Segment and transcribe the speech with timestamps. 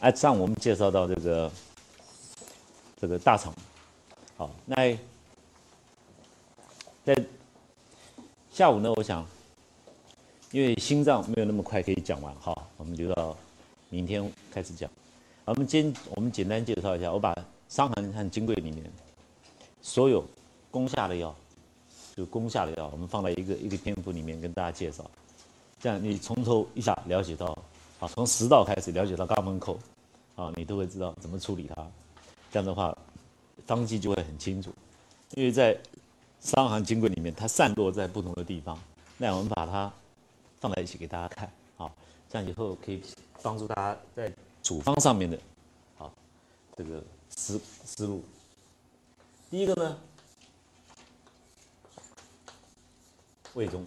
[0.00, 1.50] 哎，上我们介绍到这个
[3.00, 3.54] 这个大肠，
[4.36, 4.98] 好，那
[7.04, 7.16] 在
[8.50, 9.24] 下午呢，我想
[10.50, 13.36] 因为心脏没有那么快可以讲完哈，我们留到
[13.88, 14.90] 明天开始讲。
[15.44, 17.34] 我们今我们简单介绍一下，我把
[17.68, 18.84] 伤寒和金匮里面
[19.82, 20.24] 所有
[20.70, 21.34] 攻下的药，
[22.16, 25.04] 就攻下的药，我们放在一个一个篇幅里面跟大家介绍，
[25.78, 27.46] 这样你从头一下了解到，
[28.00, 29.78] 啊，从食道开始了解到肛门口。
[30.34, 31.86] 啊，你都会知道怎么处理它，
[32.50, 32.96] 这样的话，
[33.66, 34.72] 方剂就会很清楚。
[35.34, 35.78] 因为在
[36.40, 38.76] 伤寒经柜里面，它散落在不同的地方，
[39.18, 39.92] 那我们把它
[40.58, 41.92] 放在一起给大家看，好，
[42.30, 43.02] 这样以后可以
[43.42, 45.38] 帮助大家在处方上面的，
[45.98, 46.10] 啊，
[46.78, 48.24] 这个思思路。
[49.52, 49.98] 第一个呢，
[53.52, 53.84] 胃中，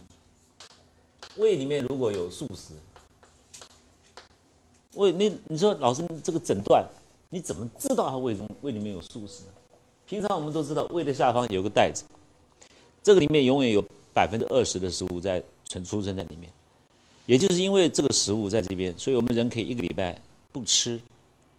[1.37, 2.73] 胃里面如果有素食。
[4.93, 6.87] 胃，你你说老师这个诊断，
[7.31, 9.53] 你怎么知道他胃中胃里面有素食呢？
[10.05, 12.03] 平常我们都知道胃的下方有个袋子，
[13.01, 16.47] 这个里面永远有百分之二十的食物在存储存在里面，
[17.25, 20.21] 也就是因为这个食物在这边，所以我们人可以一个礼拜
[20.51, 21.01] 不吃，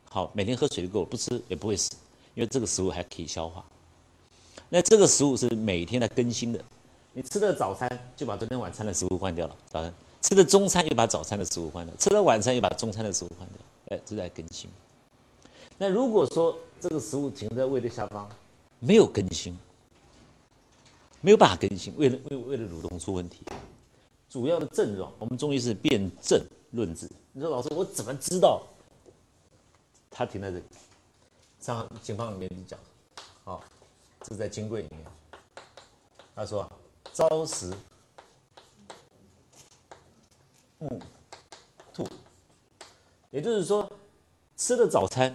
[0.09, 1.91] 好，每天喝水就够，不吃也不会死，
[2.37, 3.65] 因为这个食物还可以消化。
[4.69, 6.65] 那这个食物是每天在更新的，
[7.13, 9.93] 你吃的早餐就把昨天晚餐的食物换掉了，早餐。
[10.23, 14.69] 吃的中餐又把早餐的食物换掉，吃了晚餐又把中餐的食物换掉，哎，这在更新。
[15.79, 18.29] 那如果说这个食物停在胃的下方，
[18.81, 19.57] 没有更新，
[21.21, 23.45] 没有办法更新，胃的胃胃的蠕动出问题，
[24.29, 27.09] 主要的症状，我们中医是辨证论治。
[27.33, 28.61] 你说老师，我怎么知道
[30.11, 30.65] 它停在这里？
[31.61, 32.77] 上警方里面讲，
[34.29, 35.05] 是在金匮里面，
[36.35, 36.71] 他说
[37.13, 37.73] 朝食。
[40.79, 41.01] 暮，
[41.95, 42.07] 吐，
[43.31, 43.91] 也就是说，
[44.59, 45.35] 吃了早餐，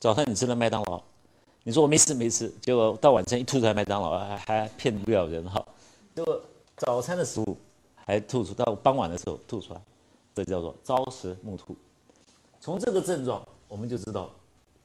[0.00, 1.02] 早餐你吃了麦当劳，
[1.62, 5.62] 你说我没吃没吃，结果到晚餐一吐出来麦当劳，还还骗不了人哈。
[6.14, 6.40] 结果
[6.76, 7.54] 早餐的食物
[7.94, 9.82] 还吐出，到傍晚的时候吐出来，
[10.34, 11.76] 这叫做朝食暮吐。
[12.58, 14.30] 从这个症状，我们就知道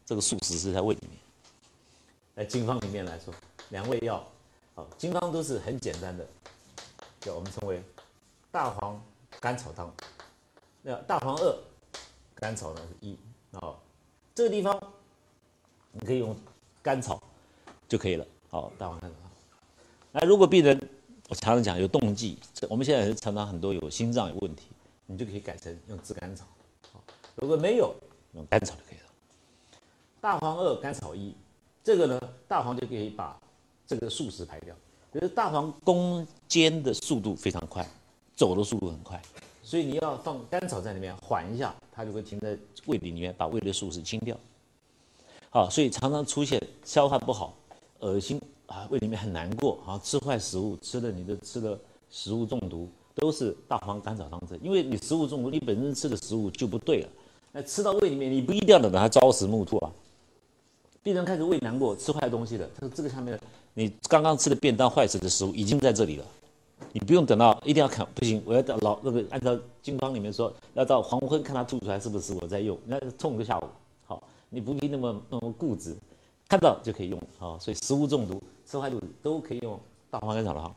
[0.06, 1.18] 这个素食是在胃里面。
[2.38, 3.34] 在经方里面来说，
[3.70, 4.24] 两味药，
[4.76, 6.24] 好，经方都是很简单的，
[7.20, 7.82] 叫我们称为
[8.52, 9.02] 大黄。
[9.40, 9.94] 甘草汤，
[10.82, 11.58] 那大黄二，
[12.34, 13.16] 甘草呢是一
[13.52, 13.76] 哦，
[14.34, 14.76] 这个地方
[15.92, 16.36] 你可以用
[16.82, 17.22] 甘草
[17.88, 18.26] 就可以了。
[18.50, 19.32] 好，大黄甘草汤。
[20.12, 20.80] 那如果病人
[21.30, 24.70] 我常常讲有冻悸，我们现在常常很多有心脏有问题，
[25.06, 26.46] 你就可以改成用炙甘草。
[26.92, 27.04] 好，
[27.36, 27.94] 如果没有
[28.34, 29.06] 用甘草就可以了。
[30.20, 31.36] 大黄二甘草一，
[31.88, 33.40] 这个呢大黄就可以把
[33.86, 34.76] 这个素食排掉，
[35.14, 37.88] 就是大黄攻坚的速度非常快。
[38.36, 39.20] 走的速度很快，
[39.64, 44.36] 所以你要放甘草在里面缓一下，它就会停在胃里面，把胃的素食清掉。
[45.50, 47.56] 好，所以常常出现消化不好、
[48.02, 51.80] 恶心啊，胃里面很难过啊，吃坏食物，吃的你的吃的
[52.12, 54.60] 食物中毒，都是大黄甘草汤症。
[54.62, 57.10] 因为你食物中毒，你本身吃的食物就不对了，
[57.54, 59.90] 那吃到胃里面，你不一定要等它朝食暮吐啊。
[61.08, 63.40] 病人开始胃难过，吃坏东西了，他说这个下面
[63.74, 66.26] 你刚刚吃的便当坏死的食物已经在这里了。
[66.92, 73.64] 你不用等到一定要看，不行，我要到老那个按照经方里面说，要到黄昏看他吐出来是不是我在用，那冲个下午，
[74.06, 75.96] 好，你不必那么那么固执，
[76.50, 79.80] 看到就可以用，好，所以食物中毒、吃坏肚子都可以用
[80.12, 80.76] 大黄甘草汤，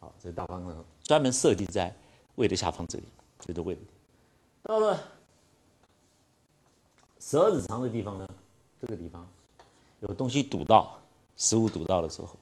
[0.00, 1.94] 好，这是大黄甘草专门设计在
[2.34, 3.04] 胃的下方这里，
[3.38, 3.78] 这是胃。
[4.64, 5.00] 到了
[7.20, 8.28] 十二指肠的地方呢，
[8.80, 9.24] 这个地方
[10.00, 11.00] 有东西堵到，
[11.36, 12.36] 食物堵到的时候，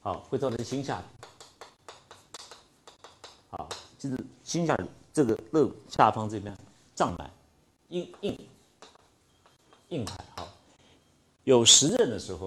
[0.00, 1.02] 好，会造成心下。
[3.50, 3.68] 好，
[3.98, 4.76] 就是心下
[5.12, 6.56] 这个肋下方这边
[6.94, 7.30] 胀满，
[7.88, 8.48] 硬硬
[9.88, 10.14] 硬块。
[10.36, 10.48] 好，
[11.44, 12.46] 有实刃的时候，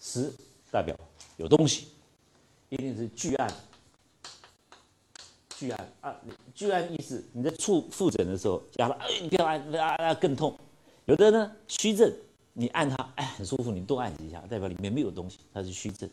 [0.00, 0.32] 实
[0.70, 0.96] 代表
[1.36, 1.88] 有东西，
[2.68, 3.52] 一定是巨案。
[5.56, 6.16] 巨案啊，
[6.52, 10.58] 巨案意思你在触复诊的时候压了，哎，你不要按，啊啊更痛。
[11.06, 12.10] 有的呢虚症，
[12.54, 16.08] 你按它，哎很舒服，你多按几下，代表里面没有东西，它是虚症。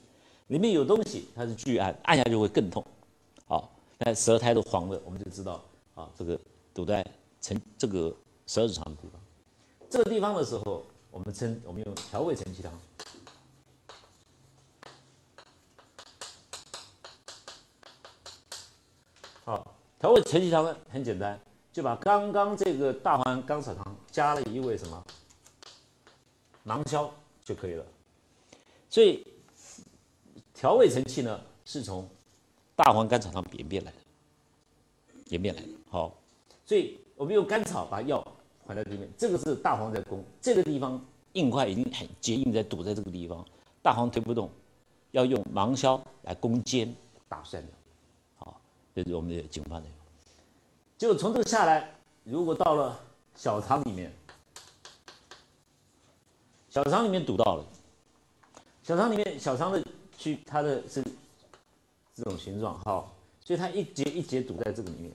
[0.47, 2.83] 里面有东西，它是巨按，按下就会更痛。
[3.45, 5.63] 好，那舌苔都黄了，我们就知道
[5.95, 6.37] 啊，这个
[6.73, 7.05] 堵在
[7.39, 8.13] 成这个
[8.47, 9.21] 十二指肠的地方。
[9.89, 12.71] 这个地方的时候，我们称我们用调味承气汤。
[19.45, 21.39] 好，调味承气汤呢很简单，
[21.71, 25.05] 就把刚刚这个大黄甘草汤加了一味什么
[26.63, 27.11] 芒硝
[27.43, 27.85] 就可以了。
[28.89, 29.25] 所以
[30.53, 32.07] 调味成气呢，是从
[32.75, 33.97] 大黄甘草汤演变来的，
[35.29, 35.67] 演变来的。
[35.89, 36.13] 好，
[36.65, 38.25] 所以我们用甘草把药
[38.67, 41.03] 还在里面，这个是大黄在攻，这个地方
[41.33, 43.45] 硬块已经很结硬在堵在这个地方，
[43.81, 44.49] 大黄推不动，
[45.11, 46.93] 要用芒硝来攻坚
[47.29, 47.69] 打散的。
[48.35, 48.59] 好，
[48.93, 49.87] 这是我们的警方的
[51.01, 51.15] 就。
[51.15, 51.89] 从这个下来，
[52.23, 52.99] 如果到了
[53.35, 54.13] 小肠里面，
[56.69, 57.65] 小肠里面堵到了。
[58.83, 59.83] 小肠里面，小肠的
[60.15, 61.03] 去它的是
[62.13, 63.11] 这种形状，好，
[63.43, 65.11] 所以它一节一节堵在这个里面，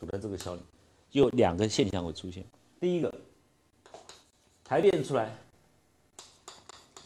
[0.00, 0.62] 堵在这个小里，
[1.12, 2.42] 有两个现象会出现。
[2.80, 3.14] 第一个，
[4.64, 5.36] 排便出来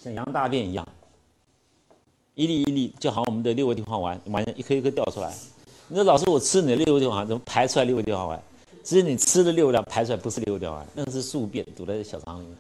[0.00, 0.88] 像羊大便一样，
[2.34, 5.36] 一粒一粒，就好像我们的六味地黄丸，丸一颗一颗掉出来。
[5.92, 8.42] 你说老师，我吃你的六味地黄丸，怎么排出来六味地黄丸？
[8.82, 12.56] 只是你吃的六味地黄排出来不是六味地黄丸，那个是宿便堵在小肠里面。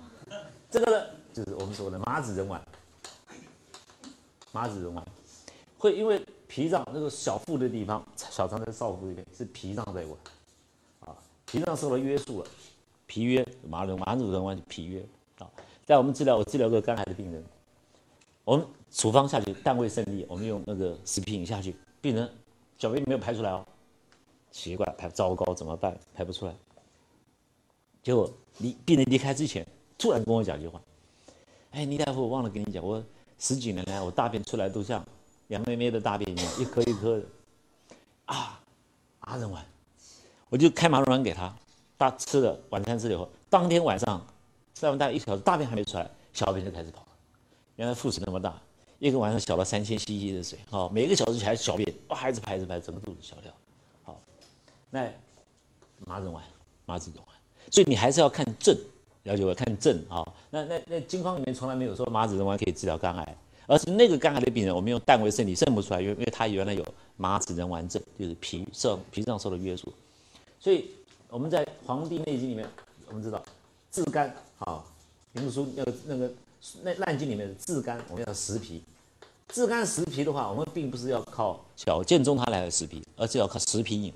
[0.70, 2.60] 这个呢，就是我们说的麻子仁丸。
[4.52, 5.02] 麻子仁丸
[5.78, 10.18] 会因为脾脏那个小腹的地方，小肠在少腹这边是脾脏在管，
[11.00, 12.46] 啊，脾脏受了约束了，
[13.06, 15.02] 脾约麻仁麻子仁丸脾约
[15.38, 15.48] 啊，
[15.86, 17.42] 在我们治疗我治疗过肝癌的病人，
[18.44, 22.30] 我们处方下去，但未胜利，我们用那个食品下去，病人
[22.82, 23.64] 小便没有排出来哦，
[24.50, 25.96] 奇怪排糟糕怎么办？
[26.16, 26.54] 排不出来，
[28.02, 29.64] 结果离病人离开之前，
[29.96, 30.82] 突然跟我讲一句话，
[31.70, 33.00] 哎，倪大夫，我忘了跟你讲我。
[33.38, 35.04] 十几年来，我大便出来都像
[35.46, 37.24] 杨妹妹的大便一样，一颗一颗的。
[38.24, 38.60] 啊，
[39.20, 39.64] 阿仁丸，
[40.48, 41.54] 我就开麻仁丸给他，
[41.96, 44.26] 他吃了晚餐吃了以后，当天晚上
[44.74, 47.08] 吃完大概一小时，大便还没出来，小便就开始跑了。
[47.76, 48.60] 原来腹水那么大，
[49.02, 53.52] 一个晚上小了三千 CC 的水，好，每个小时起来小便，哇，一直排，一直排，整个肚子小掉。
[54.04, 54.20] 好，
[54.90, 55.10] 那
[56.06, 56.40] 麻仁丸，
[56.86, 57.36] 麻子仁丸，
[57.68, 58.78] 所以你还是要看症。
[59.24, 66.84] 了解我看症啊，那那那经方里面从来没有说麻子仁丸可以治疗肝癌，而是那个肝癌的病人，我们用淡味肾你肾不出来，因为因为他原来有
[67.16, 69.92] 麻子仁丸症，就是脾肾脾脏受了约束，
[70.60, 70.90] 所以
[71.28, 72.68] 我们在《黄帝内经》里面，
[73.08, 73.42] 我们知道
[73.90, 74.84] 治肝啊，
[75.32, 76.32] 评书那个那个
[76.82, 78.82] 那烂经里面的治肝，我们要食脾，
[79.52, 84.14] 治肝食脾的话，我们并不是要靠小建中它来的食脾，而是要靠食脾饮，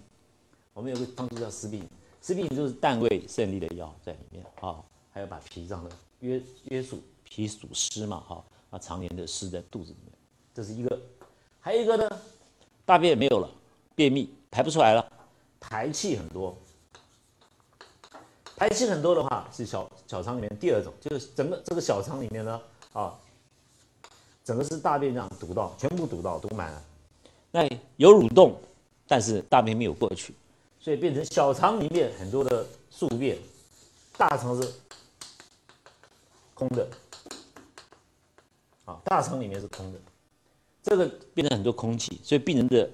[0.72, 1.88] 我们有个方子叫食脾饮，
[2.22, 4.82] 食脾饮就是淡味胜利的药在里面啊。
[5.12, 5.90] 还要把脾脏的
[6.20, 10.12] 约约束，脾属湿嘛，哈，啊，常年的湿在肚子里面，
[10.54, 10.98] 这是一个。
[11.60, 12.08] 还有一个呢，
[12.86, 13.48] 大便没有了，
[13.94, 15.06] 便秘排不出来了，
[15.60, 16.56] 排气很多。
[18.56, 22.60] 排气很多的话，是小小肠里面第二种，就是整个这个小肠里面呢，
[22.94, 23.18] 啊，
[24.46, 26.82] 整个是大便这样堵到，全部堵到，堵满了。
[27.50, 28.56] 那有蠕动，
[29.08, 30.32] 但是大便没有过去，
[30.78, 33.36] 所以变成小肠里面很多的宿便，
[34.16, 34.72] 大肠是。
[36.54, 36.88] 空的，
[38.86, 39.98] 啊，大肠里面是空的，
[40.82, 42.88] 这个变成很多空气，所以病人的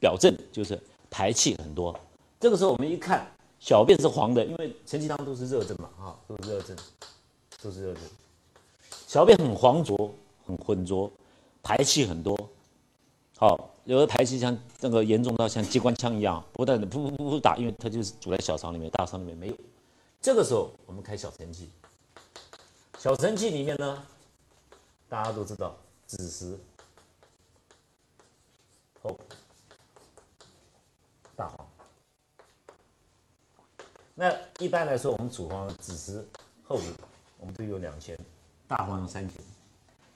[0.00, 0.80] 表症就是
[1.10, 1.94] 排气很多。
[2.40, 3.30] 这个时候我们一看，
[3.60, 6.74] 小便是黄的，因为承气汤都是热症嘛，啊，都是热症，
[7.62, 8.02] 都是热症，
[9.06, 10.14] 小便很黄浊，
[10.46, 11.10] 很浑浊，
[11.62, 12.36] 排气很多，
[13.36, 19.56] 好，有的排气像那个严重到像机关枪一样，不断的噗噗噗噗打，因为它就是堵在小肠里面，大肠里面没有。
[20.20, 21.70] 这个时候我们开小神器。
[22.98, 24.02] 小神器里面呢，
[25.08, 25.76] 大家都知道
[26.06, 26.58] 子时、
[29.02, 29.14] 后、
[31.36, 31.66] 大黄。
[34.14, 36.26] 那一般来说，我们处方子时、
[36.62, 36.78] 后
[37.38, 38.18] 我们都有两钱，
[38.66, 39.38] 大黄用三钱。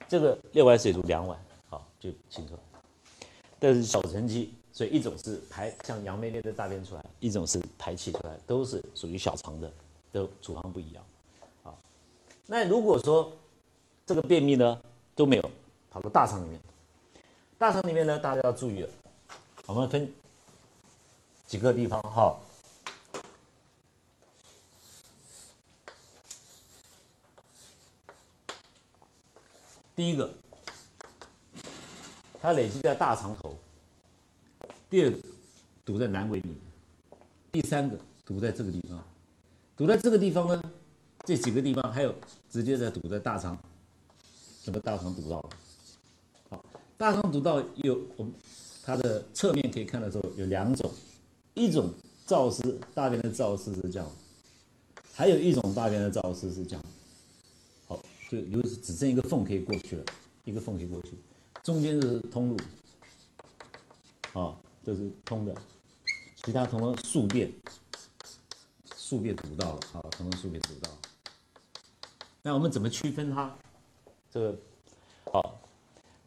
[0.09, 1.39] 这个六碗水煮两碗，
[1.69, 2.59] 好就清楚了。
[3.59, 9.71] 这是小承气，所以一种是排像杨妹妹的大便出来，一种是排气出来，都是属于小肠的，
[10.11, 11.03] 都处方不一样。
[11.61, 11.77] 好
[12.47, 13.31] 那如果说
[14.03, 14.81] 这个便秘呢
[15.13, 15.51] 都没有
[15.91, 16.59] 跑到大肠里面，
[17.59, 18.89] 大肠里面呢大家要注意了，
[19.67, 20.11] 我们分
[21.45, 22.35] 几个地方哈。
[29.99, 30.33] 第一个，
[32.41, 33.49] 它累积在大肠头；
[34.89, 35.17] 第二个，
[35.83, 36.53] 堵在阑尾里；
[37.51, 38.97] 第三个，堵在这个地方。
[39.75, 40.63] 堵在这个地方呢？
[41.25, 42.15] 这几个地方还有
[42.49, 43.57] 直接在堵在大肠，
[44.63, 45.49] 什么大肠堵到了。
[46.49, 46.63] 好，
[46.97, 48.31] 大肠堵到有我们
[48.85, 50.89] 它的侧面可以看的时候有两种，
[51.55, 51.93] 一种
[52.25, 54.09] 造势大便的造势是这样，
[55.13, 56.85] 还有一种大便的造势是这样。
[58.29, 60.05] 就有只剩一个缝可以过去了，
[60.45, 61.17] 一个缝可以过去，
[61.63, 62.57] 中间是通路，
[64.39, 64.55] 啊，
[64.85, 65.55] 这是通的，
[66.35, 67.51] 其他通了宿便，
[68.93, 70.97] 宿便堵到了，啊，通了宿便堵到了。
[72.43, 73.51] 那我们怎么区分它？
[74.31, 74.55] 这个
[75.31, 75.59] 好，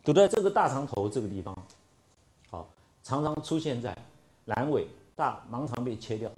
[0.02, 1.56] 堵在这个大肠头这个地方，
[2.50, 2.68] 好，
[3.04, 3.96] 常常出现在
[4.48, 6.28] 阑尾大盲肠被切掉。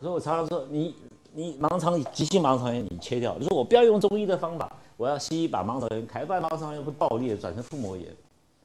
[0.00, 0.94] 所以我常常说，你
[1.36, 8.08] 你盲肠急性盲肠炎你切掉，你说我不要用中医的方法，我要西医把盲肠炎开，不然盲肠炎会爆裂转成腹膜炎。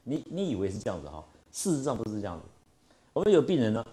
[0.06, 1.22] 你你以为是这样子哈？
[1.52, 2.46] 事实上不是这样子。
[3.12, 3.86] 我们有病人呢，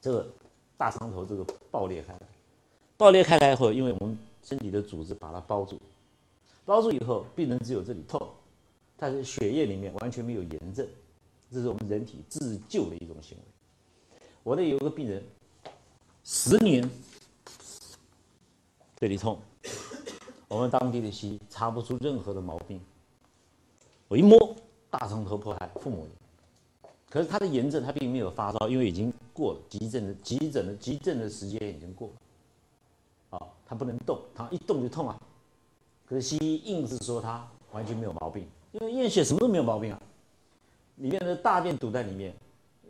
[0.00, 0.28] 这个
[0.76, 2.20] 大肠头这个爆裂开来，
[2.96, 5.80] 爆裂开来以后，因为我们身体的组织把它包住，
[6.64, 8.24] 包住以后，病人只有这里痛，
[8.96, 10.86] 但是血液里面完全没有炎症，
[11.50, 13.44] 这是我们人体自救的一种行为。
[14.44, 15.20] 我那有个病人。
[16.28, 16.90] 十年，
[18.96, 19.38] 这里痛，
[20.48, 22.80] 我们当地的西医查不出任何的毛病。
[24.08, 24.36] 我一摸，
[24.90, 26.10] 大肠头破开，腹膜炎。
[27.08, 33.38] 可是他的炎症，他并没有发烧，因为已经过了急诊的急诊的急诊的时间已经过了。
[33.38, 35.16] 啊，他不能动，他一动就痛啊。
[36.06, 40.02] 可是西医硬是说他完全没有毛病，因为验血什么都没有毛病啊，
[40.96, 42.34] 里面的大便堵在里面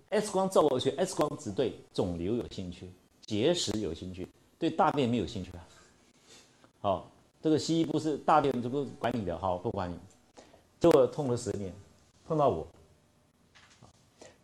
[0.08, 2.90] ，X 光照过去，X 光只对肿瘤有兴趣。
[3.26, 5.66] 结石有兴趣，对大便没有兴趣啊。
[6.80, 7.10] 好，
[7.42, 9.98] 这个西医不是大便这不管你的，好不管你。
[10.78, 11.74] 这个痛了十年，
[12.26, 12.66] 碰到我，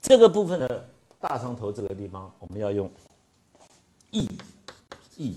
[0.00, 0.88] 这个部分的
[1.20, 2.90] 大肠头这个地方，我们要用
[4.10, 4.28] 益
[5.16, 5.36] 益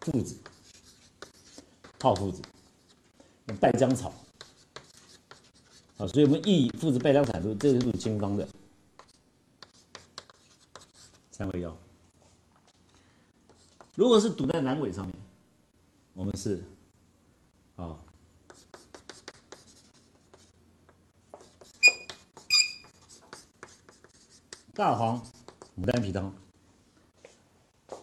[0.00, 0.36] 附子
[2.00, 2.42] 泡附子，
[3.46, 4.12] 用败姜草。
[5.98, 8.48] 好，所以我们益附子败姜草都这是入经方的。
[11.36, 11.76] 三味药，
[13.94, 15.14] 如果是堵在阑尾上面，
[16.14, 16.64] 我们是
[17.76, 17.94] 啊，
[24.72, 25.20] 大黄
[25.78, 26.32] 牡丹皮汤。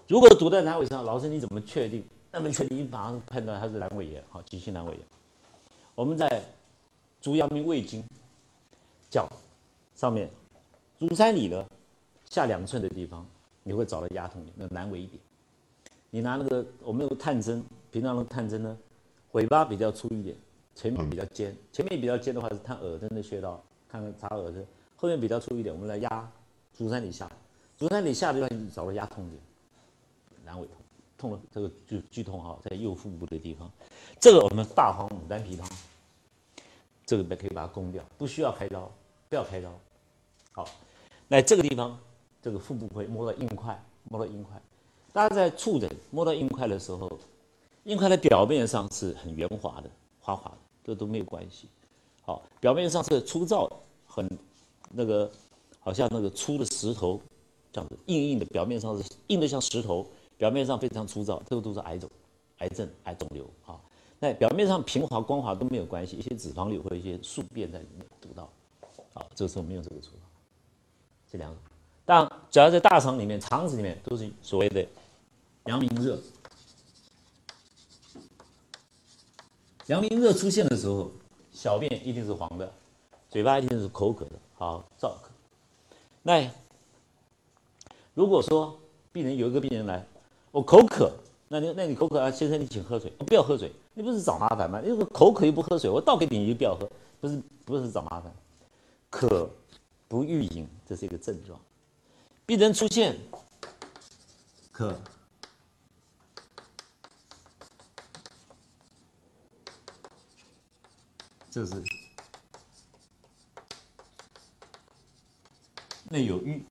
[0.08, 2.06] 如果堵在阑尾上，老师你怎么确定？
[2.32, 5.00] 那么确定，你马上判断它是阑尾炎，好，急性阑尾炎。
[5.96, 6.44] 我们在
[7.20, 8.06] 足阳明胃经
[9.10, 9.28] 脚
[9.96, 10.30] 上面，
[11.00, 11.68] 足三里的。
[12.34, 13.24] 下两寸的地方，
[13.62, 15.22] 你会找到压痛点，那难为一点。
[16.10, 18.75] 你拿那个我们有个探针，平常的探针呢，
[19.34, 20.36] 尾巴比较粗一点，
[20.74, 21.56] 前面比较尖。
[21.72, 24.66] 前面比较尖的话是探耳针的穴道，看看查耳针。
[24.96, 26.32] 后面比较粗一点，我们来压
[26.74, 27.32] 足三里下。
[27.78, 29.40] 足三里下的地方找到压痛点，
[30.48, 30.78] 阑尾痛，
[31.16, 33.72] 痛了这个剧剧痛哈，在右腹部的地方。
[34.20, 35.70] 这个我们大黄牡丹皮汤，
[37.06, 38.92] 这个可以把它攻掉，不需要开刀，
[39.30, 39.72] 不要开刀。
[40.52, 40.68] 好，
[41.28, 41.96] 那这个地方。
[42.43, 44.62] 这个腹部会摸到硬块，摸到硬块。
[45.13, 47.09] 大家在触诊摸到硬块的时候，
[47.85, 51.69] 硬块的表面上是很圆滑的、滑滑的，这都没有关系。
[52.23, 53.71] 好，表面上是粗糙，
[54.05, 54.29] 很
[54.91, 55.31] 那个，
[55.79, 57.17] 好像那个粗的石头
[57.71, 60.05] 这样子，硬硬的，表面上是硬的像石头，
[60.38, 62.09] 表面上非常粗糙，这个都是癌肿、
[62.57, 63.79] 癌症、癌肿瘤啊。
[64.19, 68.50] 那表面上平滑、光滑都没有关系，一些脂肪瘤或者一些宿便在里面堵到。
[69.13, 70.19] 好，这个时候我们用这个处方，
[71.31, 71.57] 这两种。
[72.05, 74.86] 但只要在大肠里面、肠子里面，都是所谓的
[75.65, 76.19] 阳明热。
[79.88, 81.12] 阳明热出现的时候，
[81.51, 82.72] 小便一定是黄的，
[83.29, 85.29] 嘴巴一定是口渴的，好燥渴。
[86.22, 86.50] 那
[88.13, 88.79] 如果说
[89.12, 90.05] 病人有一个病人来，
[90.51, 91.12] 我口渴，
[91.48, 94.81] 那你那你口渴啊，先生你请喝水，不要喝水，你不是找麻烦吗？
[94.86, 98.33] 因为口渴又不喝水，我倒给你，你就不要喝，不是不是找麻烦，
[99.10, 99.50] 渴
[100.07, 101.60] 不欲饮，这是一个症状。
[102.45, 103.17] 病人出现。
[104.71, 105.00] 可，
[111.50, 111.83] 这是。
[116.09, 116.63] 内有瘀，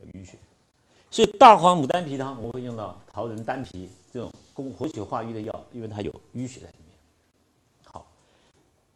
[0.00, 0.38] 有淤血，
[1.10, 6.96] 所以大黄牡丹皮汤我会用到桃仁丹皮这种攻活血化瘀的药，因为它有淤血在里面。
[7.84, 8.06] 好，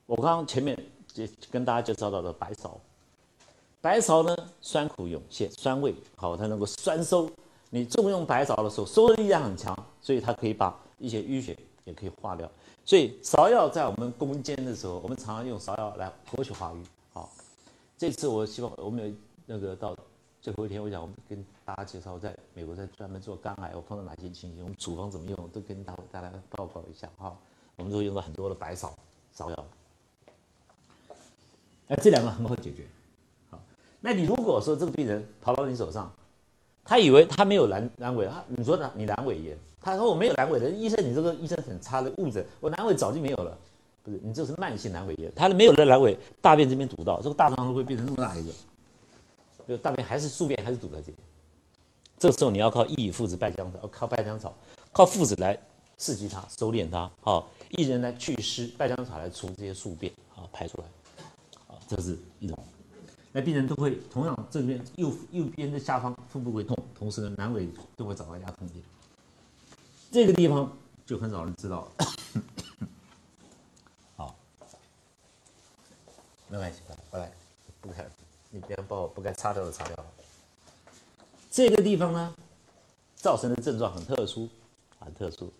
[0.07, 0.75] 我刚刚前面
[1.07, 2.71] 就跟大家介绍到的白芍。
[3.83, 7.31] 白芍呢，酸苦涌现，酸味好，它能够酸收。
[7.71, 12.51] 你重用白芍的时候，收的力量很强，所以它可以把一些淤血也可以化掉。
[12.85, 16.85] 所以芍药在我们攻坚的时候，我们常常用芍药来活血化瘀。
[17.13, 17.31] 好，
[17.97, 19.15] 这次我希望我们有
[19.47, 19.97] 那个到
[20.43, 27.35] 最后一天，我想我们跟大家介绍，在美国在专门做肝癌，我碰到哪些情形，我们处方怎么用，都跟大大家报告一下哈。
[27.77, 28.91] 我们都用了很多的白芍
[29.35, 29.65] 芍药。
[31.89, 32.87] 哎，这两个很好解决。
[34.01, 36.11] 那你如果说这个病人跑到你手上，
[36.85, 43.57] 他以为他没有阑阑尾，他你说呢你阑尾炎，他说我没有阑尾的，医生你这个医生很差的误诊，我阑尾早就没有了，
[44.03, 48.53] 不是你这是慢性阑尾炎，他没有了阑尾，大便这边堵到，这个大肠会变成这么大一个，
[49.69, 51.17] 就大便还是宿便还是堵在这边，
[52.19, 54.55] 这个时候你要靠益附子败姜草，靠败姜草，
[54.93, 55.57] 靠附子来
[55.99, 60.85] 刺激它，收敛它，好，薏仁来祛湿，败姜草来除这些宿便，好排出来，
[61.67, 62.59] 好，这是一种。
[63.33, 68.83] 那病人都会同样这边右右边的下方腹部会痛，同时呢阑尾都会找到压痛点，
[70.11, 71.89] 这个地方就很少人知道。
[74.17, 74.37] 好，
[76.49, 77.33] 没关系，过来，
[77.81, 78.05] 不该，
[78.51, 80.05] 你不要把我不该擦掉的擦掉。
[81.53, 82.35] 这个地方呢，
[83.15, 84.49] 造成的症状很特殊，
[84.99, 85.53] 很特殊。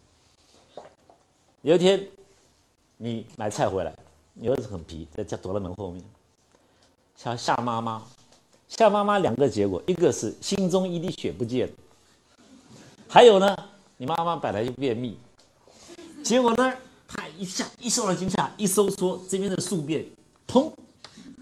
[1.63, 2.09] 有一天，
[2.97, 3.97] 你买菜回来，
[4.35, 6.05] 你儿子很皮，在家躲在门后面，
[7.23, 8.03] 想吓妈妈，
[8.67, 11.71] 吓妈妈两个结果，一个是心中一滴血不见，
[13.07, 13.55] 还有呢，
[13.99, 15.19] 你妈妈本来就便秘，
[16.25, 16.75] 结果呢，
[17.07, 20.03] 啪一下一受到惊吓，一收缩，这边的宿便，
[20.49, 20.73] 砰，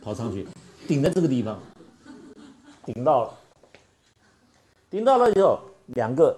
[0.03, 0.49] 跑上去，
[0.89, 1.63] 顶在这个地方，
[2.85, 3.39] 顶到了，
[4.91, 5.61] 顶到了以后，
[5.95, 6.37] 两个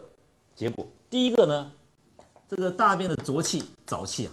[0.55, 1.73] 结果，第一个呢。
[2.47, 4.33] 这个大便的浊气、沼气啊，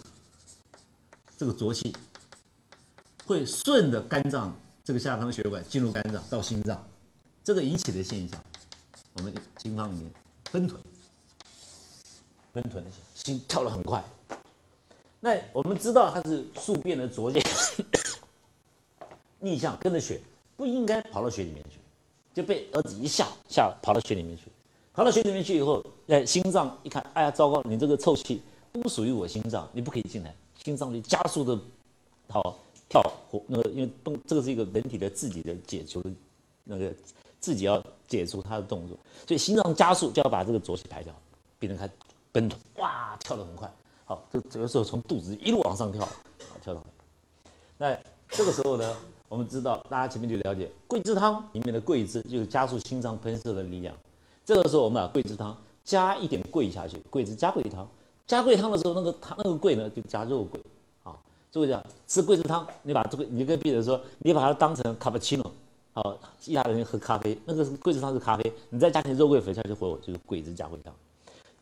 [1.37, 1.95] 这个浊气
[3.27, 4.51] 会顺着肝脏
[4.87, 6.81] 这个下方血管进入肝脏到心脏，
[7.43, 8.41] 这个引起的现象，
[9.15, 10.09] 我们心脏里面
[10.49, 10.79] 奔豚，
[12.53, 14.01] 奔豚的心跳得很快。
[15.19, 17.41] 那我们知道它是宿便的浊气
[19.41, 20.21] 逆向跟着血，
[20.55, 21.79] 不应该跑到血里面去，
[22.33, 24.43] 就被儿子一下下跑到血里面去。
[24.93, 27.61] 跑到血里面去以后，哎，心脏一看，哎呀，糟糕！
[27.63, 28.41] 你这个臭气
[28.71, 30.33] 不属于我心脏，你不可以进来。
[30.63, 31.59] 心脏就加速的，
[32.29, 32.57] 好
[33.29, 36.03] 活那个，因为动这个是一个人体的自己的解除，
[36.63, 36.93] 那个
[37.39, 41.13] 自己要解除它的动作，所以心脏加速就要把这个浊气排掉，
[41.59, 41.89] 病人开
[42.31, 43.71] 奔腾，哇，跳得很快。
[44.05, 46.07] 好，这这个时候从肚子一路往上跳，
[46.63, 46.89] 跳得快。
[47.77, 47.97] 那
[48.29, 48.95] 这个时候呢，
[49.27, 53.95] 我们知道大家前面就了解，桂枝汤里面的桂枝就是加速心脏喷射的力量。
[54.45, 57.87] 这个时候，我们把桂枝汤加一点桂下去，桂枝加桂汤，
[58.25, 60.59] 加桂汤的时候，那个汤那个桂呢，就加肉桂
[61.47, 61.51] 啊。
[61.51, 65.51] 这个讲吃桂枝汤，你把这个，你跟病人说，你把它当成卡布奇诺，
[65.93, 70.93] 好，意大利人喝咖啡，那个桂枝汤是咖啡，你再加点肉桂粉下去喝，就是桂枝加桂汤，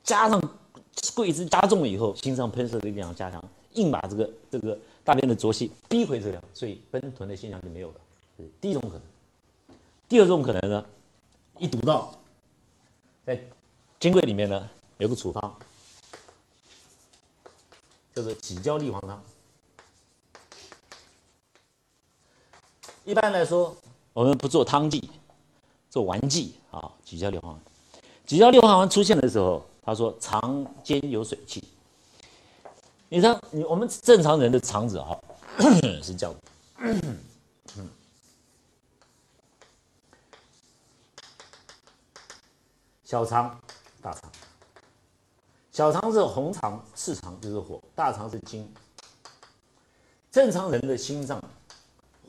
[0.04, 0.42] 加上
[1.14, 3.44] 桂枝加重了以后，心脏喷射的力量加强，
[3.74, 7.96] 硬把这个这个大便的浊气逼回这样，所以奔豚的现象就没有了。
[8.60, 9.02] 第一种可能，
[10.10, 10.86] 第二种可能呢，
[11.60, 12.12] 一堵到。
[13.26, 13.42] 在
[14.00, 14.70] 金匮里面呢，
[15.00, 15.56] 有个处方，
[18.14, 19.20] 叫做杞胶利黄汤。
[23.06, 23.76] 一般来说，
[24.14, 25.12] 我们不做汤剂，
[25.92, 26.92] 做丸剂啊。
[27.06, 27.60] 杞胶利黄，
[28.26, 31.64] 杞胶利黄丸出现的时候，他说肠间有水气。
[33.08, 35.16] 你看，你我们正常人的肠子啊，
[36.02, 36.36] 是这样。
[43.04, 43.62] 小肠、
[44.02, 44.32] 大肠。
[45.72, 48.68] 小肠是红肠、赤肠就是火，大肠是金。
[50.32, 51.40] 正常人的心脏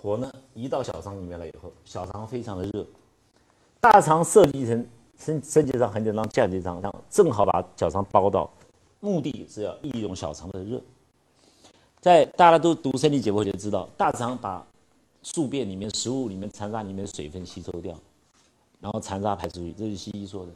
[0.07, 2.87] 我呢，移到小肠里面了以后，小肠非常的热。
[3.81, 4.87] 大肠设计成
[5.19, 8.49] 升升级上很简单、降结肠，正好把小肠包到，
[9.01, 10.81] 目的是要利用小肠的热。
[12.01, 14.65] 在大家都读生理解剖学知道，大肠把
[15.25, 17.93] 宿便里面、食物里面残渣里面水分吸收掉，
[18.79, 20.53] 然后残渣排出去，这是西医说的。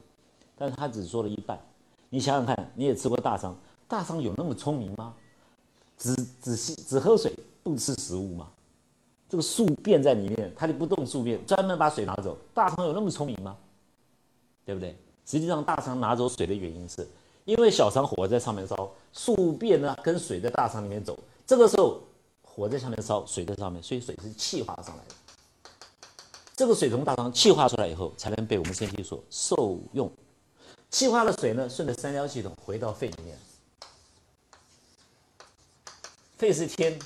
[0.56, 1.58] 但是他只说了一半，
[2.08, 3.58] 你想想看，你也吃过大肠，
[3.88, 5.12] 大肠有那么聪明吗？
[5.98, 7.34] 只只吸只喝水
[7.64, 8.46] 不吃食物吗？
[9.30, 12.36] 这个宿便在里面，它就不动宿便，专门把水拿走。
[12.52, 13.56] 大肠有那么聪明吗？
[14.64, 14.96] 对不对？
[15.24, 17.06] 实际上大肠拿走水的原因是，
[17.44, 21.16] 因为小肠火在上面烧，宿便呢跟水在大肠里面走，
[21.46, 22.02] 这个时候
[22.42, 25.14] 火在上面烧，水在上面，所以水是气化上来的。
[26.56, 30.10] 这个水从大肠气化出来以后，才能被我们身体所受用。
[30.90, 33.38] 气化的水呢，顺着三焦系统回到肺里面。
[36.36, 36.98] 肺是天，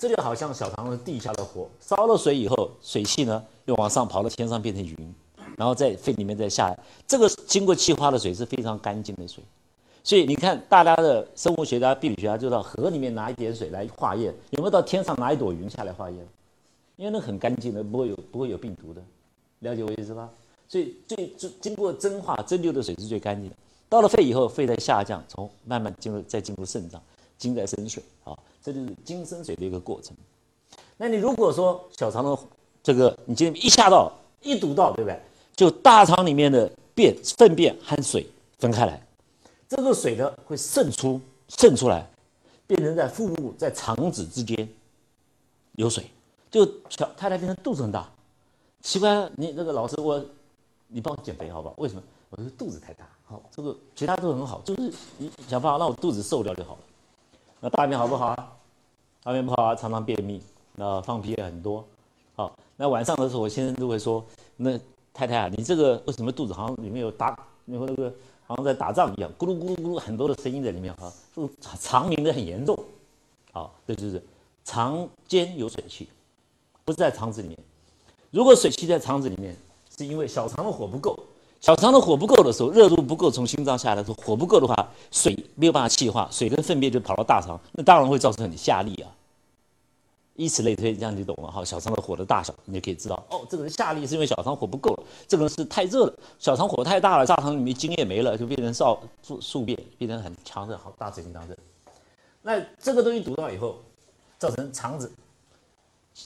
[0.00, 5.14] 这就好像小肠的地下的火，烧了水以后，水汽呢又往上跑到天上变成云，
[5.58, 6.78] 然后在肺里面再下来。
[7.06, 9.44] 这个经过气化的水是非常干净的水，
[10.02, 16.26] 所以你看，大家的生物学家、地理学家就到河里面拿一点水来化验，有没有到天上拿一朵云下来化验？
[16.96, 19.02] 因为那很干净的，不会有不会有病毒的，
[19.58, 20.30] 了解我意思吧？
[20.66, 23.56] 所以最最经过蒸化蒸馏的水是最干净的，
[23.90, 27.02] 到了肺以后，肺在下降，从慢慢进入再进入肾脏，
[27.36, 28.34] 精在生水啊，
[28.72, 30.16] 这就是精生水的一个过程。
[30.96, 32.38] 那你如果说小肠的
[32.82, 35.20] 这个你今天一下到一堵到，对不对？
[35.56, 38.26] 就大肠里面的便粪便和水
[38.58, 39.04] 分开来，
[39.68, 42.08] 这个水呢会渗出渗出来，
[42.66, 44.68] 变成在腹部在肠子之间
[45.72, 46.04] 有水，
[46.50, 48.08] 就小太太变成肚子很大，
[48.82, 50.24] 奇怪，你这个老师我。
[50.92, 51.74] 你帮我减肥好不好？
[51.78, 52.02] 为什么？
[52.30, 56.80] 我这肚子太大，好，这个其他都很好，就是你想办法让我肚子瘦掉就好了。
[57.60, 58.52] 那大便好不好啊？
[59.22, 60.42] 大便不好啊，常常便秘，
[60.76, 61.84] 那放屁也很多。
[62.34, 64.24] 好，那晚上的时候，我先生都会说，
[64.56, 64.78] 那
[65.12, 68.10] 太太啊，你这个为什么肚子好像里面有打，然后那个
[68.46, 72.78] 好像在打仗一样，咕噜咕噜咕噜很多的声音在里面哈，这个肠鸣的很严重。
[73.52, 74.22] 好，这就是
[74.64, 76.08] 肠间有水气，
[76.86, 77.58] 不是在肠子里面。
[78.30, 79.54] 如果水气在肠子里面，
[79.98, 81.18] 是因为小肠的火不够。
[81.60, 84.74] 小肠的火不够的时候，热度不够，从心脏下来的时候，火不够的话，
[85.10, 89.12] 水没有办法气化，水跟粪便就跑到大肠，那当然会造成你下痢啊。
[90.36, 91.62] 以此类推，这样就懂了哈。
[91.62, 101.54] 小肠的火的大小，你就可以知道哦，这个人下痢是因为小肠火不够了，这个人是太热了，小肠火太大了，大肠里面津液没了，就变成少宿宿便，变成很强的好大肠经当症。
[102.40, 103.76] 那这个东西堵到以后，
[104.38, 105.12] 造成肠子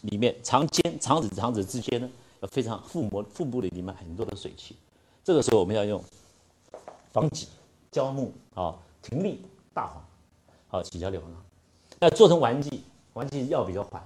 [0.02, 2.08] 里面肠间、肠子、肠子之间呢，
[2.40, 4.76] 有非常腹膜、腹部的里面很多的水气。
[5.24, 6.04] 这个时候我们要用
[7.10, 7.48] 防己、
[7.90, 9.38] 焦木啊、葶苈、
[9.72, 10.04] 大黄，
[10.68, 11.42] 好起焦利黄汤。
[11.98, 12.84] 那做成丸剂，
[13.14, 14.02] 丸剂药比较缓。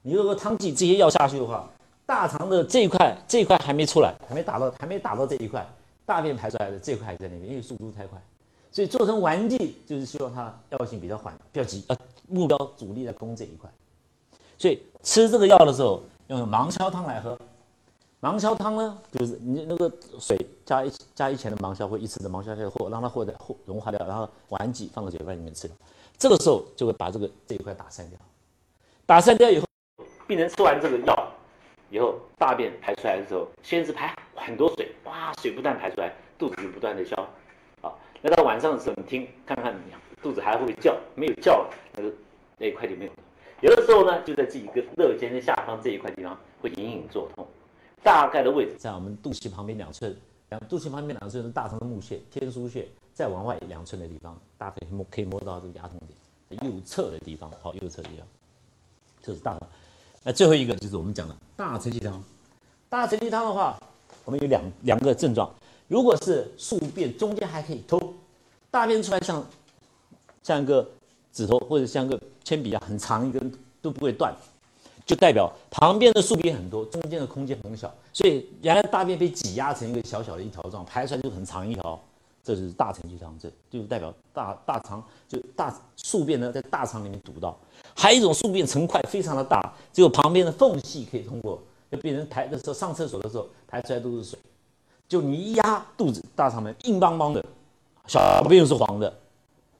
[0.00, 1.68] 你如果汤剂这些药下去的话，
[2.06, 5.66] 大肠的这一块这一块还没出来，还没打到还没打到这一块，
[6.06, 8.18] 大便排出来的这块还在那边，因为速度太快。
[8.70, 13.70] 所以做成丸剂就是希望它药性比较缓，不要急，呃，目标主力在攻这一块。
[14.56, 17.38] 所以吃这个药的时候，用芒硝汤来喝。
[18.22, 25.68] 芒硝汤呢，就是你那个水加一加一钱的芒硝或一次的芒硝下或让它或者或融化掉，然后丸剂放到嘴巴里面吃。
[26.16, 28.18] 这个时候就会把这个这一块打散掉。
[29.06, 29.66] 打散掉以后，
[30.28, 31.32] 病人吃完这个药
[31.90, 37.16] 以后，大便排出来的时候，先是排很多水，哇，水不断排出来，肚子就不断的消。
[37.80, 39.74] 好，那到晚上的时候，你听看看
[40.22, 40.96] 肚子还会叫？
[41.16, 42.12] 没有叫了，那个
[42.56, 43.18] 那一块就没有了。
[43.62, 47.44] 有的时候呢，就在这一个肋间的下方这一块地方会隐隐作痛。
[48.02, 50.14] 大概的位置在我们肚脐旁边两寸，
[50.50, 56.00] 两肚脐旁边两寸是大肠的募穴、天枢穴，再往外两寸的地方，大家可以摸，可以摸到这个牙痛
[56.48, 58.26] 点，右侧的地方，好，右侧的地方，
[59.22, 59.68] 这是大肠。
[60.24, 62.22] 那最后一个就是我们讲的大承气汤。
[62.88, 63.78] 大承气汤的话，
[64.24, 65.52] 我们有两两个症状，
[65.88, 68.14] 如果是宿便中间还可以通，
[68.70, 69.44] 大便出来像
[70.42, 70.88] 像一个
[71.32, 74.34] 指头或者像个铅笔啊，很长一根都不会断。
[75.04, 82.00] 就代表旁边的宿便很多，中间的空间很小，所以原来大便被挤压成一个小小的一条状，排出来就很长一条，
[82.42, 87.58] 这就是大承气汤症，就是代表大大肠就大宿便呢在大肠里面堵到。
[87.94, 89.60] 还有一种宿便成块非常的大，
[89.92, 91.60] 只有旁边的缝隙可以通过，
[91.90, 94.38] 就病人排的时候上厕所的时候排出来都是水，
[95.08, 97.44] 就你一压肚子大肠门硬邦邦的，
[98.06, 99.12] 小便又是黄的，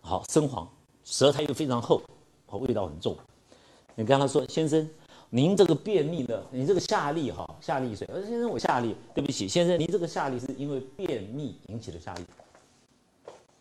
[0.01, 0.69] 好深黄，
[1.05, 2.03] 舌苔又非常厚，
[2.47, 3.17] 好味道很重。
[3.95, 4.91] 你跟他说先生。
[5.35, 8.07] 您这个便秘的，你这个下痢哈，下痢水。
[8.13, 12.21] 呃，先生，我下痢，对不起，先生，您这个下痢是因为便秘引起的下痢，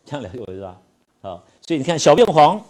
[0.03, 0.81] 这样了解我是吧？
[1.21, 2.61] 啊，所以你看小便黄，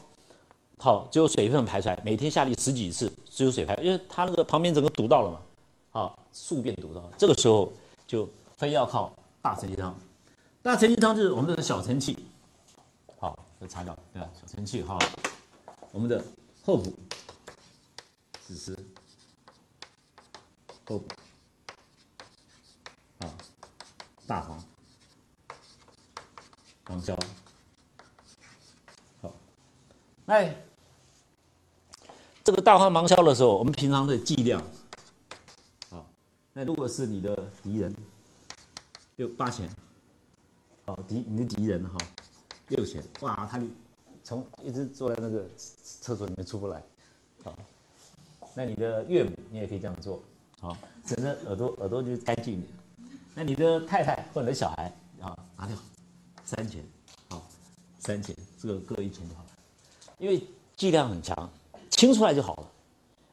[0.78, 5.40] 好，只有水分排出来，每天下痢十几次，只有水排，因为它那个旁边整个堵到了嘛，
[5.90, 7.74] 好，宿便堵到了，这个时候
[8.06, 9.12] 就非要靠
[9.42, 9.96] 大承气汤。
[10.62, 12.16] 大承气汤就是我们的小承气，
[13.20, 14.30] 好，这擦掉，对吧？
[14.40, 15.00] 小承气哈，
[15.92, 16.24] 我们的
[16.64, 16.94] 后补。
[18.52, 18.78] 只是，
[20.86, 21.08] 后补，
[23.20, 23.34] 啊，
[24.28, 24.62] 大黄，
[26.84, 27.18] 黄椒，
[29.22, 29.34] 好，
[30.26, 30.54] 哎，
[32.44, 34.62] 这个大黄芒硝的时候，我们平常的剂量，
[35.90, 36.06] 好，
[36.52, 37.34] 那如果是你的
[37.64, 37.96] 敌人，
[39.16, 39.74] 六八钱，
[40.86, 41.98] 好敌你的敌人哈，
[42.68, 43.62] 六钱，哇，他
[44.26, 46.84] 从一直坐在那个厕所里面出不来，
[47.46, 47.58] 好。
[48.54, 50.22] 那你的岳母，你也可以这样做，
[50.60, 52.68] 好，整个耳朵耳朵就干净一点。
[53.34, 55.76] 那你的太太或者的小孩，啊，拿掉，
[56.44, 56.84] 三钱，
[57.30, 57.42] 好，
[58.00, 59.50] 三钱，这个各一钱就好了。
[60.18, 60.44] 因为
[60.76, 61.50] 剂量很强，
[61.90, 62.70] 清出来就好了。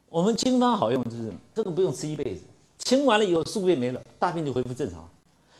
[0.07, 2.41] 我们清方好用，就是这个不用吃一辈子，
[2.79, 5.07] 清完了以后宿便没了，大便就恢复正常。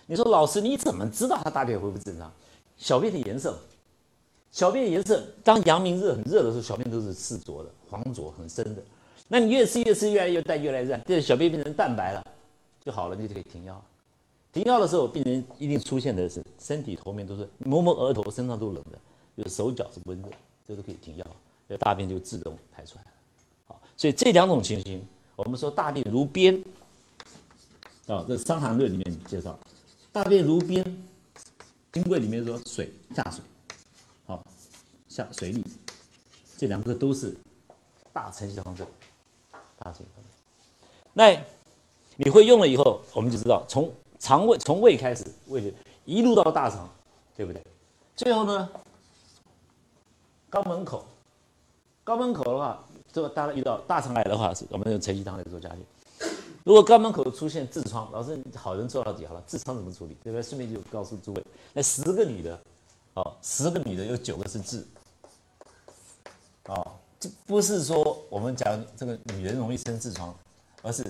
[0.08, 2.32] 你说老师你怎么知道他大便恢复正常？
[2.78, 3.60] 小便的颜色，
[4.52, 8.82] 小便颜色，当阳明热很热的时候，小便都是赤浊的，黄浊很深的。
[9.32, 12.28] 那你越吃越吃越来越淡越来越淡，这小便变成蛋白了，
[12.84, 13.80] 就好了，你就可以停药。
[14.52, 19.00] 停药的时候，病人一定出现的是身体头面都是摸摸额头，身上都冷的，
[19.38, 20.30] 就是手脚是温的，
[20.68, 21.26] 这都可以停药，
[21.70, 23.12] 这大便就自动排出来了。
[23.68, 26.56] 好，所以这两种情形，我们说大便如鞭
[28.08, 29.60] 啊，这《伤寒论》里面介绍，
[30.12, 30.84] 大便如鞭，
[31.94, 33.44] 金匮里面说水下水，
[34.26, 34.44] 好
[35.08, 35.64] 下水里，
[36.58, 37.36] 这两个都是
[38.12, 38.88] 大承气汤症。
[39.80, 40.02] 大肠，
[41.14, 41.36] 那
[42.18, 45.72] 你会用了以后，我们就知道从肠胃从胃开始，胃就
[46.06, 46.90] 一路到大肠，
[47.36, 47.62] 对不对？
[48.16, 48.70] 最后呢，
[50.52, 51.06] 肛门口，
[52.06, 55.80] 肛门口的话，这个大家遇到大肠癌的话，是我们用陈皮汤来做加减。
[56.66, 60.16] 如果肛门口出现痔疮，老师好人做到底好了，痔疮怎么处理？
[60.22, 60.44] 对不对？
[60.44, 62.60] 顺便就告诉诸位，那十个女的，
[63.14, 64.84] 哦，十个女的有九个是痔，
[67.20, 70.34] 这不是说我们讲这个女人容易生痔疮，
[70.82, 71.04] 而是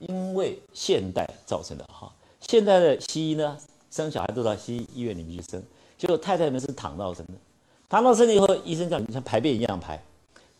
[0.00, 2.12] 因为现代造成的哈。
[2.40, 3.56] 现代的西医呢，
[3.90, 5.62] 生小孩都到西医院里面去生，
[5.96, 7.34] 结果太太们是躺到生的，
[7.88, 10.02] 躺到生了以后，医生叫你像排便一样排。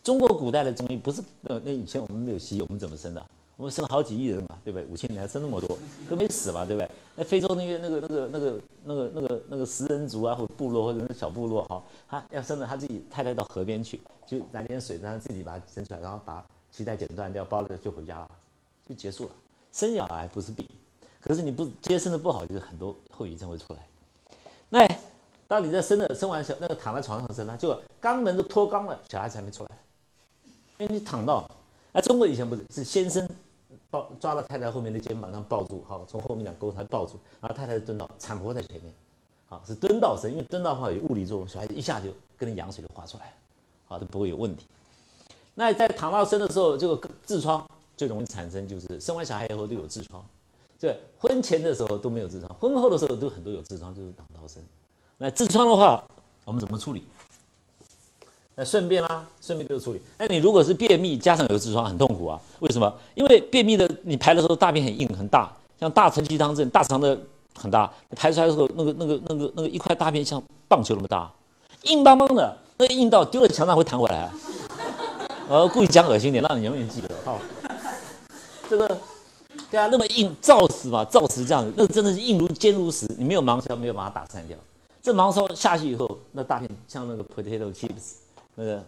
[0.01, 3.25] 中国古代的中医不是呃，那以前我们没有西医，我们怎么生的？
[3.55, 4.85] 我们生了好几亿人嘛，对不对？
[4.87, 5.77] 五千年生那么多，
[6.09, 6.89] 都没死嘛，对不对？
[7.15, 16.43] 那非洲那些那个那个那个那个那个那个食人族啊，或者部落或者那小部落哈，他要生了，他自己太太到河边去，就拿点水，让他自己把它生出来，然后把
[16.75, 18.31] 脐带剪断掉，包了就回家了，
[18.89, 19.31] 就结束了。
[19.71, 20.67] 生小孩不是病。
[21.21, 23.79] 可是你不接生的不好，就是很多后遗症会出来。
[24.67, 24.85] 那
[25.47, 29.69] 当你在生的生完小那个躺在床上生呢，就肛门都脱肛了，小孩子还没出来，
[30.79, 31.49] 因为你躺到。
[31.95, 33.29] 那中国以前不是是先生
[33.93, 38.91] 抱抓了太太后面的肩膀，然后抱住，好从后面两勾他抱住，然后太太蹲到，产婆在前面，
[39.45, 43.33] 好是蹲到生，因为蹲到的话有物理作用，小孩子一下就跟那羊水就滑出来了，
[43.85, 44.65] 好都不会有问题。
[45.53, 47.63] 那在躺到生的时候，这个痔疮
[47.95, 50.25] 最容易产生，就是生完小孩以后都有痔疮。
[50.79, 54.63] 对，婚前的时候都没有痔疮，婚后的时候都很多有痔疮，就是挡道生。
[55.19, 56.03] 那痔疮的话，
[56.45, 57.03] 我们怎么处理？
[58.55, 60.01] 那顺便啦，顺便就处理。
[60.17, 62.39] 那你如果是便秘加上有痔疮，很痛苦啊。
[62.59, 62.93] 为什么？
[63.15, 67.17] 因为便秘的你排的时候大便很硬很大，像大肠鸡汤这大肠的
[67.55, 71.31] 很大，排出来的时候那个那个那个那个一块大便像棒球那么大，
[71.83, 74.29] 硬邦邦的，那硬到丢在墙上会弹回来。
[75.49, 77.09] 呃，故意讲恶心点，让你永远记得。
[77.25, 77.39] 好，
[78.69, 78.97] 这个。
[79.69, 83.07] 对啊，那么硬，造死嘛，造死这样子，那真的是硬如坚如石。
[83.17, 84.55] 你没有盲烧，没有把它打散掉。
[85.01, 88.13] 这盲烧下去以后，那大便像那个 potato chips，
[88.55, 88.83] 那个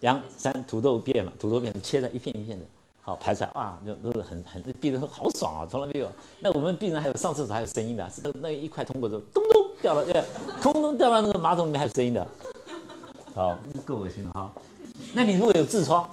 [0.00, 2.64] 羊山土豆片嘛，土豆片切的一片一片的，
[3.02, 6.08] 好排出来，哇，就都是很很病人说好爽啊，从来没有。
[6.40, 10.24] 那我们病人还有上厕所还有声音的，是那那一块通过之后，咚咚掉了，对，
[10.62, 12.26] 通通掉到那个马桶里面还有声音的，
[13.34, 14.52] 好，够恶心了哈。
[15.14, 16.08] 那你如果有痔疮？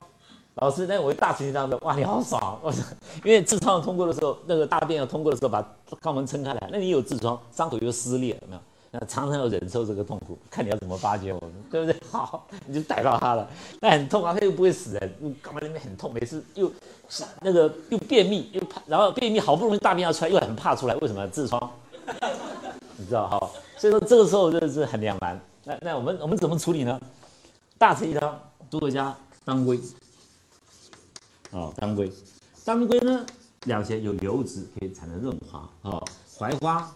[0.56, 2.58] 老师，那我大肠这样的，哇，你好爽！
[2.64, 2.82] 我操，
[3.26, 5.62] 因为痔疮通过的时候，那个大便要通过的时候，把
[6.02, 6.70] 肛门撑开来。
[6.72, 8.62] 那你有痔疮，伤口又撕裂，有没有？
[9.08, 12.02] 常常要忍受这个痛苦，看你要怎么巴结我们，对不对？
[12.12, 16.72] 好，你就逮到他了，那很痛啊，他又不会死人，肛门里面很痛，每次又
[17.42, 21.28] 那个又便秘，又怕，然后便秘好不容易大便要出来，又很怕出来，为什么？
[21.30, 21.72] 痔疮，
[22.98, 23.50] 你知道哈？
[23.78, 25.40] 所以说这个时候真的是很两难。
[25.64, 27.00] 那那我们我们怎么处理呢？
[27.78, 29.80] 大吃一汤，多个加当归。
[31.52, 32.12] 哦，当归，
[32.64, 33.26] 当归呢，
[33.66, 35.70] 两些有油脂可以产生润滑。
[35.82, 36.92] 哦，槐花，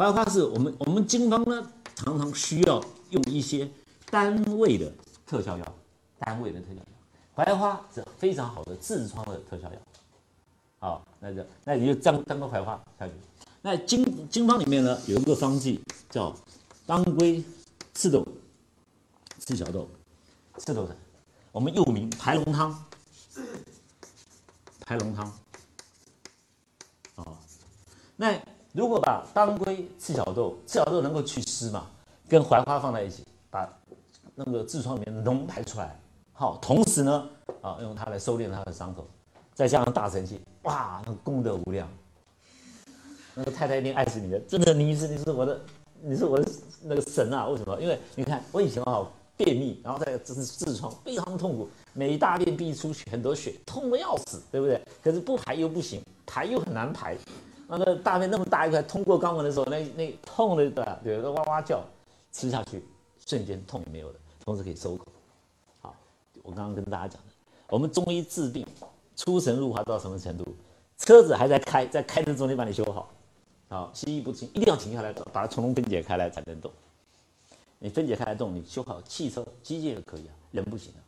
[0.00, 3.70] 槐花是我们我们经方呢常常需要用一些
[4.10, 4.90] 单位的
[5.26, 5.74] 特效药，
[6.18, 9.78] 单位的特效药，槐花是非常好的痔疮的特效药。
[10.78, 13.12] 好，那就那你就当当个槐花下去。
[13.60, 16.34] 那经经方里面呢有一个方剂叫
[16.86, 17.44] 当归
[17.92, 18.26] 赤豆
[19.38, 19.86] 赤小豆
[20.56, 20.96] 赤豆的，
[21.52, 22.84] 我们又名排龙汤。
[24.80, 25.30] 排龙汤，
[27.16, 27.36] 哦，
[28.16, 28.32] 那
[28.72, 31.86] 如果把当归、赤小豆，赤小豆能够祛湿嘛，
[32.28, 33.68] 跟槐花放在一起，把
[34.34, 35.98] 那个痔疮里面脓排出来，
[36.32, 37.28] 好，同时呢，
[37.62, 39.06] 啊，用它来收敛它的伤口，
[39.54, 41.88] 再加上大神器，哇，那功德无量，
[43.34, 45.60] 那个太太一定爱死你的，真的，你是你是我的，
[46.00, 46.48] 你是我的
[46.82, 47.48] 那个神啊！
[47.48, 47.80] 为什么？
[47.80, 49.06] 因为你看我以前啊。
[49.42, 54.78] 便秘，然后再这是痔疮，非常痛苦，每大便必出血很多血，痛的要死，对不对？
[55.02, 57.16] 可是不排又不行，排又很难排，
[57.78, 61.82] 那个大便那么大一块，通过肛门的时候，那那痛的对吧对，哇哇叫，
[62.32, 62.84] 吃下去
[63.26, 65.06] 瞬间痛没有了，同时可以收口。
[65.80, 65.94] 好，
[66.42, 67.32] 我刚刚跟大家讲的，
[67.68, 68.66] 我们中医治病
[69.16, 70.44] 出神入化到什么程度？
[70.98, 73.08] 车子还在开，在开的中间把你修好，
[73.68, 76.70] 好，西医不行，一定要停下来，把它从中分解开来才能动。
[77.78, 81.00] 你分解开来动，你修好汽车、机械就可以啊，人不行啊，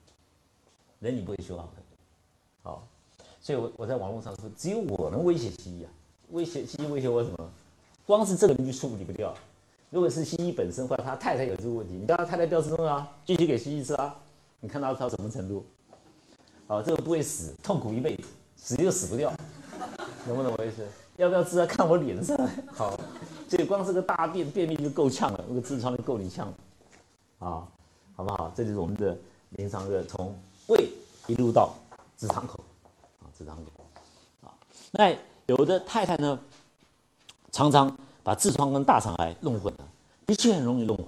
[1.00, 1.82] 人你不会修好的。
[2.62, 2.88] 好，
[3.40, 5.90] 所以我我在网络上说，只有我能威胁西医啊，
[6.32, 7.50] 威胁西医威胁我什么？
[8.04, 9.32] 光是这个你就处理不掉。
[9.90, 14.14] 如果是西医本身或者他太太有这个问题，你叫他太太不要吃中药，继续给西医吃啊，
[14.60, 15.64] 你看他到什么程度？
[16.66, 18.24] 好，这个不会死，痛苦一辈子，
[18.56, 19.32] 死又死不掉，
[20.26, 20.86] 能不能我意思？
[21.16, 21.66] 要不要治啊？
[21.66, 22.36] 看我脸色。
[22.72, 22.98] 好。
[23.48, 26.54] 所以光是个大便便秘就够呛了，那个痔疮就够你呛了，
[27.46, 27.68] 啊，
[28.16, 28.50] 好不好？
[28.56, 29.14] 这就是我们的
[29.50, 30.34] 临床的从
[30.68, 30.88] 胃
[31.26, 31.74] 一路到
[32.16, 32.64] 直肠口，
[33.20, 33.84] 啊，直肠口，
[34.48, 34.56] 啊，
[34.92, 35.14] 那
[35.46, 36.38] 有的太太呢，
[37.50, 39.88] 常常把痔疮跟大肠癌弄混了，
[40.26, 41.06] 的确很容易弄混。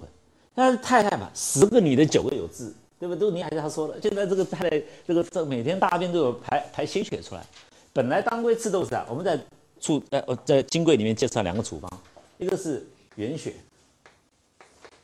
[0.53, 3.19] 但是太太嘛，十个女的九个有痔，对不对？
[3.19, 4.01] 都你还是他说的。
[4.01, 7.45] 现在这个太太，这个这每天大便都有排排鲜血出来。
[7.91, 9.39] 本来当归吃豆子啊，我们在
[9.79, 11.89] 处呃我在金匮里面介绍两个处方，
[12.37, 13.53] 一个是原血，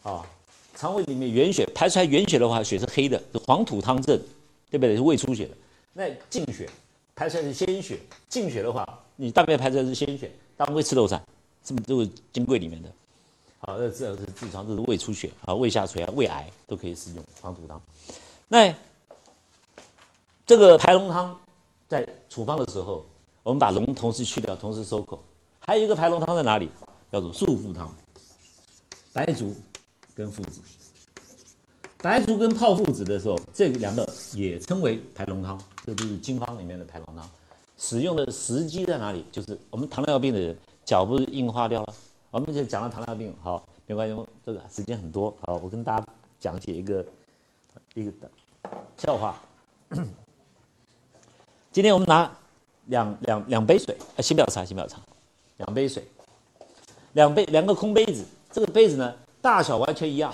[0.04, 0.26] 啊，
[0.76, 4.18] 肠胃里面原血排出来原血的话，血是黑的，黄土汤症，
[4.70, 4.96] 对不对？
[4.96, 5.52] 是胃出血的。
[5.94, 6.70] 那净血
[7.14, 8.88] 排出来是鲜血，净血的话，
[9.22, 11.22] 你大便排出来是鲜血，当归吃豆散，
[11.64, 12.92] 是不是都是金匮里面的？
[13.60, 17.80] 好，这治疗是痔疮，这是胃出血啊，胃下垂啊，胃癌都可以使用黄土汤。
[18.48, 18.74] 那
[20.44, 21.40] 这个排脓汤
[21.88, 23.06] 在处方的时候，
[23.44, 25.24] 我们把脓同时去掉，同时收口。
[25.60, 26.68] 还有一个排脓汤在哪里？
[27.12, 27.96] 叫做素附汤，
[29.14, 29.54] 白术
[30.16, 30.60] 跟附子。
[32.00, 37.30] 白术跟炮附子的时候，这两个也称为排脓汤，这都是经方里面的排脓汤。
[37.82, 39.26] 使用的时机在哪里？
[39.32, 41.94] 就是我们糖尿病的人脚不是硬化掉了。
[42.30, 44.16] 我们就讲到糖尿病，好，没关系，
[44.46, 46.08] 这个时间很多，好，我跟大家
[46.40, 47.04] 讲解一个
[47.96, 48.12] 一个
[48.98, 49.36] 笑话。
[51.72, 52.32] 今天我们拿
[52.86, 55.00] 两两两杯水，啊，先不要擦，先不要擦，
[55.58, 56.08] 两杯水，
[57.14, 60.32] 两杯两个空杯子，这个杯子呢大小完全一样，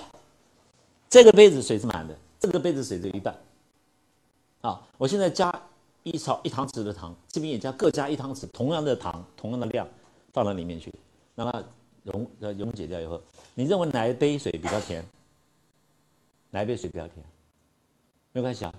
[1.10, 3.34] 这个杯子水是满的，这个杯子水只有一半。
[4.60, 5.50] 啊，我现在加
[6.10, 9.88] 一勺一汤匙的糖，这边也加各加一汤匙，同样的糖，同样的量
[10.34, 10.93] 放到里面去，
[11.36, 11.63] 让它。
[12.04, 13.22] 溶呃溶解掉以后，
[13.54, 15.04] 你认为哪一杯水比较甜？
[16.52, 17.17] 哪一杯水比较甜？
[18.32, 18.74] 没关系啊，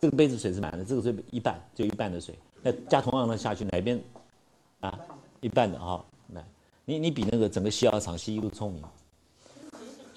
[0.00, 4.02] 这个杯子水是满的，这个水一半就一半的水，那加同样的下去，哪边
[4.80, 4.98] 啊？
[5.40, 6.44] 一半的哈，来，
[6.84, 8.82] 你你比那个整个西药厂西医都聪明。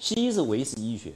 [0.00, 1.14] 西医是唯识医学，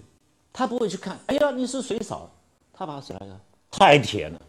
[0.52, 2.30] 他不会去看，哎呀，你是水少，
[2.72, 4.40] 他把水来个太甜了，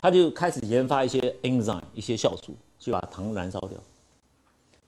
[0.00, 3.70] 他就开始研发一些 enzyme 一些酵素，去把糖燃烧掉。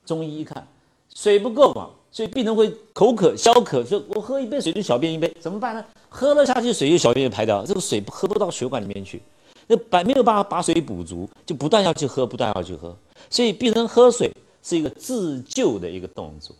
[0.05, 0.67] 中医一看，
[1.13, 5.85] 水不够嘛，所以病人会口渴、消渴，说我喝一杯水就小便一杯，怎么办呢？
[6.09, 9.21] 喝了下去水又小便又排掉，这个水喝不到血管里面去，
[9.67, 12.97] 那把没有办法把水补足，就不断要去喝，不断要去喝，
[13.29, 14.31] 所以病人喝水
[14.63, 16.55] 是一个自救的一个动作。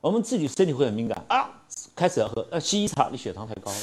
[0.00, 1.50] 我们自己身体会很敏感啊，
[1.96, 3.78] 开始要喝，那，西医查你血糖太高了，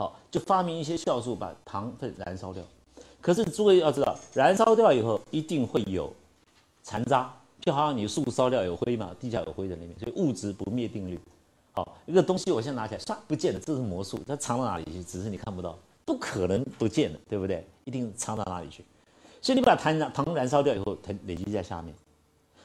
[0.00, 2.62] 好，就发明一些酵素把糖分燃烧掉。
[3.20, 6.10] 可是诸位要知道，燃烧掉以后一定会有。
[6.82, 11.20] 残渣就好像你树烧掉有灰嘛，地下有灰在那边，所以物质不灭定律。
[11.72, 15.04] 好，一个东西我现在拿起来，唰不见了，这是魔术，它藏到哪里去？
[15.04, 17.62] 只是你看不到，不可能不见了，对不对？
[17.84, 18.82] 一定藏到哪里去？
[19.42, 21.94] 所以你把糖糖燃烧掉以后，它累积在下面。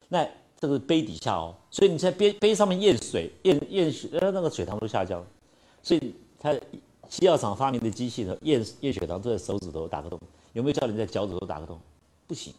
[0.08, 0.26] 那
[0.58, 5.22] 这个杯底下哦，所以你在杯杯上面验水验验血，呃，那个水糖都下降。
[5.84, 6.56] 所以它
[7.16, 10.20] 西药厂发明的机器的，验验血糖都在手指头打个洞，
[10.52, 11.80] 有没有叫你在脚趾头打个洞？
[12.28, 12.54] 不行，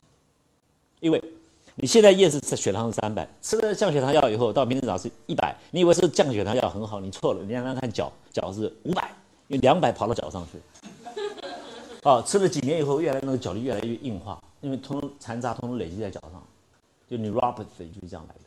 [1.01, 1.23] 因为。
[1.79, 7.42] 你现在验是血糖是三百，吃了降血糖药以后，到明天早上是一百，你以为是降血糖药很好，你错了。
[7.45, 9.14] 你让他看脚，脚是五百，
[9.49, 10.59] 因为两百跑到脚上去。
[12.03, 16.42] 哦，吃了几年以后，越来那个脚力越来越硬化，因为通残渣通通累积在脚上，
[17.11, 18.40] 就你 rapidly 就是这样来的。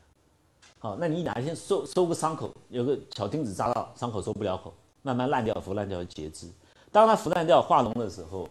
[0.79, 4.73] 好，那你哪一天收收个伤口，有个小钉子扎到伤口收不了口，
[5.09, 6.47] 慢慢烂掉、腐烂掉、截肢。
[6.91, 8.47] 当它腐烂掉、化脓的时候，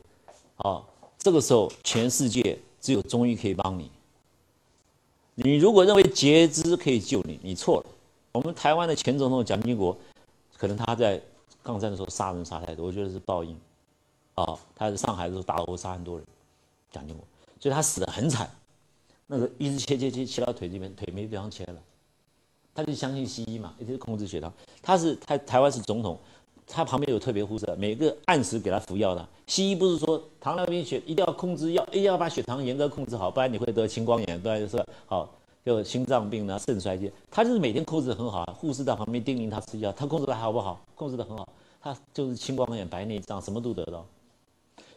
[0.58, 0.84] 哦，
[1.16, 3.90] 这个时候全世界只有中医可以帮你。
[5.36, 7.86] 你如果认为截肢可以救你，你错了。
[8.32, 9.96] 我们台湾的前总统蒋经国，
[10.56, 11.20] 可能他在
[11.62, 13.56] 抗战的时候杀人杀太多，我觉得是报应。
[14.34, 16.26] 哦，他在上海的时候打殴杀很多人，
[16.90, 17.24] 蒋经国，
[17.60, 18.50] 所以他死得很惨。
[19.28, 21.80] 那个一直切切切切到腿这边，腿没地方切了，
[22.74, 24.52] 他就相信西医嘛，一直控制血糖。
[24.82, 26.18] 他是台台湾是总统。
[26.68, 29.26] 他旁边有特别护士，每个按时给他服药的。
[29.46, 35.28] 西医不是说糖尿病血一定要控制药，一定要把血糖严格控制好，不然你会得青光眼，不然就是好
[35.64, 37.10] 就心脏病啊、肾衰竭。
[37.30, 40.78] 他就是每天控制很好啊，护士在旁边叮咛他吃药，他控制的好不好？
[40.94, 41.48] 控制的很好，
[41.80, 44.04] 他就是青光眼、白内障什么都得到。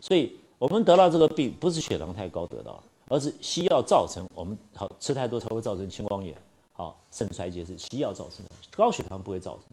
[0.01, 6.36] 所以我们得到这个病不是血糖太高得到，而是西药造成我们好吃太多才会造成青光眼、
[6.74, 9.63] 好肾衰竭是西药造成的，高血糖不会造成。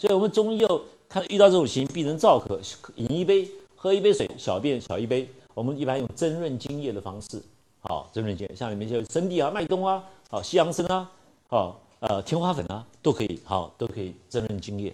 [0.00, 2.58] 所以，我们中医又看遇到这种情形，病人燥渴，
[2.96, 3.46] 饮一杯，
[3.76, 5.28] 喝一杯水，小便小一杯。
[5.52, 7.42] 我们一般用增润津液的方式，
[7.80, 11.12] 好，增润津液，像里面就生地啊、麦冬啊、好西洋参啊、
[11.48, 14.90] 好呃天花粉啊，都可以，好都可以增润津液。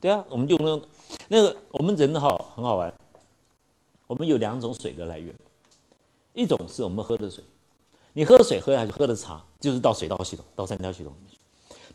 [0.00, 0.80] 对啊，我们就用
[1.26, 2.94] 那个我们人哈很好玩，
[4.06, 5.34] 我们有两种水的来源，
[6.34, 7.42] 一种是我们喝的水，
[8.12, 11.38] 你喝水喝下去喝的茶，就是到水道系统、到三焦系统里面去。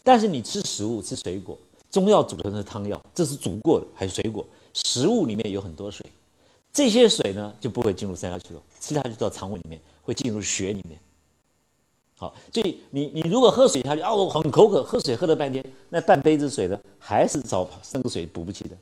[0.04, 1.58] 但是你吃食物、吃水果。
[1.96, 4.46] 中药煮成的汤药，这是煮过的，还有水果。
[4.74, 6.06] 食物里面有很多水，
[6.74, 11.00] 这些水呢就不会进入三焦系统，吃下去到肠胃里面，会进入血里面。
[12.18, 18.76] 好，所以你你如果喝水下去啊，我很口渴，喝水喝了半天，那半杯子水呢，还是找那个水补不起的。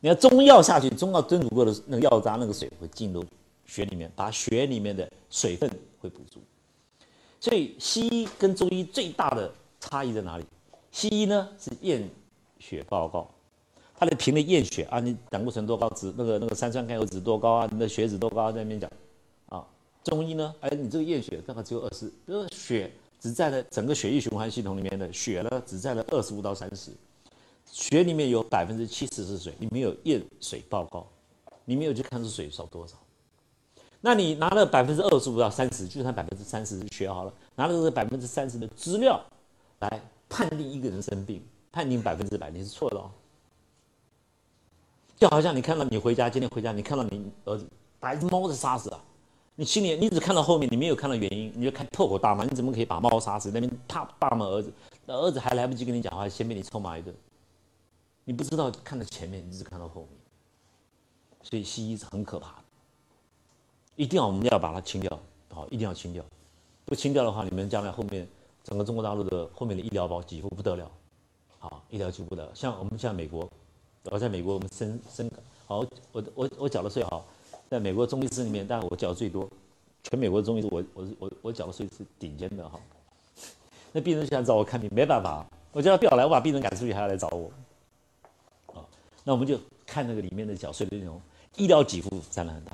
[0.00, 3.24] 你要中药下去，中药蒸煮过的那个药渣，那个水会进入
[3.66, 5.70] 血里面，把血里面的水分
[6.00, 6.40] 会补足。
[7.38, 10.44] 所以西医跟中医最大的差异在哪里？
[10.90, 12.02] 西医呢是验
[12.62, 13.28] 血报告，
[13.96, 18.88] 他的凭的验血啊，你胆固醇多高，脂那个那个三酸甘油脂多高啊，你的血脂多高在那边讲。
[19.48, 19.66] 啊
[20.04, 20.54] 中医呢？
[20.60, 22.90] 哎，你这个验血大概只有二十，比如血
[23.20, 26.90] 只占了整个血液循环系统里面的血呢，只占了二十五到三十。
[27.70, 31.06] 血里面有百分之七十是水，你没有验水报告，
[31.64, 32.96] 你没有去看这水少多少。
[34.00, 39.24] 那你拿了百分之二十五到三十，就算百分之三十是血好了，拿了这百分之三十的资料
[39.78, 41.40] 来判定一个人生病，
[41.72, 43.10] 判定百分之百你是错的哦。
[45.16, 47.66] 就好像你看到你回家，今天回家，你看到你儿子
[47.98, 49.00] 把一只猫子杀死了。
[49.54, 53.50] 你心里你只看到后面，你没有看到原因，你就看破口大骂，你怎么可以把猫杀死？
[53.50, 54.72] 那边啪爸骂儿子，
[55.06, 57.14] 那儿子还来不及跟你讲话，先被你臭骂一顿。
[58.24, 60.10] 你不知道看到前面，你只看到后面，
[61.42, 62.64] 所以西医是很可怕的，
[63.96, 65.20] 一定要我们要把它清掉，
[65.50, 66.24] 好，一定要清掉。
[66.84, 68.26] 不清掉的话，你们将来后面
[68.64, 70.90] 整个中国大陆的后面的医疗保几乎不得了，
[71.62, 72.50] 好，医疗几乎不得了。
[72.52, 73.48] 像我们像美国，
[74.10, 75.30] 我在美国我们生生
[75.64, 77.24] 好，我我我缴的税好。
[77.70, 79.48] 在美国中医师里面，但我缴的最多，
[80.02, 82.80] 全美国中医师，我我我我缴的税是顶尖的哈。
[83.92, 87.48] 那病人想找我看病，没办法，我叫他不要来，我把病人赶出去，还要来找我。
[88.74, 88.84] 啊，
[89.22, 89.56] 那我们就
[89.86, 91.20] 看那个里面的缴税的内容，
[91.56, 92.72] 医疗给付占了很大。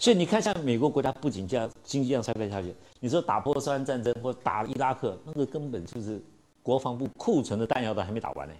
[0.00, 6.20] 所以你看，像美国国家不仅这样经济这样衰退下去，你说打波斯湾战争或打伊拉克，那个根本就是
[6.66, 8.54] 国防部库存的弹药都还没打完呢，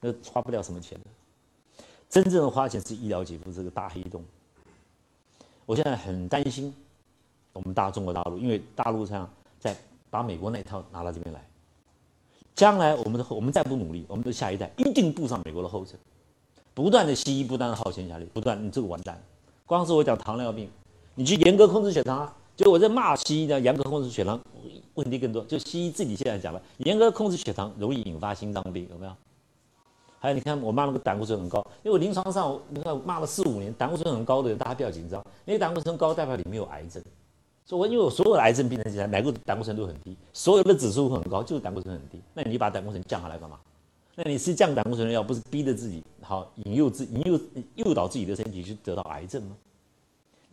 [0.00, 1.04] 那花不了什么钱的。
[2.08, 4.24] 真正的花钱是医疗给付这个大黑洞。
[5.66, 6.74] 我现在很担心
[7.52, 9.28] 我们大中国大陆，因为大陆上
[9.60, 9.76] 在
[10.08, 11.46] 把美国那一套拿到这边来，
[12.54, 16.00] 将来我们的后我们再不努力，我们的下一代一定步上美国的后尘，
[16.72, 19.22] 不断的西医不断的耗钱下去，不断你这个完蛋。
[19.66, 20.70] 光是我讲糖尿病，
[21.14, 24.40] 你去严格控制血糖啊，就我在骂西医呢严格控制血糖，
[24.94, 25.44] 问题更多。
[25.44, 29.12] 就西医自己现在讲了，严格控制血糖容易引发心脏病，有没有？
[30.18, 37.02] 还有你看，我骂那个胆固醇很高，因为我临床上你看骂了四五年，胆固醇很高的人，大家不要紧张，因为胆固醇高代表你没有癌症。
[37.66, 42.18] 所以我因为我所有的癌症病人起来，哪个胆固醇都很低，所有的指数很高，就是胆固醇很低。
[42.32, 43.58] 那你把胆固醇降下来干嘛？
[44.14, 47.38] 那你是降胆固醇的药，不是逼着自己好引诱自引诱
[47.74, 49.56] 诱导自己的身体去得到癌症吗？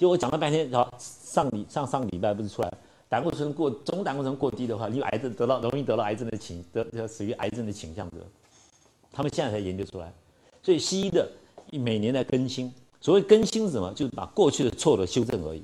[0.04, 2.70] 就我讲了半天，好上礼上上个礼拜不是出来，
[3.08, 8.18] 胆固醇过总胆固醇过低的话，你癌症得到容易得到癌症的倾得要死于癌症的倾向者。
[9.14, 10.12] 他们现在才研究出来，
[10.62, 11.26] 所以西医的
[11.72, 12.70] 每年在更新。
[13.00, 13.94] 所谓更新是什么？
[13.94, 15.64] 就是把过去的错的修正而已。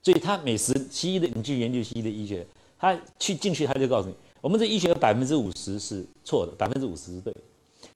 [0.00, 2.46] 所以他每时西医的，你去研究西医的医学，
[2.78, 7.34] 他去进去他就告诉你，我们这医学有百分之五十是错的，百分之五十是对。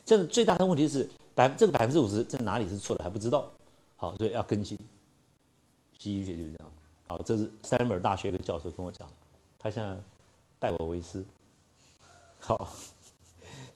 [0.05, 3.49] 这最大的问题是百这个百分之五十在哪里是错的还不知道。
[3.95, 4.77] 好，所以要更新。
[6.01, 6.73] 西医学就是这样。
[7.07, 9.09] 好，这是三门大学的教授跟我讲，
[9.59, 9.97] 他现在
[10.59, 11.25] 拜我为师。
[12.41, 12.69] 好。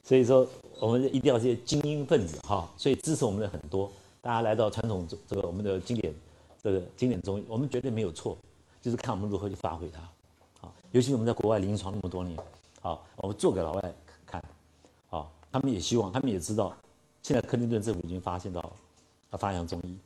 [0.06, 0.46] 所以说，
[0.80, 3.90] 我们一定要这些精英分子哈，所以支持我们的很多。
[4.20, 6.14] 大家来到传统这个我们的经典，
[6.62, 8.36] 这个经典中医，我们绝对没有错，
[8.82, 10.00] 就是看我们如何去发挥它。
[10.60, 12.38] 好，尤其我们在国外临床那么多年，
[12.82, 13.94] 好，我们做给老外
[14.26, 14.44] 看，
[15.08, 16.76] 好，他们也希望，他们也知道，
[17.22, 18.60] 现在克林顿政府已经发现到
[19.30, 19.96] 要发扬中医。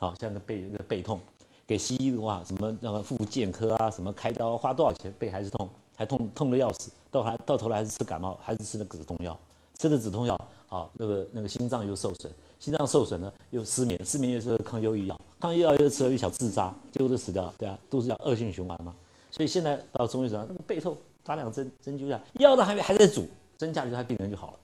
[0.00, 1.20] 好，像个背那个背痛，
[1.64, 5.70] 给西医的话，什么那个复健科啊，什么开刀花多少钱，背还是痛。
[5.94, 9.38] 还痛痛的要死，到还到头来还是吃感冒，还是吃那个止痛药，
[9.78, 10.34] 吃的止痛药，
[10.66, 18.96] 好，那个那个心脏又受损，心脏受损呢又失眠，失眠又是抗忧郁药，抗忧郁药又吃了又想自杀，结果都死掉了，对啊，都是叫恶性循环嘛。
[19.30, 23.28] 所以现在到中医上，那个背痛打两针针灸下，药都还没还在煮，
[23.58, 24.54] 针下去他病人就好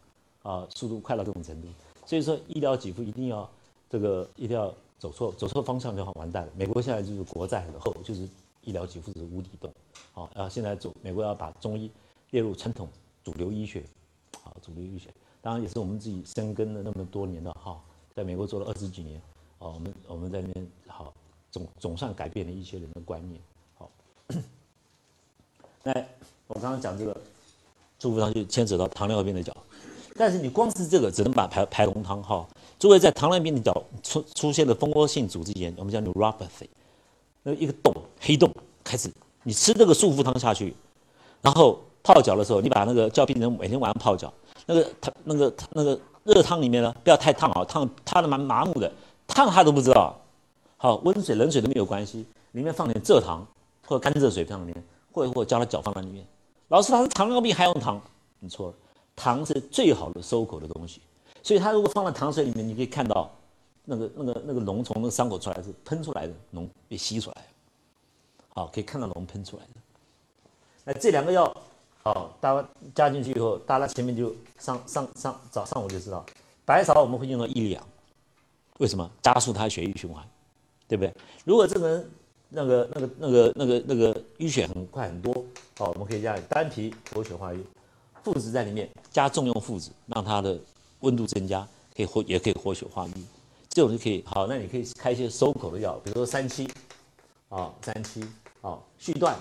[0.42, 1.68] 了，啊，速度快到这种程度。
[2.06, 3.46] 所以说医疗给付一定要
[3.90, 6.52] 这个一定要走错走错方向就好完蛋了。
[6.56, 8.28] 美国现在就是国债很厚，就是
[8.62, 9.72] 医疗给付是无底洞。
[10.12, 11.90] 好，然后现在走美国要把中医
[12.30, 12.88] 列入传统
[13.22, 13.84] 主流医学，
[14.42, 15.10] 好，主流医学，
[15.42, 17.78] 当然也是我们自己深耕了那么多年的哈，
[18.14, 19.20] 在美国做了二十几年，
[19.58, 21.12] 哦，我们我们在那边好
[21.50, 23.40] 总总算改变了一些人的观念，
[23.76, 23.90] 好，
[25.84, 25.92] 那
[26.46, 27.14] 我刚刚讲这个
[27.98, 29.54] 祝福上就牵扯到糖尿病的脚，
[30.18, 32.46] 但是你光是这个只能把排排龙汤哈，
[32.78, 36.68] 作为在糖尿病的脚出出现的蜂窝性组织炎，我们叫 neuropathy，
[37.42, 38.50] 那一个洞黑洞
[38.82, 39.10] 开始。
[39.42, 40.74] 你吃这个束缚汤下去，
[41.40, 44.32] 然后泡脚的时候，你把那个叫病人每天晚上泡脚，
[44.66, 48.90] 那个他那个那个热汤里面呢，不要太烫啊，烫烫的蛮麻木的，
[49.28, 50.16] 烫他都不知道。
[50.78, 53.46] 好，温水冷水都没有关系，里面放点蔗糖
[53.86, 56.26] 或者甘蔗水放里面，或者或者将它搅放在里面。
[56.68, 58.00] 老师，他是糖尿病还用糖？
[58.40, 58.74] 你错了，
[59.16, 61.00] 糖是最好的收口的东西，
[61.42, 63.30] 所以它如果放在糖水里面，你可以看到
[63.84, 67.46] 那个那个那个脓从那个伤口出来是喷出来的脓被吸出来，
[68.50, 69.70] 好，可以看到脓喷出来的。
[70.84, 71.44] 那这两个药，
[72.02, 76.24] 好，大家加进去以后，大家前面就上上上早上午就知道，
[76.64, 77.82] 白芍我们会用到一两，
[78.78, 79.10] 为什么？
[79.22, 80.22] 加速它血液循环，
[80.86, 81.12] 对不对？
[81.44, 82.10] 如果这个人
[82.50, 85.32] 那个那个那个那个那个淤血很快很多，
[85.78, 87.64] 好，我们可以加丹皮活血化瘀。
[88.26, 90.58] 附子在里面加重用附子，让它的
[90.98, 91.64] 温度增加，
[91.96, 93.12] 可以活也可以活血化瘀，
[93.68, 94.48] 这种就可以好。
[94.48, 96.68] 那你可以开一些收口的药，比如说三七，
[97.48, 98.20] 啊三七，
[98.62, 99.36] 啊续断，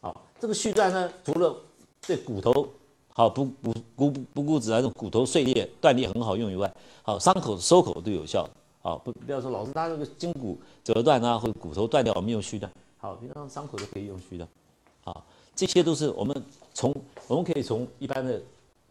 [0.00, 1.56] 啊这个续断呢，除了
[2.06, 2.68] 对骨头
[3.12, 8.48] 好不不骨不骨质那种骨头碎裂断裂很好用以外，好伤口收口都有效。
[8.82, 12.70] 好不不要说老是他那个筋骨折断啊或者骨头断掉，我们用续断。
[12.98, 14.46] 好，平常伤口都可以用续的。
[15.02, 15.26] 好，
[15.56, 16.40] 这些都是我们。
[16.78, 16.94] 从
[17.26, 18.38] 我们可以从一般的《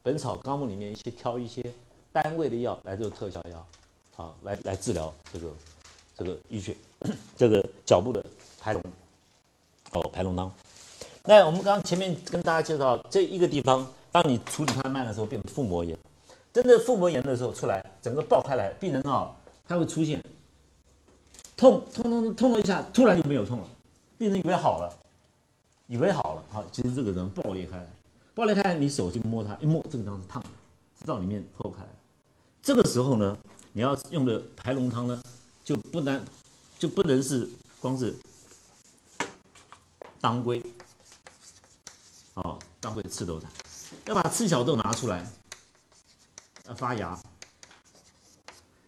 [0.02, 1.64] 本草纲目》里面一些挑一些
[2.12, 3.68] 单位的药来做特效药，
[4.16, 5.52] 啊，来来治疗这个
[6.18, 6.76] 这个淤血，
[7.38, 8.26] 这个脚部的
[8.60, 8.82] 排脓，
[9.92, 10.52] 哦，排脓汤。
[11.26, 15.96] 那我们刚前面跟大家介绍这一个地方，当你处理它慢的时候，变成腹膜炎。
[16.52, 19.32] 真的腹膜炎的时候出来，整个爆开来，病人啊，
[19.68, 20.20] 他会出现
[21.56, 23.68] 痛痛痛痛了一下，突然就没有痛了，
[24.18, 24.92] 病人以为好了。
[25.88, 27.88] 以为好了，好，其实这个人爆裂开来，
[28.34, 30.50] 爆裂开来，你手去摸它，一摸这个地方是烫的，
[31.00, 31.90] 知道里面破开来。
[32.64, 33.38] 这个时候呢，
[33.72, 35.22] 你要用的排脓汤呢，
[35.64, 36.26] 就不能
[36.80, 37.48] 就不能是
[37.80, 38.16] 光是
[40.20, 40.60] 当归，
[42.34, 43.48] 哦，当归赤豆菜，
[44.08, 45.24] 要把赤小豆拿出来，
[46.68, 47.16] 要发芽。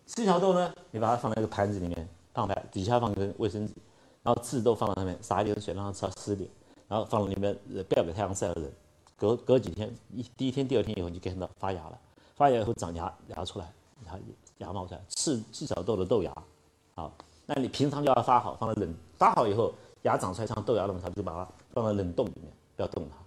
[0.08, 3.76] 赤小豆呢，你把它放在一个盘子里面，放在底下放个卫生纸，
[4.24, 6.50] 然后赤豆放在上面，撒一点水，让它稍湿点。
[6.88, 7.58] 然后放到里面，
[7.90, 8.72] 不要给太阳晒的人，
[9.18, 12.00] 隔隔几天，一第一天、第二天以后，你就看到发芽了。
[12.36, 13.72] 发芽以后长芽芽出来，
[14.06, 14.20] 芽
[14.60, 16.34] 芽冒出来，赤赤小豆的豆芽。
[16.96, 17.12] 好，
[17.46, 19.74] 那你平常就要发好，放在冷发好以后，
[20.04, 23.18] 芽长出来像豆芽那么长，就把它放在冷冻里面，不要动它。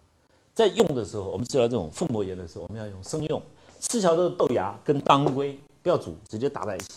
[0.55, 3.43] 在用的时候，我们治疗这种腹膜炎的时候，我们要用生用
[3.81, 6.89] 赤小豆的豆芽跟当归，不要煮，直接打在一起，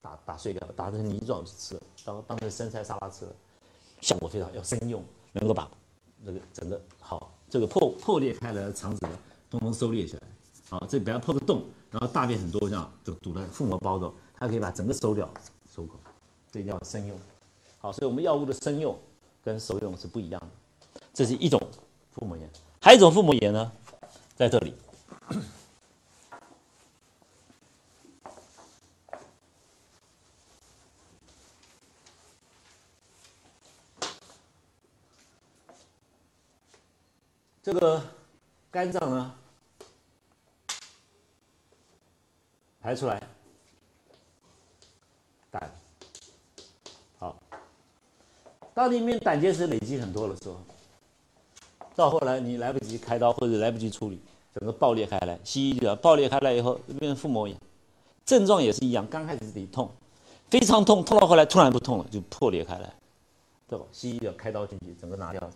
[0.00, 3.26] 打打碎掉，打成泥状去吃，当当成生菜沙拉吃，
[4.00, 5.02] 效果非常好要生用，
[5.32, 5.68] 能够把。
[6.24, 9.18] 那个整个好，这个破破裂开来的肠子呢，
[9.50, 10.22] 通通收裂起来。
[10.70, 15.28] 好，这不要破个洞，然后大便很多这样就堵在腹膜包着，它可以把整个收掉，
[15.74, 15.98] 收口。
[16.50, 17.18] 这一定要生用。
[17.78, 18.98] 好，所以我们药物的生用
[19.42, 21.00] 跟熟用是不一样的。
[21.12, 21.60] 这是一种
[22.12, 22.48] 腹膜炎，
[22.80, 23.72] 还有一种腹膜炎呢，
[24.34, 24.74] 在这里。
[37.62, 38.02] 这个
[38.72, 39.32] 肝脏呢
[42.80, 43.22] 排出来，
[45.48, 45.70] 胆
[47.20, 47.36] 好，
[48.74, 50.56] 当里面胆结石累积很多的时候，
[51.94, 54.20] 到后来你来不及开刀或者来不及处理，
[54.52, 57.56] 整个爆裂开来，西医就要爆裂开来以后变成腹膜炎，
[58.24, 59.88] 症状也是一样，刚开始得痛，
[60.50, 62.92] 非常痛，痛到后来突然不痛了，就破裂开来，
[63.68, 63.84] 对吧？
[63.92, 65.48] 西医要开刀进去，整个拿掉？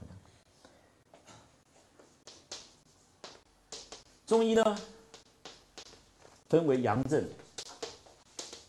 [4.27, 4.79] 中医呢，
[6.49, 7.24] 分为阳症、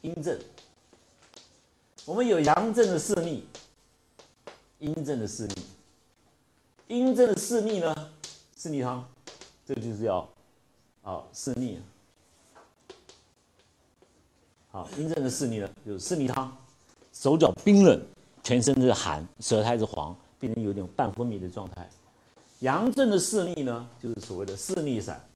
[0.01, 0.39] 阴症。
[2.05, 3.43] 我们有阳症的四逆，
[4.77, 5.55] 阴症的四逆。
[6.87, 8.11] 阴症的四逆呢，
[8.55, 9.03] 四逆汤，
[9.65, 10.29] 这就是要，
[11.01, 11.81] 啊，四逆。
[14.69, 16.55] 好，阴症的四逆呢，就是四逆汤，
[17.11, 17.99] 手脚冰冷，
[18.43, 21.89] 全身是寒，舌苔是黄，病人有点半昏迷的状态。
[22.59, 25.26] 阳症的四逆呢，就是所谓的四逆散。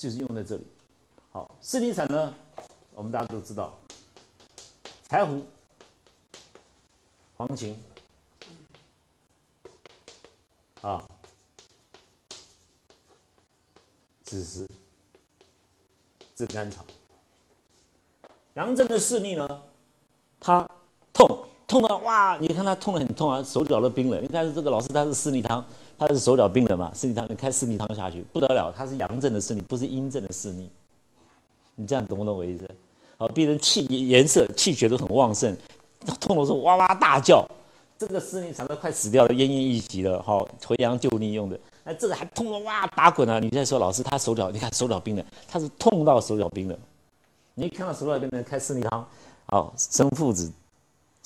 [0.00, 0.66] 就是用在这里。
[1.30, 2.34] 好，四逆散呢，
[2.94, 3.78] 我们大家都知道，
[5.06, 5.44] 柴胡、
[7.36, 7.74] 黄芩
[10.80, 11.04] 啊、
[14.24, 14.66] 枳实、
[16.34, 16.82] 炙甘草。
[18.54, 19.62] 阳症的四逆呢，
[20.40, 20.66] 他
[21.12, 24.22] 痛痛到哇，你看他痛的很痛啊，手脚都冰冷。
[24.22, 25.62] 你看这个老师他是四逆汤。
[26.00, 26.90] 他是手脚冰冷嘛？
[26.94, 30.66] 四逆汤，开四逆汤下去不得了，他是阳症的四逆，不是阴症的四逆。
[31.74, 32.66] 你这样懂不懂我意思？
[33.18, 35.54] 好，病人气颜色、气血都很旺盛，
[36.18, 37.46] 痛的时候哇哇大叫，
[37.98, 41.60] 这个四逆产都快死掉了，奄奄一息了，好回阳救逆用的。
[41.84, 43.38] 那，这个还痛的哇打滚啊！
[43.38, 46.78] 你在说老师他手脚，你看手脚冰冷，他是痛到手脚冰冷。
[47.52, 49.06] 你一看到手脚冰冷，开四逆汤，
[49.48, 50.50] 好生附子、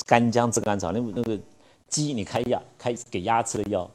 [0.04, 1.38] 干姜、炙甘草，那那个
[1.88, 3.88] 鸡你开药开给鸭吃的药。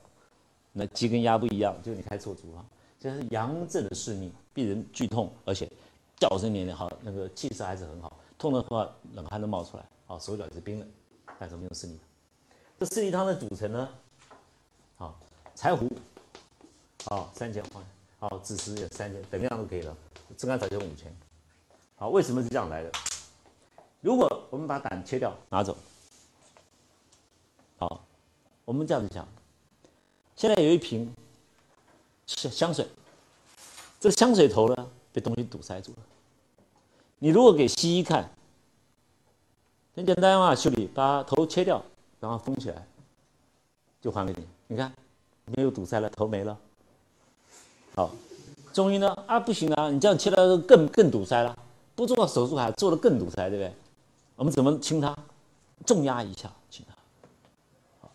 [0.72, 2.66] 那鸡跟鸭不一样，就你开错处方。
[3.00, 5.70] 这是阳症的视力，病人剧痛，而且
[6.18, 10.88] 叫声连连，好，那个气色还是很好，痛的话冷汗都冒出来，好，手脚也是冰冷，
[11.40, 11.98] 但是没有视力。
[12.78, 13.90] 这四逆汤的组成呢，
[14.98, 15.18] 好，
[15.56, 15.90] 柴胡，
[17.06, 17.84] 好，三钱黄，
[18.20, 19.96] 好，枳实也三钱，等量都可以了，
[20.38, 21.16] 炙甘草就五钱。
[21.96, 22.92] 好，为什么是这样来的？
[24.02, 25.78] 如果我们把胆切掉拿走，
[27.78, 28.06] 好，
[28.66, 29.28] 我们这样子讲，
[30.40, 31.14] 现在有一瓶。
[32.26, 32.88] 香香水，
[34.00, 35.98] 这香水头呢被东西堵塞住了。
[37.18, 38.32] 你如果给西医看，
[39.96, 41.84] 很简单嘛，修理把头切掉，
[42.22, 42.88] 然后封起来，
[44.00, 44.48] 就还给你。
[44.68, 44.94] 你看，
[45.58, 46.58] 没有堵塞了，头没了。
[47.96, 48.12] 好，
[48.72, 51.58] 中医呢啊不行啊，你这样切了更更堵塞了，
[51.96, 53.74] 不做手术还做的更堵塞，对不对？
[54.38, 55.18] 我们怎么清它？
[55.86, 56.96] 重压一下清它。
[58.00, 58.12] 好，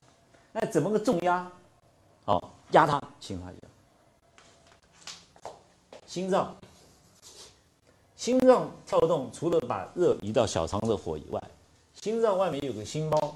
[0.52, 1.52] 那怎么个重压？
[2.24, 3.62] 好，压它清它一下。
[6.06, 6.56] 心脏，
[8.16, 11.42] 心脏跳动，除了把热移到小肠的火以外，
[11.92, 13.34] 心脏外面有个心包。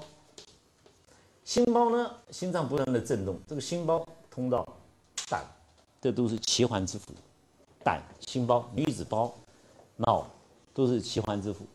[1.43, 4.67] 心包呢，心脏不断的震动，这个心包通到
[5.29, 5.43] 胆，
[5.99, 7.11] 这都是奇环之府。
[7.83, 9.33] 胆、心包、女子包、
[9.95, 10.27] 脑，
[10.73, 11.65] 都是奇环之府，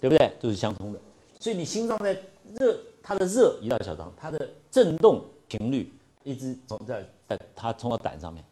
[0.00, 0.32] 对不对？
[0.40, 1.00] 都是相通的。
[1.38, 2.12] 所以你心脏在
[2.54, 5.92] 热，它的热移到小肠，它的震动频率
[6.24, 8.44] 一直从在在它冲到胆上面。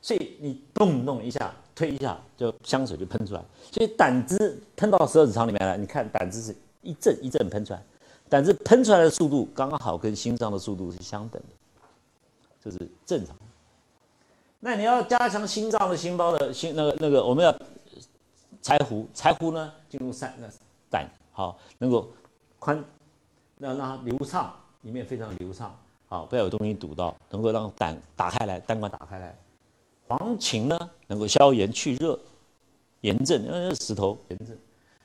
[0.00, 3.44] 所以你动动一下，推一下，就香水就喷出来。
[3.70, 7.82] 所以胆汁喷到十二指肠里面来，你看胆汁是一阵一阵喷出来，
[8.28, 11.48] 胆汁喷出来的速度刚刚好跟心脏的速度是相等的，
[12.60, 13.36] 这是正常。
[14.58, 17.56] 那你要加强心脏的心包的心那个那个，我们要
[18.60, 20.48] 柴胡，柴胡呢进入三那
[20.90, 22.12] 胆好，能够
[22.58, 22.82] 宽，
[23.58, 25.76] 那让它流畅，里面非常流畅，
[26.12, 29.34] 好不要有东西堵到，能够让胆打开来，胆管打开来。
[30.06, 32.20] 黄芩呢，能够消炎去热、
[33.00, 34.54] 炎症，因为石头炎症。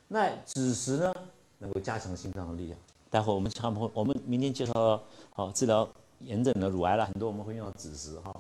[0.09, 1.13] 那枳实呢，
[1.59, 2.77] 能够加强心脏的力量。
[3.09, 5.01] 待会我们看，我们明天介绍
[5.33, 5.87] 好治疗
[6.19, 8.35] 炎症的乳癌了很多，我们会用到枳实哈。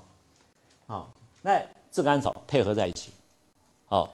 [0.87, 3.13] 好，那炙甘草配合在一起，
[3.85, 4.13] 好，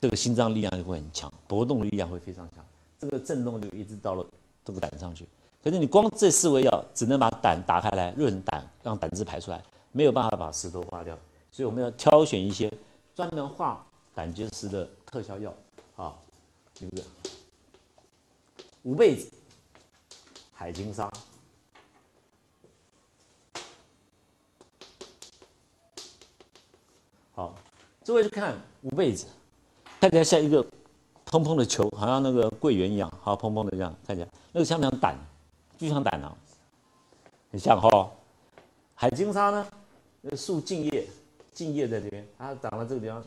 [0.00, 2.64] 这个心脏力量就会很强，搏动力量会非常强，
[2.98, 4.24] 这个震动就一直到了
[4.64, 5.28] 这个胆上去。
[5.64, 11.18] 可是你光这四味药，只能把胆打开来润胆，让胆汁排出来，没有办法把石头化掉。
[11.50, 12.70] 所以我们要挑选一些
[13.14, 13.82] 专门化
[14.14, 15.54] 胆结石的特效药
[15.96, 16.12] 啊，
[16.78, 17.04] 对不对
[18.82, 19.30] 五倍子、
[20.52, 21.10] 海金沙。
[27.34, 27.54] 好，
[28.02, 29.26] 这位看五倍子，
[29.98, 30.62] 看起来像一个
[31.24, 35.16] 砰砰的球，好像那个桂圆一样，好砰砰的这样看起来，那个像不像胆？
[35.84, 36.34] 就像胆囊，
[37.50, 38.10] 很像哈。
[38.94, 39.66] 海金沙呢，
[40.36, 41.06] 树茎叶。
[41.52, 43.22] 茎叶在这边，它长到这个地方，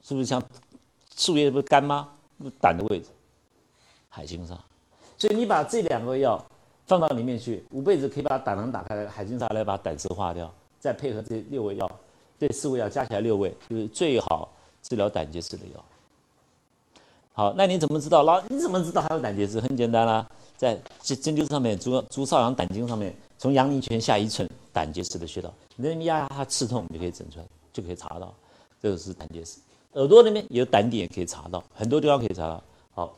[0.00, 0.42] 是不是像
[1.14, 2.08] 树叶不是干吗？
[2.58, 3.08] 胆的位置，
[4.08, 4.58] 海金沙。
[5.18, 6.42] 所以你把这两个药
[6.86, 11.90] 放到里面去，五辈子可以把胆囊打开来，海金沙来把胆汁化掉，再配合这六味药，
[12.38, 15.84] 这四味药加起来六味，就是最好治疗胆结石的药。
[17.34, 18.22] 好，那你怎么知道？
[18.22, 19.60] 老你怎么知道还有胆结石？
[19.60, 20.26] 很简单啦，
[20.56, 24.48] 在针针灸上面，朱朱少阳胆经上面，从阳陵泉下一寸。
[24.74, 27.44] 胆结石的穴道，你那压压它刺痛，你可以诊出来，
[27.74, 28.34] 就可以查到，
[28.80, 29.58] 这个是胆结石。
[29.92, 32.64] 耳朵那边有胆点，可以查到，很多地方可以查到。
[32.94, 33.14] 好，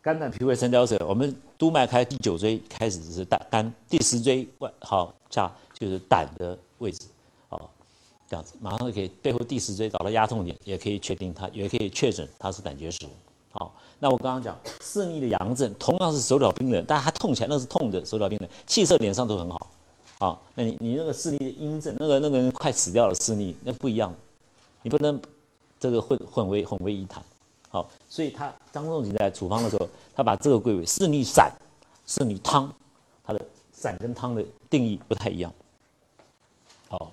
[0.00, 7.06] 肝胆脾胃三焦水，我们督脉开第九椎开始是胆肝，第十椎外好下就是胆的位置。
[7.48, 7.68] 好，
[8.28, 13.04] 这样子马上可以背后第十椎找到压痛点，也可以确定它，也可以确诊它是胆结石。
[13.52, 19.70] 好，那我刚刚讲四逆的阳症，同样是手脚冰冷，但是它痛起来那是痛的手脚冰冷，气色脸上都很好。
[20.18, 24.14] 啊，那你你那个视力的阴症，那个那个人快死掉了，视力那不一样，
[24.82, 25.20] 你不能
[25.78, 27.22] 这个混混为混为一谈。
[27.68, 31.52] 好，所以他张仲景在处方的时候，他把这个归为视力散、
[32.06, 32.72] 视力汤，
[33.24, 33.40] 他的
[33.72, 35.52] 散跟汤的定义不太一样。
[36.88, 37.12] 好，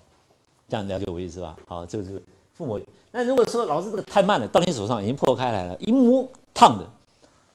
[0.67, 1.57] 这样了解我意思吧？
[1.67, 2.21] 好，这个是
[2.59, 2.77] 父母。
[3.09, 6.85] 那如果说老师这个太慢了，到你手上已经破开来了，一摸烫的，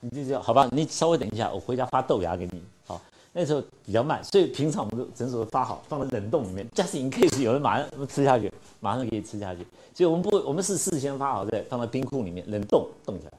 [0.00, 2.62] 你就叫好吧，你稍微等一下，我回家发豆芽给你。
[2.86, 2.98] 好。
[3.36, 8.50] 那时候比较慢，所以平常我们都诊所发好，放在冷冻里面，just in case 有人马上吃下去，
[8.80, 9.66] 马上可以吃下去。
[9.92, 13.32] 所以我们不，我们是事先发好在放在冰库里面冷冻冻起来，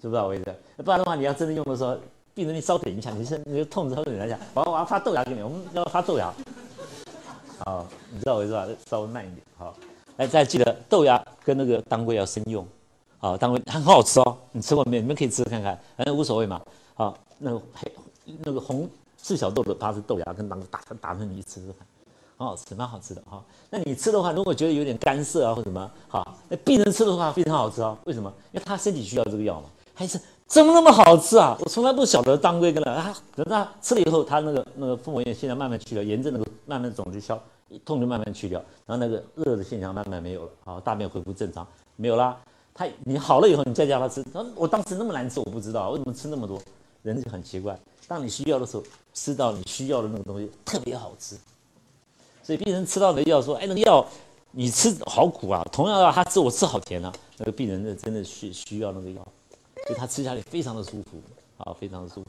[0.00, 0.54] 知不知道我意思？
[0.82, 1.96] 不然的话，你要真的用的时候，
[2.34, 6.32] 病人你稍等一下，你是你就痛之后等一下，我要我要发豆芽给你，我们要发豆芽。
[7.66, 8.66] 好，你知道我意思吧？
[8.88, 9.42] 稍微慢一点。
[9.58, 9.74] 好，
[10.26, 12.66] 大家记得豆芽跟那个当归要生用。
[13.18, 15.00] 好，当归很好吃哦，你吃过没？
[15.00, 16.60] 你们可以吃看看，反正无所谓嘛。
[16.94, 17.92] 好，那个黑
[18.42, 18.88] 那个红。
[19.20, 21.86] 赤小豆的，它是豆芽跟当打打成你吃吃看，
[22.38, 23.42] 很好吃，蛮好吃的哈。
[23.68, 27.98] 那你吃的话，如果觉得有点干涩啊或什么，好，那病人吃的话非常好吃哦。
[28.04, 28.32] 为什么？
[28.52, 29.68] 因为他身体需要这个药嘛。
[29.92, 31.58] 还是怎么那么好吃啊？
[31.58, 37.38] 我从来不晓得当归跟了啊，等他吃了以后，他那个那个腹膜炎现在慢慢去掉，炎症那个慢慢肿就消，
[37.84, 41.66] 痛就慢慢去掉，然后那个热的现象慢慢没有了，好，大便恢复正常，
[41.96, 42.36] 没有啦。
[42.74, 46.60] 他你好了以后，你再叫他吃，他说我当时那么难吃，我不知道为什么吃那么多，
[47.02, 47.78] 人就很奇怪。
[48.06, 51.36] 当你需要的时候，吃到你需要的那个东西特别好吃，
[52.42, 54.06] 所以病人吃到的药说，哎，那个药
[54.52, 59.26] 你吃好苦啊，同样的他吃我吃好甜啊，那个病人那真的需需要那个药。
[59.86, 61.22] 所以他吃下来非常的舒服，
[61.56, 62.28] 啊，非常的舒服。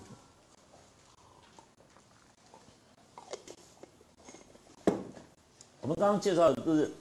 [5.81, 6.91] 我们刚刚介绍的都是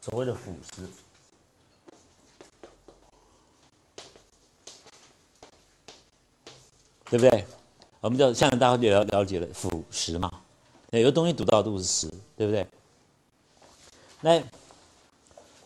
[0.00, 0.88] 所谓的辅食，
[7.10, 7.46] 对不对？
[8.00, 10.30] 我们叫现在大家了了解了辅食嘛，
[10.90, 12.66] 有的东西读到都是食，对不对？
[14.20, 14.42] 那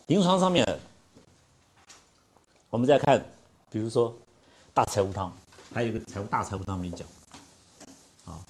[0.07, 0.65] 临床上面，
[2.69, 3.23] 我们再看。
[3.71, 4.11] 比如说，
[4.73, 5.31] 大柴胡汤，
[5.71, 7.07] 还有一个柴胡大柴胡汤没讲，
[8.25, 8.43] 啊，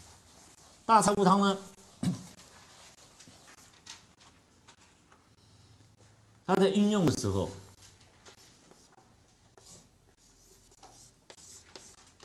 [0.86, 1.58] 大柴胡汤呢，
[6.50, 7.48] 它在应用的时候，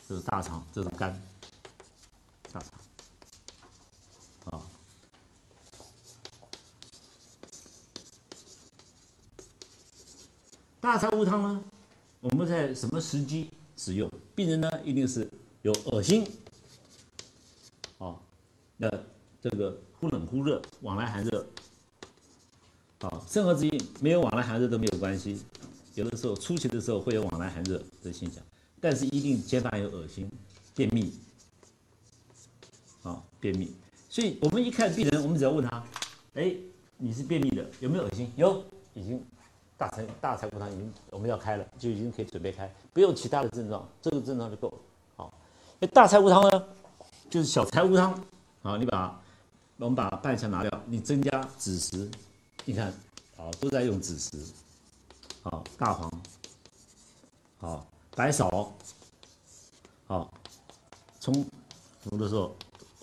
[0.08, 1.22] 这是大肠，这是肝，
[2.50, 2.70] 大肠，
[4.46, 4.62] 啊，
[10.80, 11.62] 大柴胡汤呢？
[12.20, 14.10] 我们在什么时机使用？
[14.34, 16.26] 病人呢，一定是有恶心，
[17.98, 18.18] 啊，
[18.78, 18.88] 那
[19.42, 21.46] 这个忽冷忽热，往来寒热，
[23.04, 25.42] 啊，任何疾病没有往来寒热都没有关系，
[25.94, 28.42] 有的时候初期的时候会有往来寒热的现象，
[28.80, 30.30] 但是一定结伴有恶心、
[30.74, 31.12] 便秘，
[33.02, 33.74] 啊，便秘。
[34.08, 35.84] 所以我们一看病人，我们只要问他，
[36.34, 36.54] 哎，
[36.96, 38.32] 你是便秘的，有没有恶心？
[38.36, 39.22] 有，已经。
[39.76, 44.78] 大柴大柴胡汤已经我们要开了，就已经可以准备开，不用其他的症状，这个症状就够了。
[45.16, 45.34] 好，
[45.80, 46.64] 那大柴胡汤呢，
[47.28, 48.16] 就是小柴胡汤。
[48.62, 49.20] 好，你把
[49.78, 52.08] 我们把半夏拿掉，你增加子时，
[52.66, 52.92] 你看，
[53.36, 54.38] 好都在用子时。
[55.42, 56.10] 好，大黄，
[57.58, 57.86] 好
[58.16, 58.68] 白芍，
[60.06, 60.32] 好
[61.20, 61.44] 从
[62.00, 62.56] 服的时候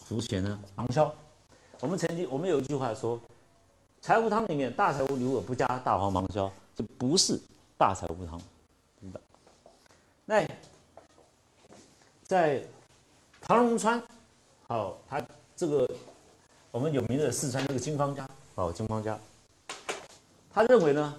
[0.07, 1.13] 服前呢芒硝。
[1.79, 3.21] 我们曾经我们有一句话说，
[4.01, 6.51] 柴胡汤里面大柴胡如果不加大黄芒硝。
[6.73, 7.39] 这不是
[7.77, 8.41] 大柴胡汤，
[8.99, 9.21] 真的。
[10.25, 10.47] 那
[12.23, 12.65] 在
[13.39, 14.01] 唐荣川，
[14.67, 15.23] 好，他
[15.55, 15.87] 这个
[16.71, 19.19] 我们有名的四川这个经方家，哦，经方家，
[20.53, 21.17] 他认为呢，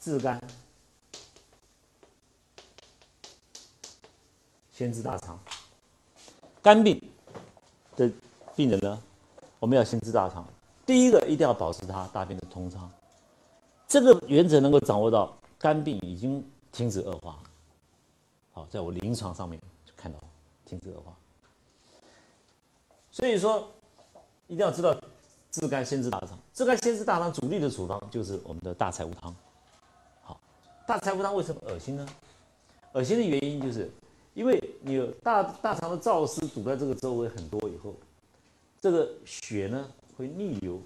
[0.00, 0.42] 治肝、
[4.72, 5.38] 先治大肠，
[6.62, 7.00] 肝病
[7.96, 8.10] 的
[8.56, 9.02] 病人呢，
[9.58, 10.46] 我们要先治大肠。
[10.86, 12.90] 第一个一定要保持它大便的通畅，
[13.86, 16.42] 这个原则能够掌握到，肝病已经
[16.72, 17.38] 停止恶化。
[18.52, 20.18] 好，在我临床上面就看到
[20.64, 21.14] 停止恶化。
[23.10, 23.70] 所以说，
[24.46, 24.94] 一定要知道
[25.60, 26.38] 治肝先治大肠。
[26.52, 29.34] 治肝先治大肠主力的处方就是我们的大柴胡汤。
[30.22, 30.40] 好，
[30.86, 32.06] 大柴胡汤为什么恶心呢？
[32.92, 33.90] 恶心的原因就是
[34.34, 37.94] 因为你有大大肠的燥湿堵在这个周围很多以后，
[38.80, 39.88] 这个血呢。
[40.16, 40.80] 会逆流，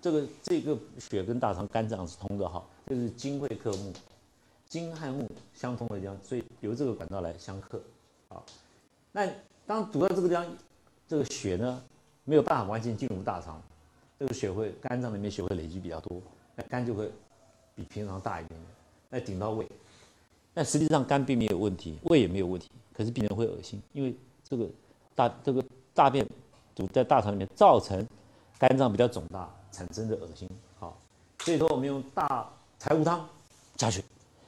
[0.00, 3.92] 这个这个血跟大肠、肝脏是通的哈，就是金会克木，
[4.66, 7.80] 金和木相通的地方，所以由这个管道来相克。
[8.26, 8.44] 好，
[9.12, 9.30] 那
[9.68, 10.44] 当堵在这个地方，
[11.06, 11.80] 这个血呢
[12.24, 13.62] 没有办法完全进入大肠，
[14.22, 16.22] 这个血会肝脏里面血会累积比较多，
[16.54, 17.10] 那肝就会
[17.74, 18.70] 比平常大一点点，
[19.10, 19.66] 那顶到胃，
[20.54, 24.14] 但实际上肝并没有问题，胃也没有问题，可是病人会恶心，因为
[24.48, 24.68] 这个
[25.16, 26.24] 大这个大便
[26.72, 28.06] 堵在大肠里面造成。
[28.60, 30.48] 肝脏比较肿大，产生的恶心。
[30.78, 30.96] 好，
[31.40, 32.48] 所以说我们用大
[32.78, 33.28] 柴胡汤
[33.76, 34.04] 下去，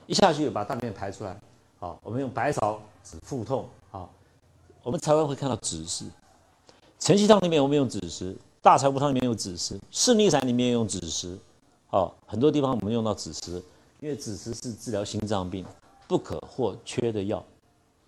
[0.06, 1.36] 一下去把大便排出来。
[1.80, 3.68] 好，我们用白芍止腹痛。
[3.90, 4.08] 好，
[4.84, 6.04] 我们台湾会看到枳实，
[7.00, 11.38] 承气汤里面我们用枳实，大柴胡汤里面有枳实，四逆散里面用枳实。
[11.88, 13.62] 好，很多地方我们用到枳实，
[14.00, 15.66] 因为枳实是治疗心脏病
[16.08, 17.44] 不可或缺的药。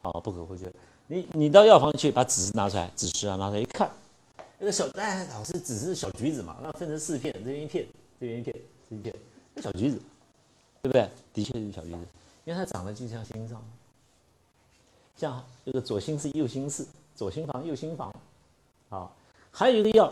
[0.01, 0.73] 好，不可或缺。
[1.09, 3.91] 你你到药房去把枳实拿出来，枳实啊拿出来一看。
[4.59, 7.87] 那个小哎，老师只是小橘子嘛，那分成四片，这边一片，
[8.19, 8.57] 这边一片，
[8.89, 9.15] 这一片，
[9.63, 10.01] 小橘子，
[10.81, 11.07] 对不对？
[11.35, 11.99] 的确是小橘子，
[12.47, 13.63] 因为它长得就像心脏，
[15.19, 18.11] 像这个左心室、右心室，左心房、右心房，
[18.89, 19.15] 好，
[19.51, 20.11] 还有一个药，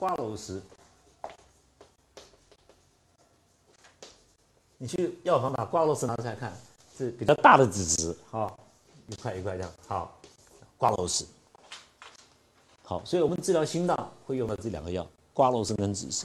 [0.00, 0.62] 瓜蒌实，
[4.78, 6.56] 你去药房把瓜蒌石拿出来看，
[6.96, 8.58] 是比较大的籽实，好，
[9.08, 10.18] 一块一块这样，好，
[10.78, 11.26] 瓜蒌石。
[12.82, 16.24] 好，所以我们治疗心脏会用到这两个药，瓜洛斯跟枳实。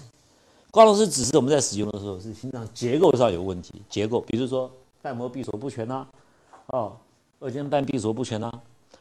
[0.71, 4.71] 瓜洛斯只是我们在使用的时候是心脏结构上有问题，结构，比如说
[5.01, 6.07] 瓣膜闭锁不全呐，
[6.67, 6.95] 哦，
[7.41, 8.49] 二尖瓣闭锁不全呐，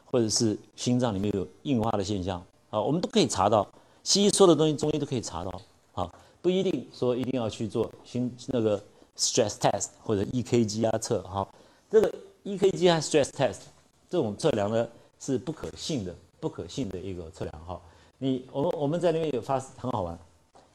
[0.03, 3.65] 或者是心脏里面有硬化的现象，啊，我们都可以查到，
[4.05, 5.61] 西医说的东西中医都可以查到，
[5.93, 6.09] 啊，
[6.41, 8.81] 不一定说一定要去做心那个
[9.17, 11.45] stress test 或者 EKG 啊测，哈，
[11.91, 12.09] 这个
[12.45, 13.61] EKG 和 stress test
[14.09, 14.87] 这种测量呢
[15.19, 17.81] 是不可信的，不可信的一个测量，哈，
[18.19, 20.17] 你我们我们在那边有发很好玩，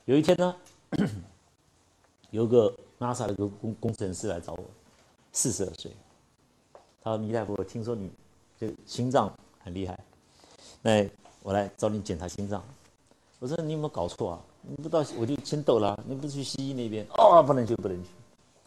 [0.04, 0.54] 有一天呢。
[2.32, 4.64] 有个 NASA 的个工工程师来找我，
[5.32, 5.90] 四十二岁。
[7.02, 8.08] 他说：“倪大夫，我听说你
[8.56, 9.32] 这心脏
[9.64, 9.98] 很厉害，
[10.80, 11.08] 那
[11.42, 12.62] 我来找你检查心脏。”
[13.40, 14.40] 我说：“你有没有搞错啊？
[14.60, 17.06] 你不到我就先逗了，你不去西医那边？
[17.16, 18.10] 哦，不能去，不能去。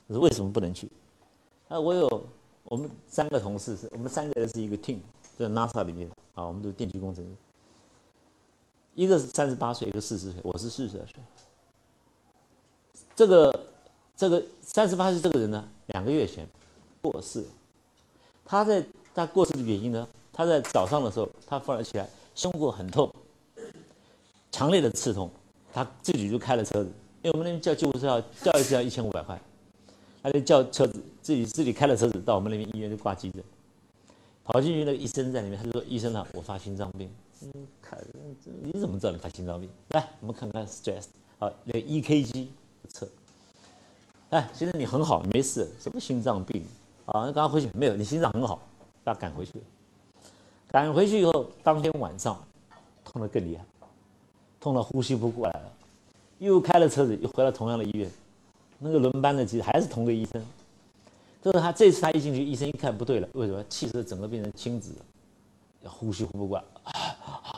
[0.07, 0.89] 我说为什么不能去？
[1.67, 2.23] 啊，我有
[2.63, 4.97] 我们三个同事，是我们三个人是一个 team，
[5.37, 7.29] 在 NASA 里面啊，我们都是电气工程师。
[8.95, 11.15] 一个是三十八岁，一个四十岁，我是四十二岁。”
[13.15, 13.67] 这个
[14.17, 16.49] 这个三十八岁这个人呢，两个月前
[16.99, 17.45] 过世。
[18.43, 23.13] 他在他过世的原因呢，他在早上的时候，他忽然起来胸部很痛，
[24.53, 25.27] 强烈的刺痛，
[25.73, 26.89] 他自己就开了车子，
[27.23, 29.41] 因为我们那边叫救护车要叫一次要一千五百块，
[30.21, 33.43] 他就叫车子自己自己开了车子到我们那边医院去挂急诊，
[34.43, 37.09] 跑进去那个医生在里面，他就说医生啊，我发心脏病。
[37.41, 37.99] 嗯，看
[38.61, 39.67] 你怎么知道你发心脏病？
[39.89, 41.05] 来，我们看看 stress，
[41.39, 42.47] 好，那个 EKG。
[42.89, 43.07] 测，
[44.29, 46.63] 哎，先生你很好，没事，什么心脏病
[47.05, 47.21] 啊？
[47.21, 48.61] 那刚刚回去没有，你心脏很好，
[49.05, 49.53] 把他赶回去。
[50.67, 52.37] 赶回去以后，当天晚上
[53.05, 53.65] 痛得更厉害，
[54.63, 55.71] 痛到呼吸不过来了，
[56.39, 58.09] 又开了车子，又回到同样的医院。
[58.79, 60.41] 那个轮班的其实还是同个医生，
[61.41, 63.61] 就是他这次他一进去，医生一看不对了，为什么？
[63.67, 64.93] 气色整个变成青紫，
[65.83, 66.63] 呼吸呼不过来，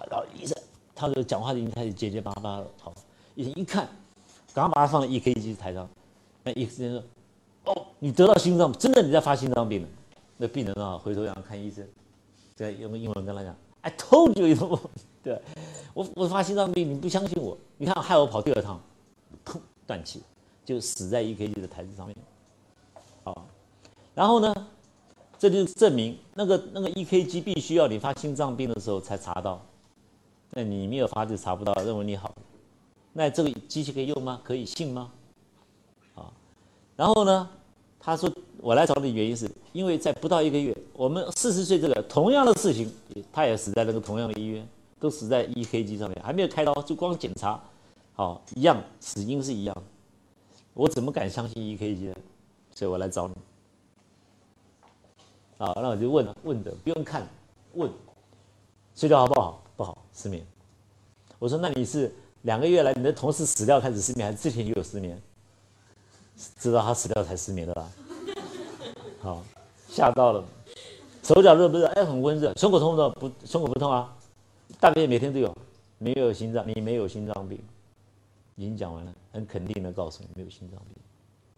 [0.10, 0.58] 然后医生
[0.96, 2.66] 他的讲话已经开始结结巴巴了。
[2.82, 2.92] 好，
[3.36, 3.88] 医生一看。
[4.52, 5.88] 刚把他放在 EKG 台上，
[6.42, 7.04] 那医生说
[7.72, 9.88] ：“哦，你得到心脏，真的你在发心脏病了。”
[10.38, 11.86] 那病人啊，回头想看医生，
[12.56, 14.80] 在用英文跟他讲：“I told you，
[15.22, 15.42] 对，
[15.96, 17.58] 我我发心脏病，你不相信我？
[17.78, 18.78] 你看害我跑第二趟，
[19.46, 20.22] 砰断气，
[20.66, 22.16] 就死在 EKG 的台子上面。
[23.24, 23.48] 好，
[24.14, 24.54] 然后呢，
[25.40, 29.66] 这就证明那个那个 EKG 必须要你发心脏病的时候才查到，
[30.52, 32.36] 那你没有发就查不到，认为你好。”
[33.18, 34.42] 那这个机器可以用吗？
[34.44, 35.10] 可以信吗？
[36.16, 36.28] 啊，
[36.98, 37.50] 然后呢，
[38.02, 42.92] 他说我来找你原因是因为在不到一个月，我们四十岁这个同样的事情，
[43.32, 44.68] 他也死在那个同样的医院，
[45.00, 47.62] 都死在 EKG 上面，还没有开刀就光检查，
[48.14, 49.84] 好一样死因是一样，
[50.74, 52.16] 我怎么敢相信 EKG 呢？
[52.74, 53.34] 所以我来找你，
[55.58, 57.28] 啊，那我就问问的不用看，
[57.74, 57.92] 问
[58.96, 59.62] 睡觉好不好？
[59.78, 60.46] 不好，失眠。
[61.40, 62.14] 我说那你是？
[62.44, 65.20] 两个月来，你的同事死掉开始失眠，还是之前就有失眠？
[66.60, 67.92] 知道他死掉才失眠的吧？
[69.20, 69.44] 好，
[69.90, 70.46] 吓到了。
[71.24, 71.88] 手脚热不热？
[71.88, 72.54] 哎，很温热。
[72.56, 73.14] 胸口痛不痛？
[73.20, 74.16] 不，胸口不痛啊。
[74.80, 75.56] 大便每天都有，
[75.98, 77.60] 没有心脏，你没有心脏病。
[78.56, 80.96] 已经讲完了，很肯定的告诉你没有心脏病，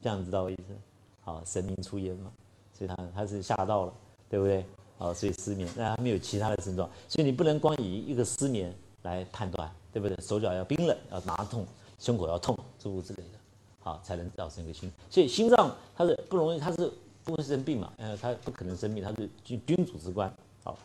[0.02, 0.76] 这样知道我意思？
[1.22, 2.32] 好，神明出烟嘛，
[2.74, 3.94] 所以他他是吓到了，
[4.30, 4.66] 对不对？
[4.98, 9.72] 好，所以失眠，那他没有其他的症状，所以你不能光以一个失眠来判断。
[9.90, 10.16] 对不对？
[10.24, 11.66] 手脚要冰冷，要拿痛，
[11.98, 13.40] 胸口要痛，诸如之类的，
[13.80, 14.92] 好才能造成一个心。
[15.10, 16.94] 所以心脏它是不容易，它是
[17.24, 17.92] 不会生病嘛？
[17.98, 20.32] 呃，它不可能生病，它是君君主之官。
[20.64, 20.78] 好，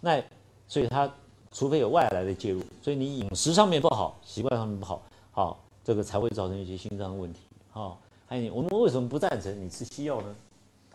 [0.00, 0.22] 那
[0.68, 1.12] 所以它
[1.52, 7.40] 除非有外来的介入，所以你饮食上面不好，习惯上面不好，好，这个才会造成一些心脏的问题。
[7.70, 10.34] 好，还有你我们为什么不赞成你吃西药呢？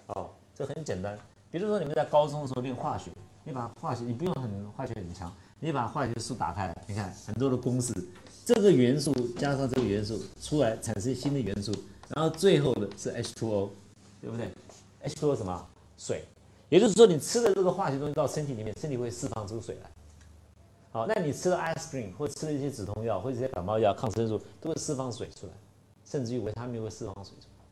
[0.08, 1.18] 哦，这很简单。
[1.51, 3.12] 比如说你们在高中的时候练化学，
[3.43, 5.32] 你把化学你不用很化学很强。
[5.60, 7.93] 你把化学书打开来，你看很多的公式，
[8.45, 11.72] 这个元素加上这个元素出来产生新的元素，
[12.10, 13.70] 然后最后的是 H2O，
[14.22, 14.49] 对不对
[15.06, 15.66] ？H2O 什么？
[15.97, 16.26] 水。
[16.70, 19.89] 也就是说，你吃的这个化学东西到身体里面，身体会释放出水来。
[20.96, 25.52] 好，那你吃了 ice cream 或吃了一些止痛药或者一些感冒药、抗生素，都会释放水出来，
[26.06, 27.66] 甚至于维他命会释放水出来。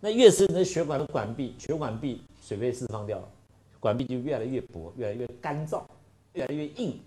[0.00, 3.28] 那越是你的血管的管壁，血管壁水被释放掉了，
[3.78, 5.82] 管壁就越来越薄，越来越干燥。
[6.34, 7.00] 越来越硬，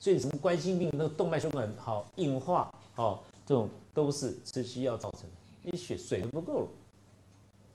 [0.00, 5.36] 所以什么冠心病、那个动脉血管好硬化，好这种都是吃西药造成的。
[5.62, 6.68] 你血水都不够了，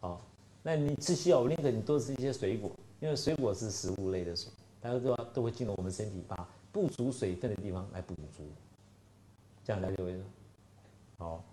[0.02, 0.22] 好，
[0.62, 2.70] 那你吃西药，我宁可你多吃一些水果，
[3.00, 4.52] 因为水果是食物类的水，
[4.82, 6.36] 大家都都会进入我们身体，把
[6.78, 8.44] 不足水分的地方来补足，
[9.66, 10.24] 这样了解为止。
[11.18, 11.44] 好，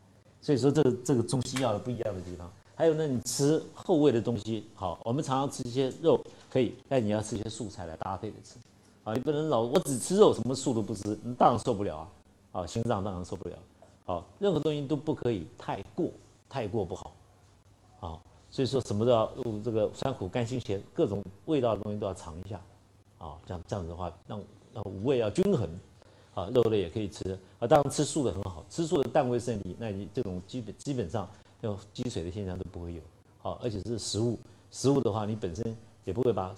[0.42, 8.58] 所以说这个这个中西药的不一样的地方，还有呢，你吃厚味的东西，好，我们常常吃一些肉可以，但你要吃一些素菜来搭配着吃。
[9.02, 12.10] 啊，你不能老我只吃肉，什么素都不吃，你当然受不了啊，
[12.52, 13.56] 啊，心脏当然受不了，
[14.04, 16.10] 啊，任何东西都不可以太过，
[16.50, 17.16] 太过不好，
[18.00, 18.20] 啊，
[18.50, 22.60] 所以说什么都要入这个酸苦甘辛咸各种味道的东西都要尝一下，
[23.16, 24.38] 啊，这样这样子的话，让
[24.74, 25.68] 啊五味要均衡，
[26.34, 31.28] 啊，肉类也可以吃，啊，当然吃素的很好，吃素的蛋味胜利，那你这种基本基本上
[31.62, 33.00] 这种积水的现象都不会有，
[33.38, 34.38] 好，而且是食物，
[34.70, 36.54] 食物的话你本身也不会把。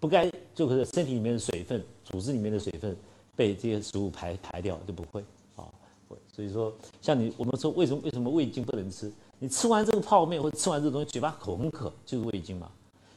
[0.00, 2.96] 不该就是身体里面的水分，组织里面的水分
[3.36, 5.62] 被这些食物排排掉就不会啊。
[6.34, 9.12] 所以说，像你我们说为什么为什么味精不能吃？
[9.38, 12.68] 你吃完这个泡面或者吃完这个东西，嘴巴口很渴，就是味精嘛。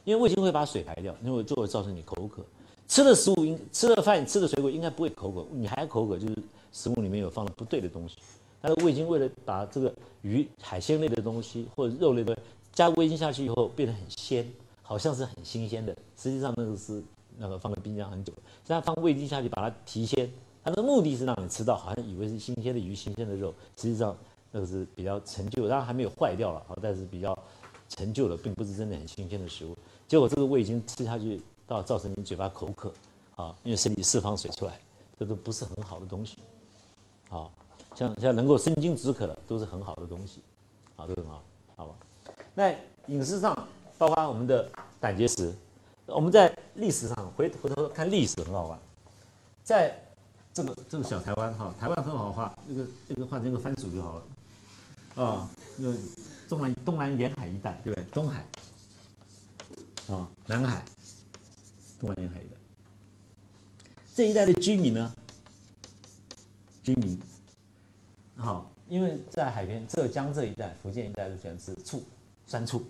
[0.04, 2.44] 因为味精会把水排掉，因为就会造成你口渴。
[2.88, 6.36] 吃的食物应吃的饭、吃的水果应该不会口渴，你还口渴就是
[6.72, 8.16] 食物里面有放了不对的东西。
[8.60, 12.36] 但是味精为了把这个鱼、海鲜类的东西或者肉类的
[12.72, 14.46] 加味精下去以后，变得很鲜。
[14.88, 17.02] 好像是很新鲜的，实际上那个是
[17.36, 18.32] 那个放在冰箱很久，
[18.64, 20.30] 现在放味精下去把它提鲜，
[20.62, 24.16] 它的目的是让你吃到，好像以为是新鲜的鱼、新鲜的肉，实际上
[24.52, 27.36] 那个是比较陈旧，当然还没有坏掉了啊，但是比较
[27.88, 29.76] 陈旧了，并不是真的很新鲜的食物。
[30.06, 32.92] 结果这个味精吃下去，到造成你嘴巴口渴
[33.36, 34.78] 啊，因为身体释放水出来，
[35.18, 36.38] 这都不是很好的东西。
[37.30, 37.48] 啊，
[37.94, 40.40] 像像能够生津止渴的，都是很好的东西，
[40.96, 41.42] 啊，都很好，
[41.76, 41.94] 好吧？
[42.54, 42.74] 那
[43.06, 43.56] 饮食上。
[43.98, 45.54] 包括我们的胆结石，
[46.04, 48.78] 我们在历史上回回头看历史很好玩，
[49.64, 49.98] 在
[50.52, 55.48] 这个这个小台湾哈，台湾很好画，那个那个画成一个番薯就好了，啊，
[55.78, 55.98] 那个
[56.46, 58.06] 东南东南沿海一带，对不对？
[58.12, 58.46] 东海，
[60.10, 60.84] 啊，南海，
[61.98, 62.56] 东南沿海一带，
[64.14, 65.14] 这一带的居民呢，
[66.82, 67.18] 居民，
[68.36, 72.02] 好，因为在海边，浙江这一带、福建一带都喜欢吃醋，
[72.46, 72.84] 酸醋。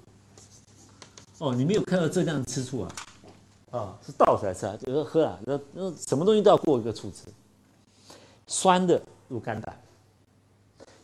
[1.38, 2.92] 哦，你没有看到浙江人吃醋啊？
[3.70, 7.24] 啊，是倒出来吃啊，就是喝啊，那那什么东西都要过一个醋汁，
[8.46, 9.78] 酸的入肝胆，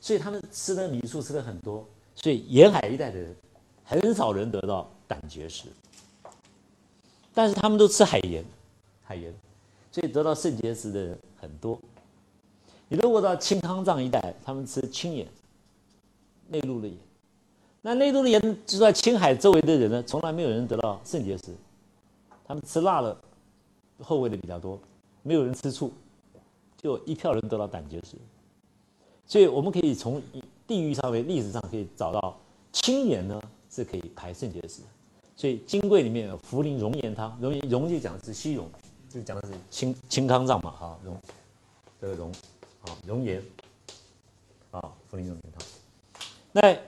[0.00, 3.36] 所以他们吃的米醋吃的很多，所以沿海一带的人
[3.84, 5.68] 很少人得到胆结石，
[7.34, 8.44] 但是他们都吃海盐，
[9.02, 9.32] 海盐，
[9.90, 11.78] 所以得到肾结石的人很多。
[12.88, 15.26] 你如果到青康藏一带，他们吃青盐，
[16.48, 16.96] 内陆的盐。
[17.80, 21.54] 那内陆的盐就在青海周围的人呢，从来没有人得到肾结石，
[22.44, 23.16] 他们吃辣的
[23.98, 24.78] 后味的比较多，
[25.22, 25.90] 没有人吃醋，
[26.76, 28.16] 就一票人得到胆结石。
[29.26, 30.22] 所以我们可以从
[30.66, 32.38] 地域上面、历史上可以找到
[32.70, 34.82] 青盐呢是可以排肾结石。
[35.42, 38.64] 所以金匮里面有茯苓溶盐汤，溶溶就讲的是西溶，
[39.08, 41.20] 就讲的是清清康藏嘛，哈溶
[42.00, 42.30] 这个溶
[42.82, 43.42] 啊溶盐
[44.70, 44.80] 啊
[45.10, 45.66] 茯苓溶盐汤，
[46.52, 46.78] 那。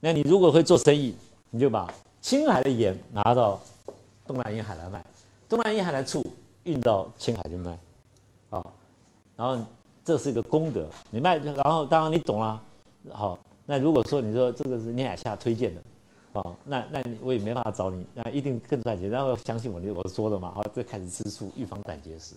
[0.00, 1.14] 那你如果会做生意，
[1.50, 3.60] 你就把青海的盐拿到
[4.26, 5.04] 东南沿海来卖，
[5.46, 6.24] 东南沿海的醋
[6.62, 7.78] 运到青海去卖，
[8.48, 8.64] 啊，
[9.36, 9.62] 然后
[10.02, 12.62] 这是一个功德，你卖，然后当然你懂了，
[13.12, 15.82] 好，那如果说你说这个是聂海下推荐的，
[16.34, 22.34] 啊，那那我也没办法找你，那一定更赚钱，然后相信我，我说的嘛，好，再开始吃素，预防胆结石，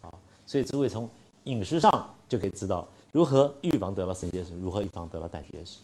[0.00, 0.08] 啊，
[0.46, 1.08] 所以诸位从
[1.44, 5.80] 饮食上就可以知道如何预防得了肾结石，如何预防得了胆结石。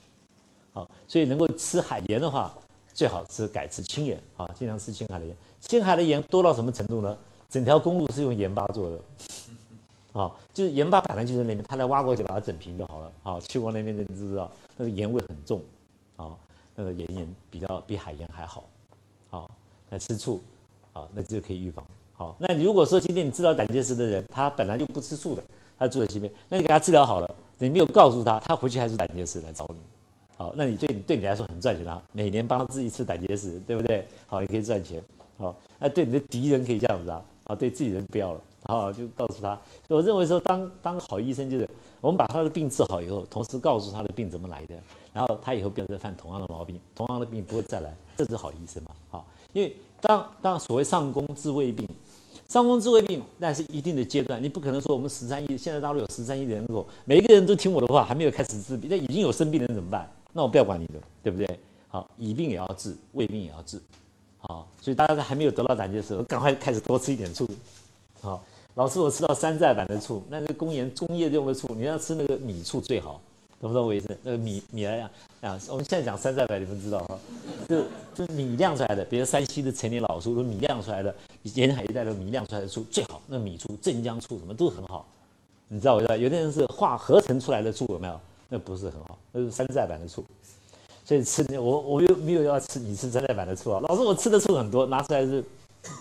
[0.73, 2.55] 好，所以能够吃海盐的话，
[2.95, 5.37] 最好吃改吃青盐啊，尽量吃青海的盐。
[5.61, 7.19] 青海的盐多到什么程度呢？
[7.51, 9.01] 整条公路是用盐巴做的，
[10.13, 13.13] 啊，就是盐巴本来就在那边，他来挖过去把它整平就好了。
[13.23, 15.61] 啊，去过那边的你知道，那个盐味很重，
[16.81, 18.62] 那个盐盐比较比海盐还好，
[19.29, 19.51] 好，
[19.91, 20.41] 那吃醋，
[20.93, 21.85] 好，那这就可以预防。
[22.12, 25.43] 好，那如果说今天你治疗胆结石的人，他本来就不吃醋的，
[25.76, 29.81] 他住在西边，那你给他治疗好了，你没有告诉他，他回去还是胆结石来找你。
[30.37, 34.07] 好，那你对你对你来说很赚钱啊，每年帮他治一次胆结石，对不对？
[34.29, 35.03] 好，你可以赚钱。
[35.37, 38.41] 好，那对你的敌人可以这样子啊，啊，对自己人不要了。
[38.65, 41.69] 好，就告诉他，我认为说当当好医生就是
[42.01, 44.75] 我们把他的病治好以后，同时告诉他的病怎么来的，
[45.13, 48.91] 然后他以后不要再犯同样的毛病，同样的病不会再来，这是好医生嘛？
[49.11, 51.89] 好，因为当当所谓上工治未病，
[52.49, 60.11] 上工治未病，那是一定的阶段，你不可能说我们十三亿现在大陆有十三亿人口，每一个人都听我的话，还没有开始治病，那已经有生病的人怎么办？
[60.33, 61.59] 那我不要管你的，对不对？
[61.89, 63.81] 好，乙病也要治，胃病也要治，
[64.39, 67.49] 好，所以大家在还没有得到胆结石，赶快开始多吃一点醋。
[68.21, 68.43] 好，
[68.75, 73.21] 老师，我吃到山寨版的醋，那个工业工业用的醋，你要吃那个米醋最好，
[73.61, 74.16] 懂不懂我意思？
[74.23, 77.19] 那个米米来讲啊，我们现在讲山寨版，你们知道哈？
[77.69, 77.83] 就
[78.14, 85.07] 就米酿出来的，比如山西的陈年老醋，都米酿出来的，沿海一带的米酿出来的醋最好，那米醋、镇江醋什么都很好，
[85.69, 88.21] 你知道我知道，有的人是化合成出来的醋，有没有？
[88.49, 90.25] 那不是很好，那是山寨版的醋，
[91.05, 95.45] 所以吃我我又没有要吃你吃山寨版的醋啊，老师我吃的醋很多，拿出来是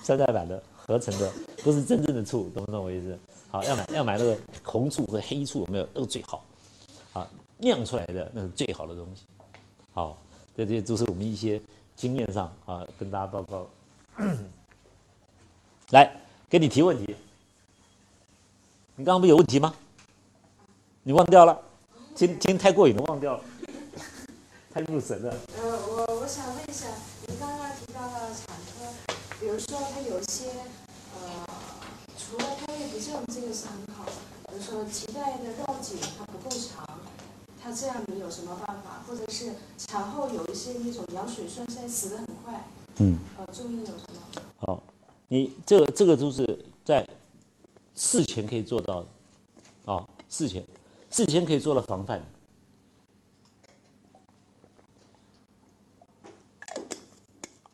[0.01, 1.29] 山寨版的，合成的，
[1.63, 3.19] 不是真正的醋，懂不懂我意思？
[3.51, 5.87] 好，要买要买那个红醋和黑醋，有没有？
[5.93, 6.45] 那个最好，
[7.11, 7.27] 啊，
[7.57, 9.23] 酿出来的那是最好的东西。
[9.93, 10.17] 好，
[10.55, 11.61] 这些都是我们一些
[11.95, 13.67] 经验上啊，跟大家报告。
[15.91, 16.09] 来，
[16.49, 17.15] 给你提问题。
[18.95, 19.75] 你刚刚不有问题吗？
[21.03, 21.61] 你忘掉了？
[22.15, 23.43] 今今天太过瘾了，忘掉了，
[24.73, 25.35] 太入神了。
[25.57, 26.87] 呃，我我想问一下，
[27.27, 28.33] 你刚刚提到了，
[29.39, 30.49] 比如说他有一些
[31.13, 31.47] 呃，
[32.17, 34.11] 除了胎位不正，这个是很好的，
[34.49, 36.99] 比如说脐带的绕颈它不够长，
[37.61, 39.03] 它这样你有什么办法？
[39.07, 42.67] 或者是产后有一些那种羊水栓塞死的很快，
[42.97, 44.41] 嗯，呃，中医有什么？
[44.57, 44.81] 好，
[45.27, 47.07] 你这个这个都是在
[47.95, 49.07] 事前可以做到的，
[49.93, 50.65] 啊，事前
[51.11, 52.21] 事前可以做到防范。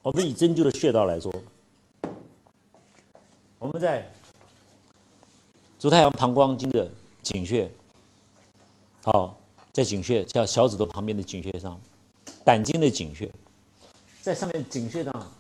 [0.02, 1.34] 我们以针灸的穴道来说，
[3.64, 4.06] 我们在
[5.80, 6.92] 足太阳膀胱经的
[7.22, 7.72] 井穴，
[9.02, 9.40] 好，
[9.72, 11.80] 在井穴叫小指头旁边的井穴上，
[12.44, 13.32] 胆经的井穴，
[14.22, 15.32] 在上面井穴上，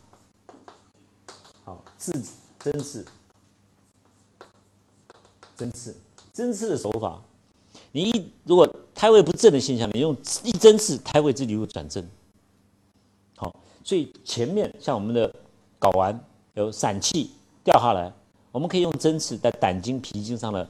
[1.66, 2.14] 好，刺
[2.62, 3.06] 针刺，
[5.58, 5.94] 针刺，
[6.32, 7.22] 针刺的手法，
[7.92, 8.66] 你一如果
[8.96, 10.16] 胎位不正的现象，你用
[10.46, 12.02] 一针刺，胎位自己会转正。
[13.36, 13.54] 好，
[13.84, 15.30] 所以前面像我们的
[15.78, 16.18] 睾丸
[16.54, 17.32] 有散气
[17.64, 18.12] 掉下来，
[18.52, 20.68] 我们可以用针刺在胆经、脾经上的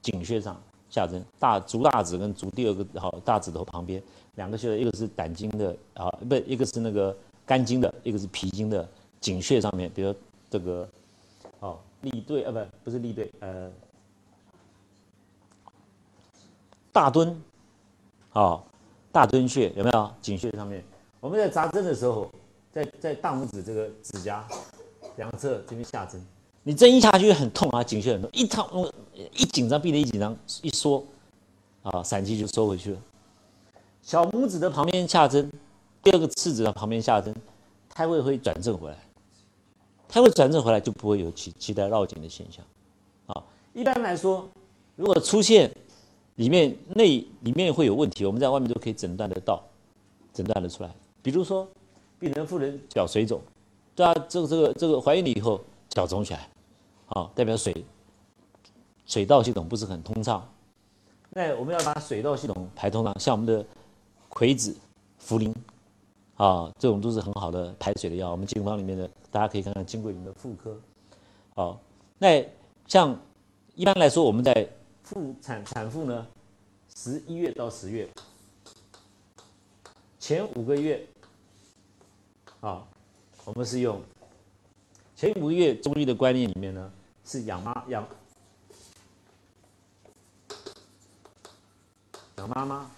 [0.00, 4.02] 井穴上下针，大足大指跟足第二个好大指头旁边
[4.34, 7.16] 两个穴，一个是胆经的啊，不，一个是那个
[7.46, 8.86] 肝经的，一个是脾经的
[9.20, 10.14] 井穴上面，比如
[10.50, 10.88] 这个
[11.60, 13.70] 哦立对啊，不不是立对，呃
[16.90, 17.40] 大敦，
[18.32, 18.62] 哦
[19.12, 20.82] 大敦穴有没有井穴上面？
[21.20, 22.28] 我们在扎针的时候，
[22.72, 24.44] 在在大拇指这个指甲
[25.16, 26.20] 两侧这边下针，
[26.64, 28.68] 你针一下去很痛啊，井穴很痛，一烫
[29.34, 31.04] 一紧张，闭得一紧张，一缩
[31.82, 32.98] 啊，散气就收回去了。
[34.00, 35.50] 小拇指的旁边下针，
[36.02, 37.34] 第二个次指的旁边下针，
[37.88, 38.98] 胎位会转正回来，
[40.08, 42.64] 胎位转正回来就不会有脐脐带绕颈的现象
[43.26, 43.42] 啊。
[43.72, 44.48] 一般来说，
[44.94, 45.68] 如果出现
[46.36, 49.60] 里面内里面会有问题，我们在外面都可以诊断得到，
[50.32, 50.90] 诊断得出来。
[51.22, 51.66] 比如说，
[52.20, 53.40] 病人妇人脚水肿，
[53.96, 56.48] 对啊，这个这个这个怀孕了以后脚肿起来，
[57.14, 57.84] 啊，代表水
[59.06, 60.46] 水道系统不是很通畅。
[61.30, 63.64] 那我们要把水道系统排通畅，像我们的
[64.28, 64.76] 葵子、
[65.20, 65.54] 茯苓，
[66.36, 68.30] 啊，这种都是很好的排水的药。
[68.30, 70.78] 我们金方里面的，大家可以看看金桂林的妇科。
[71.54, 71.80] 好，
[72.18, 72.44] 那
[72.86, 73.18] 像
[73.74, 74.68] 一般来说，我们在
[75.02, 76.26] 妇产产妇呢，
[76.94, 78.08] 十一月到十月
[80.18, 81.06] 前五个月。
[82.60, 82.86] 啊，
[83.44, 84.00] 我们是用
[85.16, 86.92] 前五个月中医的观念里面呢，
[87.24, 88.06] 是养妈养
[92.36, 92.90] 养妈妈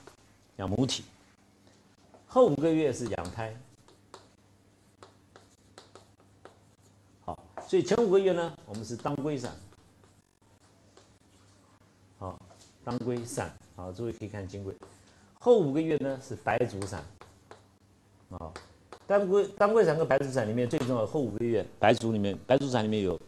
[0.56, 1.04] 养母体，
[2.26, 3.54] 后五个月是养胎。
[7.24, 9.52] 好，所以前五个月呢，我们是当归散。
[12.18, 12.38] 好，
[12.82, 14.74] 当归散，好，诸位可以看金匮。
[15.38, 17.04] 后五个月呢是白术散。
[18.30, 18.52] 啊。
[19.06, 23.20] 当归当归散跟白术散里面最重要后五个月，白术里面白术散里面有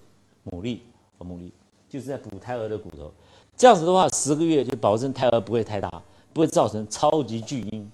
[0.47, 0.81] 牡蛎
[1.19, 1.51] 和牡蛎，
[1.89, 3.13] 就是在补胎儿的骨头。
[3.57, 6.03] 这样子的话，十个月就保证胎儿不会太大，
[6.33, 7.91] 不会造成超级巨婴。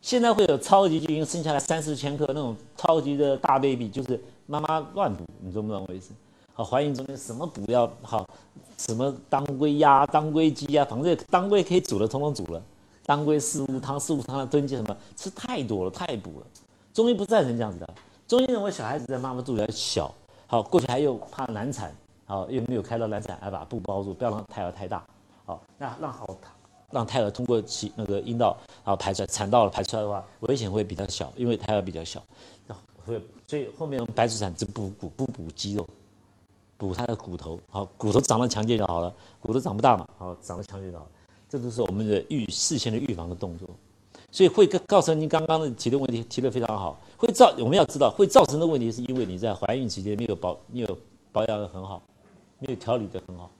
[0.00, 6.12] 现在会有超级巨婴生下来三四千克那种超级的大 baby，就是妈妈乱补，你懂不懂我意思？
[6.54, 8.26] 好，怀孕中间什么补药好，
[8.76, 12.62] 什么当归鸭、当归鸡呀，反正当归可以煮的，通通煮了。
[13.04, 16.46] 当归四物汤、四物汤的炖鸡什么，吃太多了，太补了。
[16.92, 17.94] 中医不赞成这样子的，
[18.26, 20.14] 中医认为小孩子在妈妈肚子里小，
[20.46, 21.94] 好过去还又怕难产，
[22.32, 25.04] 好又没有开到难产，还把布包住，不要让胎儿太大，
[25.44, 26.26] 好那让好
[26.90, 32.22] 让胎儿通过其那个阴道然后排出来，产道了排出来的话，危险会比较小，因为胎儿比较小，
[32.66, 35.86] 那会所以后面白术散只补骨不补肌肉，
[36.78, 41.06] 补他的骨头，好骨头长得强健就好了，骨头长不大嘛，好长得强健就好，
[41.50, 43.68] 这都是我们的预事先的预防的动作。
[44.30, 50.98] 所以会告告诉您刚刚的提的问题提的非常好，会造我们要知道会造成的问题是因为你在怀孕期间没有保没有
[51.30, 52.02] 保养的很好，
[52.62, 53.50] 没有调理的很好，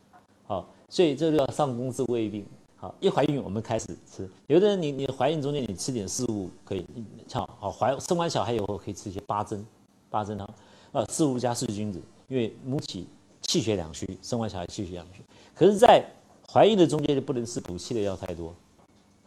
[0.47, 2.47] 好，所以这就要上工治胃病。
[2.77, 6.85] 好，一怀孕我们开始吃，有的人你你怀孕中间你吃点四物可以，
[7.29, 9.65] 像好怀生完小孩以后可以吃一些八珍
[10.09, 10.49] 八珍汤，
[10.93, 13.09] 呃四物加四君子，因为母体
[13.43, 15.23] 气血两虚，生完小孩气血两虚，
[15.55, 16.05] 可是，在
[16.53, 18.55] 怀孕的中间就不能吃补气的药太多，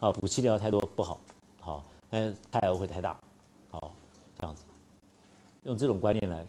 [0.00, 1.18] 啊补气的药太多不好。
[1.60, 3.18] 好，但胎儿会太大，
[3.70, 3.92] 好，
[4.38, 4.64] 这样子，
[5.64, 6.46] 用这种观念来，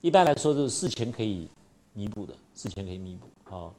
[0.00, 1.48] 一般来说就是事前可以
[1.92, 3.72] 弥补的，事前可以弥补，啊，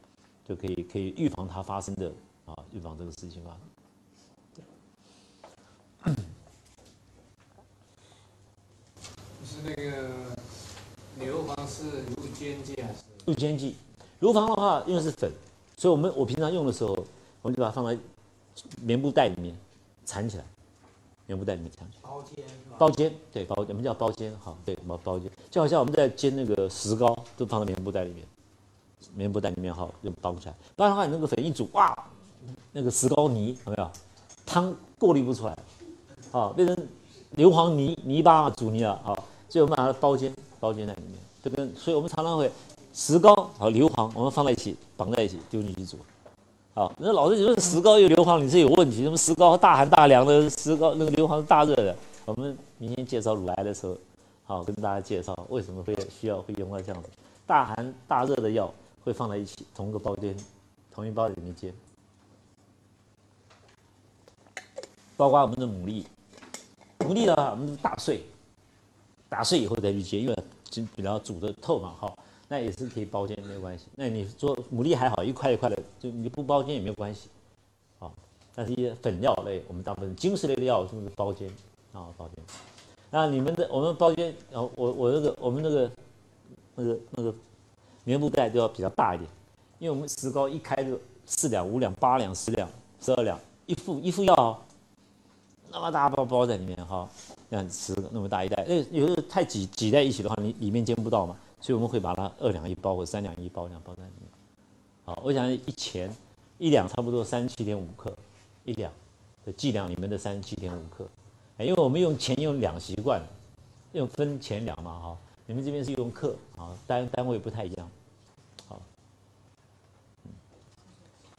[0.47, 2.11] 就可以可以预防它发生的
[2.45, 3.59] 啊，预防这个事情发生。
[9.45, 10.09] 是那个
[11.19, 13.03] 硫磺是入煎剂还是？
[13.25, 13.75] 入煎剂，
[14.19, 15.31] 硫磺的话，因为是粉，
[15.77, 17.05] 所以我们我平常用的时候，
[17.41, 17.97] 我们就把它放在
[18.81, 19.55] 棉布袋里面
[20.05, 20.45] 缠起来，
[21.27, 21.71] 棉布袋里面。
[22.01, 22.75] 包煎是吧？
[22.77, 28.25] 包煎，对包，我们叫包煎，好，对包包煎，就好像我们在煎那个石膏，都放在棉布袋里面，
[29.15, 31.97] 棉布袋里面好就包起来，不然的话你那个粉一煮，哇，
[32.71, 33.89] 那个石膏泥有没有？
[34.45, 35.57] 汤过滤不出来，
[36.31, 36.87] 好变成
[37.31, 39.13] 硫磺泥泥巴煮泥了，好，
[39.47, 42.51] 所以我们把它包煎，包煎在里面，这跟所以我们常常会
[42.93, 45.97] 石膏和硫磺我们放在一起绑在一起丢进去煮，
[46.81, 51.95] 好，那老师，你说石膏有硫磺，你是有问题，什么石膏大寒大凉的石膏，那个硫磺是大热的。
[52.25, 53.95] 我们明天介绍乳癌的时候，
[54.45, 57.09] 好跟大家介绍为什么会需要会用到这样子
[57.45, 60.35] 大寒大热的药会放在一起，同一个包间，
[60.91, 61.71] 同一包里面煎。
[65.15, 66.03] 包括我们的牡蛎，
[67.01, 68.23] 牡蛎的话我们打碎，
[69.29, 72.11] 打碎以后再去煎，因为就比较煮的透嘛，哈，
[72.51, 73.85] 那也是可以包煎没有关系。
[73.95, 77.29] 那你做牡蛎还好，一块一块的，就你不包煎也没有关系，
[77.97, 78.13] 好。
[78.53, 81.47] 但是一些粉料类，我们大部分精石类的药是不是包煎？
[81.93, 82.43] 啊，包间，
[83.09, 85.91] 那你们的我们包间，然后我我那个我们那个
[86.75, 87.33] 那个那个
[88.03, 89.29] 棉布袋都要比较大一点，
[89.79, 92.69] 因为我们石膏一开就四两、五两、八两、十两、
[92.99, 94.61] 十二两，一副一副药，
[95.69, 97.09] 那么大包包在里面哈，
[97.49, 104.29] 这样十那么大一袋，那有时候太挤挤在一起的话，你里面煎不到嘛，所以我们会把它二两一包或三两一包这样包在里面。
[105.05, 106.13] 好，我想一钱
[106.57, 108.13] 一两差不多三十七点五克，
[108.65, 108.91] 一两
[109.45, 111.07] 的剂量里面的三十七点五克。
[111.59, 113.21] 因为我们用钱用两习惯，
[113.93, 117.91] 用分钱两嘛哈，你们这边是用克啊，单单位不太一样，
[118.67, 118.81] 好，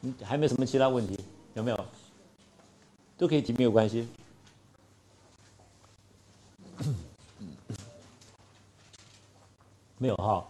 [0.03, 1.19] 嗯，还没有什么其他问题，
[1.55, 1.85] 有没有？
[3.19, 4.07] 都可以提，没有关系。
[10.03, 10.45] 没有哈，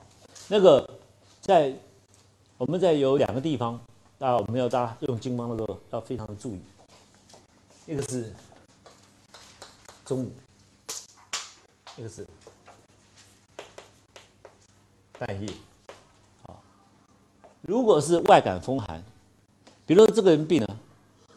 [0.48, 0.88] 那个
[1.42, 1.74] 在
[2.56, 3.78] 我们在有两个地方，
[4.18, 6.60] 大家，我们要大家用金方的时候要非常的注意，
[7.86, 8.32] 一个是。
[10.04, 10.32] 中午，
[11.96, 12.26] 一个是
[15.18, 15.48] 半夜，
[16.42, 16.58] 啊，
[17.60, 19.02] 如果是外感风寒，
[19.86, 20.76] 比如说这个人病了，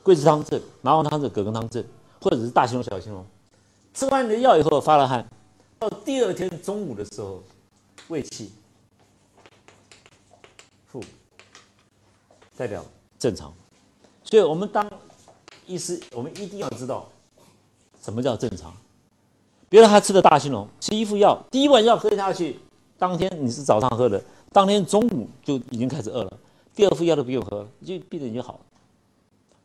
[0.01, 1.85] 桂枝汤症、麻黄汤症、葛根汤症，
[2.19, 3.23] 或者是大青龙、小青龙，
[3.93, 5.25] 吃完你的药以后发了汗，
[5.77, 7.43] 到第二天中午的时候，
[8.07, 8.51] 胃气
[10.85, 11.03] 腹，
[12.55, 12.85] 代表
[13.17, 13.53] 正常，
[14.23, 14.89] 所以我们当
[15.65, 17.09] 医师，我们一定要知道。
[18.01, 18.71] 什么叫正常？
[19.67, 22.59] 比如他吃的大青龙，吃一副药，第一碗药喝下去，
[22.99, 24.23] 当天你是早上喝的，
[24.53, 26.39] 当天中午就已经开始饿了，
[26.75, 28.59] 第二副药都不用喝，就闭着眼就好了。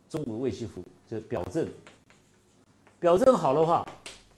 [0.09, 1.69] 中午胃气腹就是表症，
[2.99, 3.87] 表症好的话，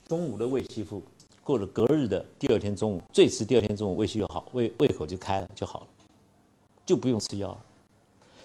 [0.05, 1.01] 中午的胃气腹，
[1.43, 5.87] 过了隔日的第二天中午，最迟第二天中午胃气就好，胃胃口就开了就好了，
[6.85, 7.57] 就不用吃药了。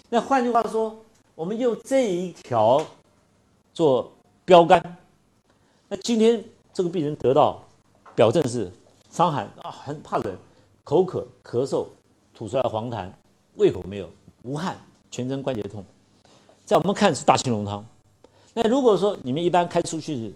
[0.09, 0.97] 那换句话说，
[1.35, 2.85] 我们用这一条
[3.73, 4.11] 做
[4.45, 4.97] 标杆。
[5.89, 6.43] 那今天
[6.73, 7.62] 这个病人得到
[8.16, 8.70] 表症是
[9.11, 10.37] 伤寒啊，很怕冷，
[10.83, 11.87] 口渴、咳嗽，
[12.35, 13.09] 吐出来黄痰，
[13.55, 14.11] 胃口没有，
[14.43, 14.77] 无汗，
[15.11, 15.85] 全身关节痛，
[16.65, 17.85] 在我们看是大青龙汤。
[18.55, 20.33] 那如果说你们一般开出去是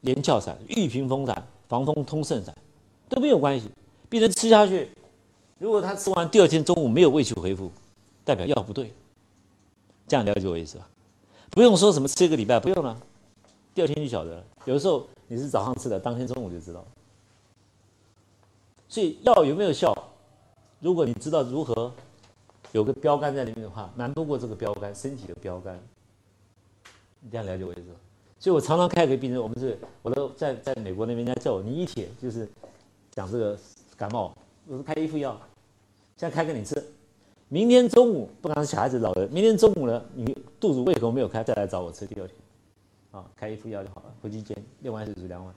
[0.00, 2.52] 连翘散、玉屏风散、防风通圣散
[3.08, 3.70] 都没有关系，
[4.08, 4.90] 病人吃下去，
[5.56, 7.70] 如果他吃完第二天中午没有胃气恢复，
[8.24, 8.92] 代表药不对，
[10.08, 10.88] 这样了解我意思吧？
[11.48, 13.00] 不用说什么吃一个礼拜，不用了。
[13.72, 16.84] 第二天就晓得了，有时候你是早上吃的，当天中午就知道。
[18.88, 19.96] 所以药有没有效，
[20.80, 21.94] 如果你知道如何
[22.72, 25.80] 有个标杆在里面的话，难不过这个标杆，身体的标杆。
[27.20, 27.94] 你这样了解我意思？
[28.40, 32.48] 所以我常常开给病人，我们是我都在在美国那边，人家叫我你一帖就是
[33.10, 33.58] 讲这个
[33.98, 34.34] 感冒，
[34.66, 35.38] 我说开一副药，
[36.16, 36.82] 现在开给你吃，
[37.48, 42.36] 明天中午不管是小孩子老人，明天中午呢，你肚子胃口没有开，再来找我吃第二天。
[43.10, 45.54] 啊，开一副药就好了，回去煎，六碗水煮两碗，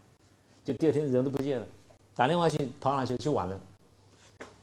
[0.65, 1.65] 就第二天人都不见了，
[2.13, 3.15] 打电话去跑哪去？
[3.15, 3.57] 去晚了，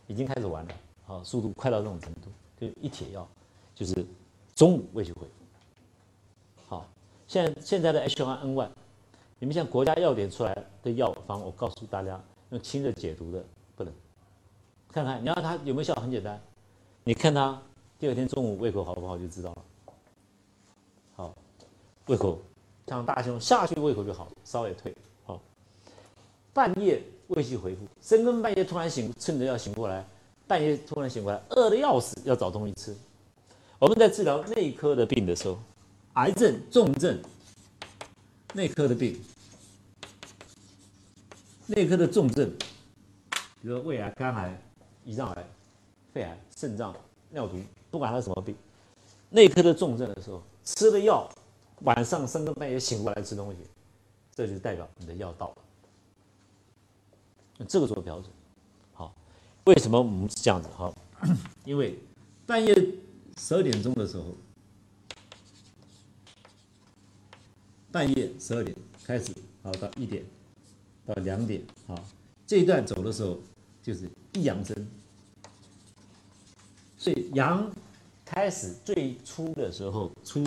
[0.07, 0.75] 已经开始玩了，
[1.07, 2.29] 好，速度快到这种程度，
[2.61, 3.27] 就一帖药，
[3.75, 4.05] 就是
[4.55, 5.23] 中午胃就会。
[7.31, 8.69] 现现在的 H1N1，
[9.39, 13.41] 你们像国家药典出来的药方，我告诉大家，用清热解毒的
[13.77, 13.93] 不能，
[14.91, 16.41] 看看你要它有没有效，很简单，
[17.05, 17.63] 你看他
[18.01, 19.63] 第二天中午胃口好不好就知道了。
[21.15, 21.35] 好，
[22.07, 22.37] 胃口。
[22.89, 24.93] 像大熊下去胃口就好，稍微退
[25.25, 25.41] 好。
[26.53, 30.05] 半夜胃气回复，深更半夜突然醒，趁着要醒过来，
[30.49, 32.93] 半夜突然醒过来，饿得要死，要找东西吃。
[33.79, 35.57] 我们在治疗内科的病的时候，
[36.15, 37.21] 癌症、重症、
[38.53, 39.21] 内科的病，
[41.67, 42.51] 内科的重症，
[43.63, 44.61] 比如说胃癌、肝癌、
[45.07, 45.49] 胰脏癌、
[46.13, 46.95] 肺癌、肾脏、
[47.31, 47.57] 尿毒，
[47.91, 48.57] 不管它什么病，
[49.31, 51.29] 内科的重症的时候，吃了药，
[51.83, 53.59] 晚上深更半夜醒过来吃东西，
[54.35, 55.57] 这就代表你的药到了。
[57.69, 58.29] 这个做标准，
[58.95, 59.15] 好，
[59.65, 60.69] 为什么我们是这样子？
[60.75, 60.93] 好，
[61.65, 61.97] 因为
[62.47, 62.75] 半夜
[63.39, 64.25] 十二点钟的时候，
[67.93, 70.25] 半夜十二点开始，好到一点
[71.07, 71.95] 到两点，好，
[72.47, 73.39] 这一段走的时候
[73.83, 74.87] 就是一阳生，
[76.97, 77.71] 所以阳
[78.25, 80.45] 开始最初的时候出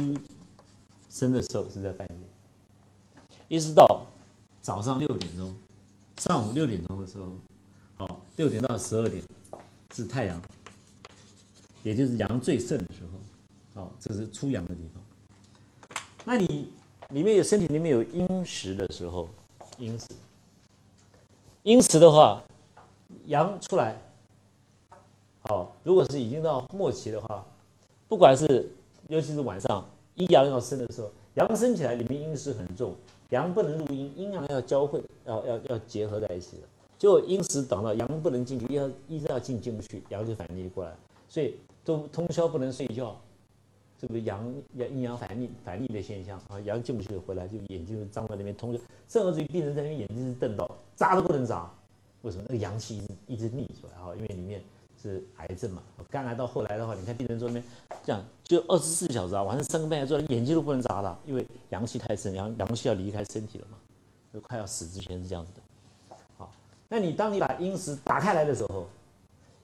[1.09, 4.05] 生的时候是在半夜，一直到
[4.61, 5.53] 早上六点钟。
[6.17, 7.35] 上午六点钟的时候，
[7.95, 9.21] 好，六点到十二点
[9.93, 10.41] 是太阳，
[11.81, 15.03] 也就是阳最盛的时候，好，这是出阳的地方。
[16.23, 16.71] 那你
[17.09, 19.27] 里面有身体里面有阴时的时候，
[19.77, 20.07] 阴时，
[21.63, 22.41] 阴时的话，
[23.25, 23.95] 阳出来，
[25.41, 27.45] 好，如果是已经到末期的话，
[28.07, 28.71] 不管是
[29.07, 32.95] 尤其是晚上阴阳要生的时候，阳升起来，里面阴湿很重。
[33.29, 36.63] 阳不能入阴，阴阳要交汇，要要要结合在一起的。
[36.99, 40.95] 就阴时挡到阳不能进去，要一直要进进不去，阳就反逆过来，
[41.27, 43.19] 所以都通宵不能睡觉，
[44.05, 51.71] 这个阳阳阴阳反逆反逆的现象啊，阳进不去回来就眼睛就张在那边通着，甚至于病人在那边眼睛是瞪到，眨都不能眨，
[52.21, 52.43] 为什么？
[52.49, 54.61] 那个阳气一直一直逆出来啊，因为里面
[55.01, 57.63] 是癌症嘛，肝癌到后来的话，你看病人坐那边
[58.03, 58.21] 这样。
[58.43, 63.77] 就二十四小时啊，晚上三更半夜做，眼睛都不能眨了，因为阳气太盛，阳阳气要离开身体了嘛，
[64.33, 66.15] 就快要死之前是这样子的。
[66.37, 66.51] 好，
[66.89, 68.85] 那你当你把阴石打开来的时候，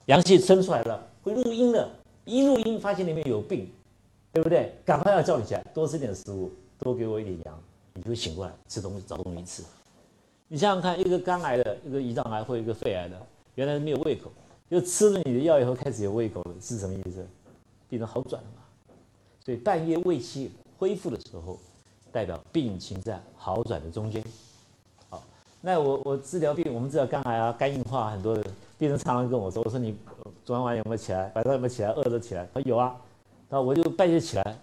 [0.06, 1.92] 阳气生出来了，会入阴的，
[2.24, 3.70] 一入阴发现里面有病，
[4.32, 4.74] 对不对？
[4.86, 7.60] 赶快要叫你起来，多吃点食物，多给我一点阳，
[7.94, 9.64] 你就醒过来吃东西，找东西吃。
[10.48, 13.20] 你想想看，一个肝癌的，一个胰脏癌或一个肺癌的，
[13.56, 14.32] 原来是没有胃口，
[14.70, 17.26] 就吃了你的药以后开始有胃口了，是什么意思？
[17.90, 18.62] 病人好转了嘛？
[19.44, 21.58] 所以半夜胃气恢复的时候，
[22.12, 24.24] 代表病情在好转的中间。
[25.10, 25.24] 好，
[25.62, 28.44] 那我我治疗病，我们治疗肝癌啊、肝硬化，很多的
[28.78, 29.96] 病人常常跟我说：“我说你
[30.46, 31.32] 昨天晚上有没有起来？
[31.36, 31.90] 晚上有没有起来？
[31.90, 32.96] 饿着起来？”他说有啊。
[33.50, 34.60] 那我就半夜起来，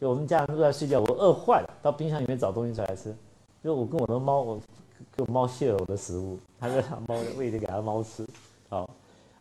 [0.00, 3.14] 就我们家人都在睡觉，我饿坏了，到冰箱里面找东西出来吃。
[3.62, 4.60] 就我跟我的猫，我
[5.14, 8.26] 给我猫卸了我的食物，它就让猫喂的给它猫吃。
[8.68, 8.90] 好，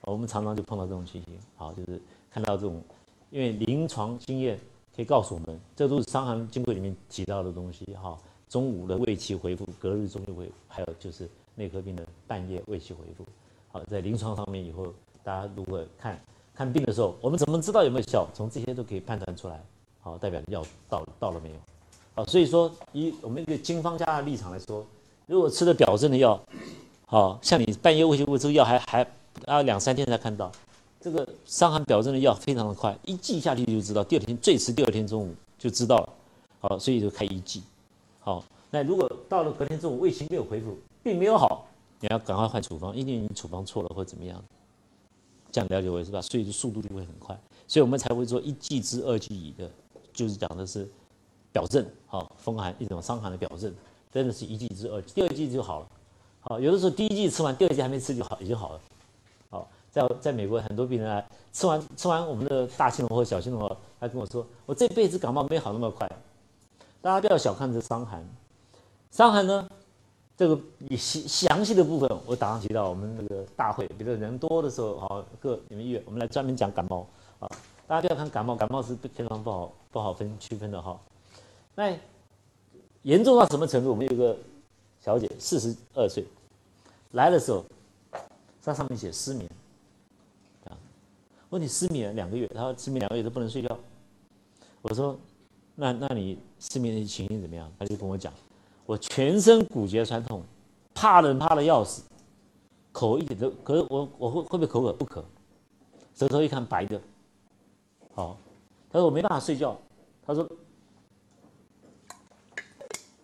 [0.01, 1.33] 我们常常就碰到这种情形。
[1.55, 2.81] 好，就是看到这种，
[3.29, 4.59] 因为临床经验。
[4.93, 8.17] 可以告诉我们，这都是《伤寒经柜》里面提到的东西哈。
[8.49, 13.25] 中午的胃气恢复，隔日中就会，还有就是内科病的半夜胃气恢复。
[13.71, 14.87] 好，在临床上面以后，
[15.23, 16.19] 大家如果看
[16.55, 18.27] 看病的时候，我们怎么知道有没有效？
[18.33, 19.59] 从这些都可以判断出来。
[20.01, 21.55] 好，代表药到到了没有？
[22.13, 24.85] 好，所以说以我们一个经方家的立场来说，
[25.27, 26.39] 如果吃的表证的药，
[27.05, 29.07] 好像你半夜胃气恢复，这个药还还
[29.47, 30.51] 要两三天才看到。
[30.99, 36.09] 这个伤寒表证的药非常的快，一剂下去就知道，第二天最迟第二天中午就知道了。
[36.59, 37.63] 好，所以就开一剂。
[38.19, 41.65] 好，那如果到了隔天中午胃气没有恢复，并没有好，
[41.99, 44.43] 你要赶快换处方，因为你处方错了或怎么样。
[45.51, 46.21] 这样了解我是吧？
[46.21, 47.37] 所以速度就会很快，
[47.67, 49.69] 所以我们才会做一剂之二剂以的，
[50.13, 50.89] 就是讲的是
[51.51, 53.73] 表证，好，风寒一种伤寒的表证，
[54.11, 55.87] 真的是一剂之二剂，第二剂就好了。
[56.39, 58.81] 好，有的时候第一剂吃完，第二剂还没吃就好，已经好了。
[59.49, 66.09] 好在在美国，很多病人啊，吃完吃完我们的大青龙或小青龙后，他跟我说：“我这辈子感冒没好那么快。”
[67.01, 68.25] 大家不要小看这伤寒，
[69.11, 69.69] 伤寒呢，
[70.41, 70.59] 这个
[70.97, 77.07] 详详细的部分，我打算提到我们那个大会，比如人多的时候，好，各你们医院，我们来专门讲感冒
[77.39, 77.47] 啊。
[77.85, 80.99] 大家不要看感冒，感冒是非常不好不好分区分的哈。
[81.75, 81.95] 那
[83.03, 83.91] 严重到什么程度？
[83.91, 84.35] 我们有个
[84.99, 86.25] 小姐，四十二岁，
[87.11, 87.63] 来的时候，
[88.59, 89.47] 在上面写失眠
[90.63, 90.73] 啊。
[91.51, 93.77] 问你失眠两个月，她说失眠两个月都不能睡觉。
[94.81, 95.15] 我说，
[95.75, 97.71] 那那你失眠的情形怎么样？
[97.77, 98.33] 他就跟我讲，
[98.85, 100.41] 我全身骨节酸痛，
[100.93, 102.03] 怕冷怕的要死，
[102.91, 104.93] 口一点都，可是我我会会不会口渴？
[104.93, 105.23] 不渴，
[106.13, 106.99] 舌头一看白的，
[108.13, 108.37] 好，
[108.91, 109.77] 他说我没办法睡觉，
[110.25, 110.47] 他说，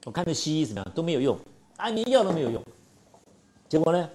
[0.05, 1.37] 我看这西医怎么样都没有用，
[1.75, 2.63] 安眠药都没有用，
[3.67, 4.09] 结果呢，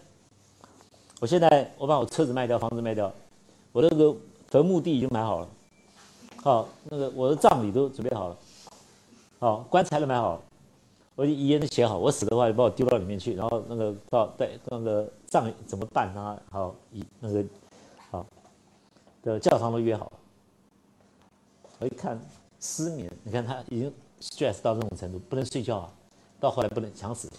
[1.20, 3.12] 我现在我把我车子卖掉，房子卖掉。
[3.72, 4.14] 我那个
[4.48, 5.48] 坟墓地已经买好了，
[6.42, 8.36] 好，那个我的葬礼都准备好了，
[9.38, 10.42] 好，棺材都买好了，
[11.14, 16.40] 我遗言都写好，我死的话就把我丢到里面去，然后那个到带那个葬怎么办啊？
[16.50, 17.44] 好，以那个
[18.10, 18.26] 好，
[19.22, 20.10] 的教堂都约好。
[21.78, 22.18] 我一看
[22.60, 25.92] 失眠，你看他已经 stress 到这种程度，不能睡觉啊，
[26.40, 27.30] 到后来不能想死。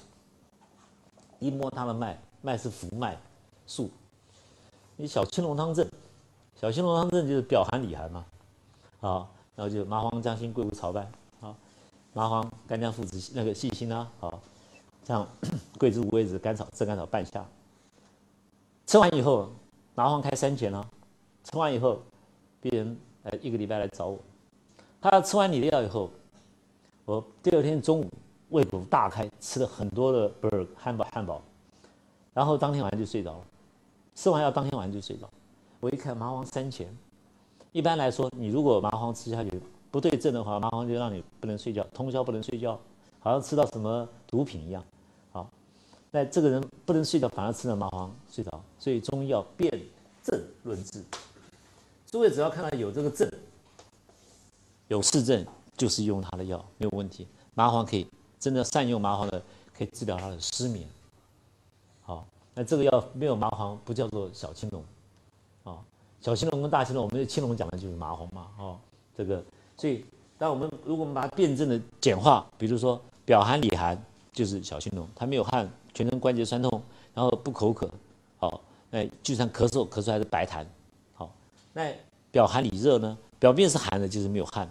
[1.39, 3.17] 一摸他的脉，脉是浮脉，
[3.65, 3.89] 数。
[4.95, 5.87] 你小青龙汤症，
[6.55, 8.25] 小青龙汤症就是表寒里寒嘛，
[9.01, 11.07] 啊，然后就麻黄姜辛桂乌草柏，啊，
[12.13, 14.39] 麻黄干姜附子那个细辛啊，好，
[15.03, 15.27] 像
[15.79, 17.43] 桂枝五味子甘草炙甘草半夏。
[18.85, 19.49] 吃完以后，
[19.95, 20.85] 麻黄开三钱啊，
[21.43, 21.99] 吃完以后，
[22.61, 24.19] 病人呃一个礼拜来找我，
[25.01, 26.09] 他吃完你的药以后，
[27.05, 28.07] 我第二天中午
[28.49, 31.41] 胃口大开，吃了很多的 burger 汉堡汉堡，
[32.33, 33.45] 然后当天晚上就睡着了。
[34.13, 35.27] 吃完药当天晚上就睡着，
[35.79, 36.95] 我一看麻黄三钱，
[37.71, 39.49] 一般来说，你如果麻黄吃下去
[39.93, 42.79] 不对症的话，麻黄就让你不能睡觉，通宵不能睡觉，
[43.19, 44.83] 好像吃到什么毒品一样。
[45.31, 45.47] 好，
[46.09, 49.71] 那这个人不能睡觉，反而吃了麻黄睡着，所以中医要辨
[50.23, 51.03] 证论治。
[52.07, 53.31] 诸位只要看到有这个症，
[54.87, 55.45] 有市症，
[55.77, 57.27] 就是用他的药没有问题。
[57.53, 58.07] 麻黄可以
[58.39, 59.39] 真的善用麻黄的，
[59.77, 60.89] 可以治疗他的失眠。
[62.01, 62.25] 好
[62.55, 64.83] 那这个药没有麻黄，不叫做小青龙，
[65.71, 65.85] 啊，
[66.19, 68.79] 小青龙跟大青龙，我们的青龙讲的就是麻黄嘛，哦，
[69.15, 69.43] 这个，
[69.83, 70.05] 所以，
[70.37, 74.01] 当我们如果我们把它辩证的简化，比如说表寒里寒
[74.31, 76.81] 就是小青龙，它没有汗，全身关节酸痛，
[77.13, 77.89] 然后不口渴，
[78.37, 80.65] 好，那就算咳嗽，咳出来是白痰，
[81.15, 81.29] 好，
[81.73, 81.93] 那
[82.31, 84.69] 表寒里热呢，表面是寒的，就是没有汗，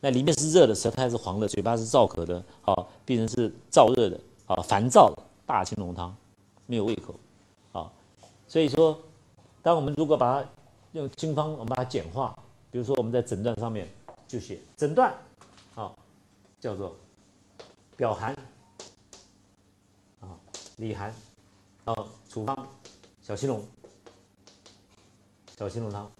[0.00, 6.16] 那里面是热的，舌苔是黄的，嘴巴是燥渴的，好，病人是燥热的，好，烦躁的，大青龙汤。
[6.64, 7.14] 没有胃口，
[7.72, 7.92] 啊，
[8.46, 8.98] 所以说，
[9.60, 10.48] 当我们如果把它
[10.92, 12.34] 用经方，我们把它简化，
[12.70, 13.86] 比如说我们在诊断上面
[14.28, 15.12] 就写诊断，
[15.74, 15.92] 啊，
[16.60, 16.94] 叫做
[17.96, 18.32] 表寒，
[20.20, 20.38] 啊，
[20.76, 21.12] 里寒，
[21.84, 21.94] 啊
[22.28, 22.68] 处方
[23.22, 23.66] 小青龙，
[25.56, 26.12] 小青龙汤，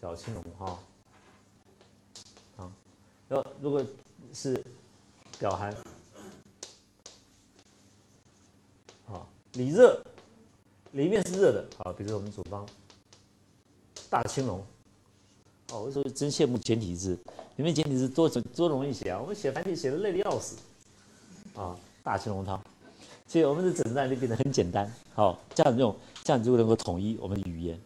[0.00, 0.78] 小青龙哈，
[2.56, 2.72] 啊，
[3.28, 3.84] 要如果
[4.32, 4.60] 是
[5.38, 5.70] 表寒。
[9.06, 10.02] 啊里热，
[10.92, 12.66] 里面是热的，好，比如说我们处方
[14.10, 14.66] 大青龙，
[15.72, 17.18] 哦，我说真羡慕简体字，
[17.56, 20.56] 你们简体字多多容易写啊，我们写繁体写的累的要死，
[21.56, 22.60] 啊，大青龙汤，
[23.26, 27.80] 所以我们的诊断就变得很简单，好，这样用，这样就能够统一我们的语言，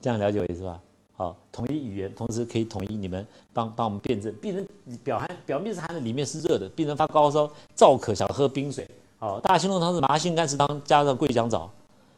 [0.00, 0.80] 这样了解我意思吧？
[1.14, 4.66] 好，统一语言，同时可以统一你们帮帮我们辩证，病人
[5.04, 8.88] 表寒表面是寒的，里面是热的，病人发高烧燥渴想喝冰水。
[9.18, 11.70] 好，大青龙汤是麻杏甘石汤加上桂姜枣，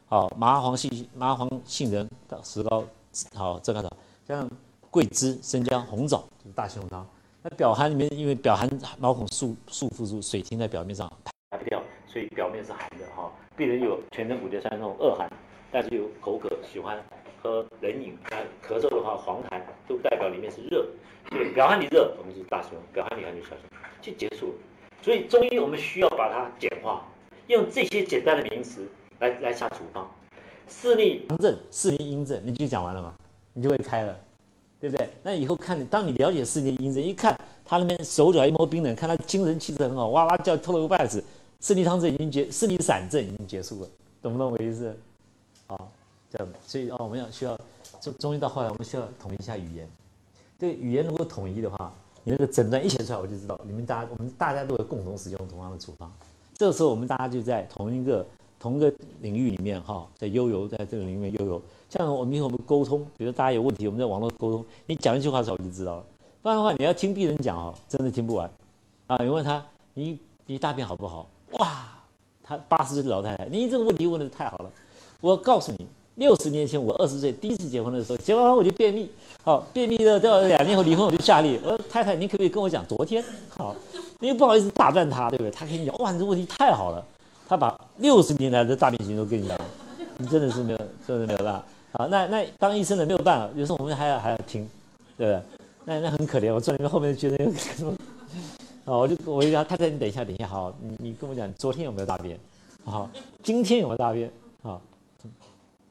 [0.06, 2.08] 好，麻黄杏麻黄杏仁
[2.44, 2.84] 石膏，
[3.34, 3.92] 好，这个的
[4.24, 4.48] 加上
[4.90, 7.06] 桂枝生姜红枣就是大青龙汤。
[7.42, 8.68] 那表寒里面因为表寒
[8.98, 11.12] 毛孔束束缚住水停在表面上
[11.50, 13.32] 排不掉，所以表面是寒的哈。
[13.56, 15.28] 病人有全身骨节酸痛恶寒，
[15.72, 17.02] 但是有口渴喜欢
[17.42, 18.16] 喝冷饮，
[18.64, 20.86] 咳嗽的话黄痰都代表里面是热，
[21.52, 24.54] 表寒里热我们就是大青龙，表寒里寒就小青龙，就结束了。
[25.02, 27.04] 所以中医我们需要把它简化，
[27.48, 28.86] 用这些简单的名词
[29.18, 30.08] 来来下处方。
[30.68, 33.12] 四逆阳症、四逆阴症，你就讲完了吗？
[33.52, 34.16] 你就会开了，
[34.80, 35.08] 对不对？
[35.22, 41.22] 那以后看你，当你了解四逆阴症，一看他那边手脚一摸冰冷，看他精神气质很好，哇哇叫，透了个半死，
[41.60, 43.88] 四逆汤症已经结，四逆散症已经结束了，
[44.20, 44.96] 懂不懂我意思？
[45.66, 45.90] 好，
[46.30, 47.58] 这样，所以哦，我们要需要
[48.00, 49.88] 中中医到后来，我们需要统一一下语言。
[50.58, 51.92] 对语言如果统一的话。
[52.24, 56.08] 你那个诊断一写出来，我就知道你们大家，我们大家都会共同使用同样的处方。
[56.54, 58.24] 这个时候，我们大家就在同一个
[58.60, 61.60] 同一个领域里面哈，在悠游，在这个领域悠游。
[61.92, 66.04] 像我们以后我们沟通，比如大家有问题，我们在网络沟通，你讲一句话的时候我就知道了。
[66.40, 68.50] 不然的话，你要听病人讲哦，真的听不完。
[69.08, 69.62] 啊，你问他，
[69.92, 71.26] 你你大便好不好？
[71.58, 71.86] 哇，
[72.42, 74.70] 他八十岁的老太太，你这个问题问的太好了。
[75.20, 75.86] 我告诉你。
[76.16, 79.10] 六十年前，我二十岁第一次结婚的时候，结完婚我就便秘，
[79.42, 81.58] 好便秘了，到两年后离婚，我就下痢。
[81.62, 83.22] 我说太太，你可不可以跟我讲昨天？
[83.48, 83.74] 好，
[84.20, 85.50] 因为不好意思打断他，对不对？
[85.50, 87.02] 他跟你讲，哇，你这问题太好了，
[87.48, 89.64] 他把六十年来的大便型都跟你讲了，
[90.18, 91.64] 你真的是没有，真的没有办法。
[91.92, 94.66] 好，那那当医生的没有办法，有时候我们还要还要听，
[95.16, 95.42] 对不对？
[95.84, 97.92] 那那很可怜，我坐你们后面觉得又什么？
[98.84, 102.38] 啊，我就我就讲太太，你等一下，等一下，好，你你跟我讲昨天有没有大便？
[102.84, 103.10] 好，
[103.42, 104.30] 今天有没有大便？
[104.62, 104.80] 好。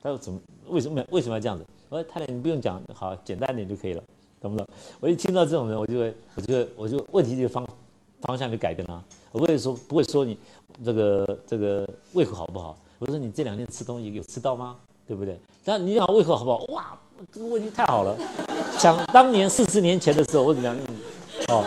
[0.01, 0.41] 他说怎么？
[0.69, 1.05] 为什么？
[1.11, 1.63] 为什么要这样子？
[1.89, 4.03] 我说太太，你不用讲，好，简单点就可以了，
[4.41, 4.67] 懂不懂？
[4.99, 7.67] 我一听到这种人，我就会，我就会，我就问题就方
[8.21, 9.05] 方向就改变了。
[9.31, 10.35] 我不会说，不会说你
[10.83, 12.75] 这个这个胃口好不好？
[12.97, 14.75] 我说你这两天吃东西有吃到吗？
[15.07, 15.39] 对不对？
[15.63, 16.57] 但你讲胃口好不好？
[16.73, 16.97] 哇，
[17.31, 18.17] 这个问题太好了。
[18.79, 20.75] 想当年四十年前的时候，我怎么样？
[21.49, 21.63] 哦，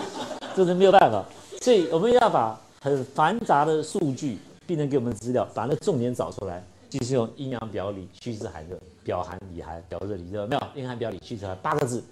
[0.56, 1.24] 这是没有办法。
[1.60, 6.64] 所以我们要把很繁杂的数据，病人给我们资料，把那重点找出来。
[6.90, 12.02] 就是用阴阳表里虚实寒热，表寒里寒，表热里热，没有阴寒表里虚实寒八个字，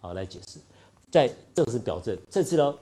[0.00, 0.58] 好来解释。
[1.10, 2.74] 在这个是表证，在治疗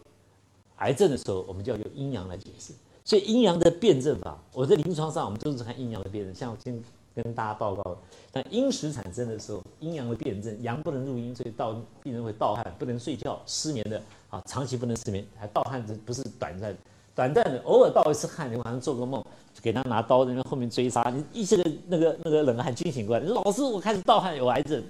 [0.77, 2.73] 癌症的时候，我们就要用阴阳来解释。
[3.05, 6.35] 所以阴阳的辩证法，我在临床上我们都是看阴阳的辩证。
[6.35, 6.81] 像我今
[7.21, 7.97] 跟大家报告，
[8.31, 14.01] 当阴时产生的时候，阴阳的辩证，阳不能入阴，所以盗病人会盗汗，不能睡觉，失眠的
[14.31, 16.79] 啊，长期不能失眠，还盗汗，这不是短暂的，
[17.17, 19.25] 短暂的偶尔盗一次汗，你晚上做个梦，
[19.61, 24.83] 给他拿刀，人家后面追杀，你一这个那个那个冷汗惊醒过来，你说老师我开始盗汗有癌症，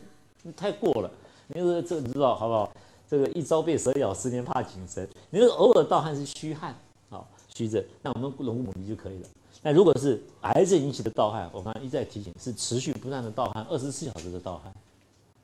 [0.54, 1.10] 太过了，
[1.46, 2.70] 你说这你知道好不好？
[3.08, 5.08] 这个一朝被蛇咬，十年怕井绳。
[5.30, 6.74] 你说偶尔盗汗是虚汗，
[7.08, 7.24] 啊，
[7.54, 9.28] 虚症，那我们龙骨牡蛎就可以了。
[9.62, 14.72] 那如果是癌症引起的盗汗，我刚刚一再提醒，是持续不断的盗汗，二十四小时的盗汗。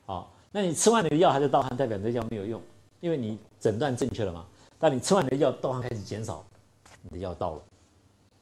[0.07, 2.61] 好，那你吃完你的药还在盗汗，代表这药没有用，
[3.01, 4.45] 因为你诊断正确了嘛。
[4.79, 6.45] 当你吃完你的药，盗汗开始减少，
[7.03, 7.63] 你的药到了。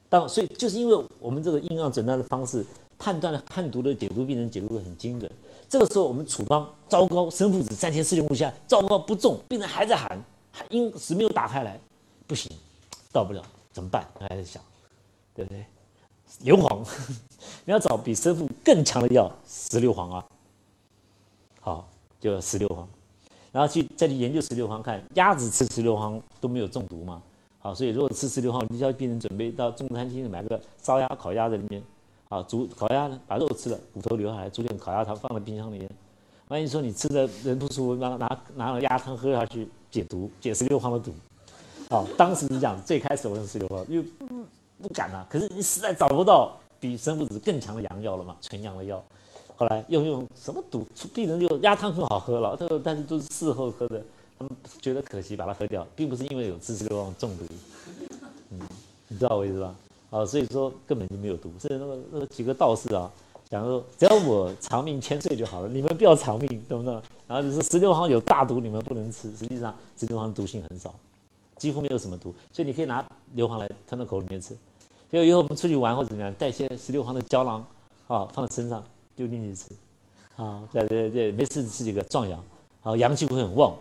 [0.09, 2.63] 当所以就是因为我们这个阴阳诊断的方式，
[2.99, 5.31] 判断了汗毒的解毒病人解毒的很精准。
[5.67, 11.79] 这个时候我们处方糟糕，生附子三千四千五下，糟糕不中，病人还在喊，还因屎没有打开来，
[12.27, 12.51] 不行，
[13.11, 14.07] 到不了，怎么办？
[14.19, 14.61] 还在想，
[15.33, 15.65] 对不对？
[16.41, 16.87] 硫磺，
[17.65, 20.25] 你要找比生附更强的药，石硫磺啊。
[21.61, 21.87] 好，
[22.19, 22.85] 就石硫磺，
[23.51, 27.21] 然后去再去研究石硫磺，看鸭子吃石硫磺都没有中毒嘛。
[27.59, 31.83] 好，所以如果吃石硫磺，你就叫病人准备到中餐厅买个烧鸭、烤鸭在里面。
[32.29, 35.87] 啊，煮烤鸭呢，把肉吃了，骨头留下来，煮点烤鸭汤放在冰箱里面。
[36.47, 41.13] 万一说你吃的人不舒服，拿拿拿了鸭汤喝下去解毒，解石硫磺的毒。
[41.91, 44.05] 好，当时你讲最开始我用石硫磺，因为
[44.83, 49.01] 不敢啊，可是你实在找不到比生附子更强的阳药了嘛，纯阳的药。
[49.55, 50.85] 后来又用什么毒？
[51.13, 54.03] 病人就鸭汤很好喝了，这但是都是事后喝的，
[54.37, 57.45] 他们觉得可惜，把它喝掉，并不是因为有吃石硫磺中毒。
[58.49, 58.59] 嗯，
[59.07, 59.75] 你知道我意思吧？
[60.09, 63.09] 啊，所以说根本就没有毒，是那个那个几个道士啊，
[63.49, 67.01] 讲说只要我长命千岁就好了，你们不要长命，懂不懂？
[67.27, 69.31] 然后就是石硫磺有大毒，你们不能吃。
[69.37, 70.93] 实际上石硫磺毒性很少，
[71.57, 73.05] 几乎没有什么毒，所以你可以拿
[73.35, 74.57] 硫磺来吞到口里面吃。
[75.13, 77.65] 就以后我们出去玩或者怎么样，带些石硫磺的胶囊
[78.07, 78.83] 啊，放在身上
[79.15, 79.75] 丢进去吃，
[80.35, 82.43] 啊，对对对，没事吃几个壮阳，
[82.81, 83.73] 啊，阳气会很旺。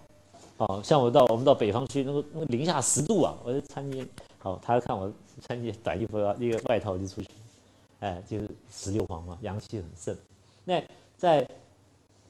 [0.58, 4.06] 啊，像我到我们到北方去，那个那个零下十度啊，我在餐厅，
[4.38, 5.12] 好，他看我。
[5.40, 7.28] 穿件短衣服啊，一个外套就出去，
[8.00, 10.14] 哎，就是石硫磺嘛，阳气很盛。
[10.62, 10.80] 那
[11.16, 11.42] 在《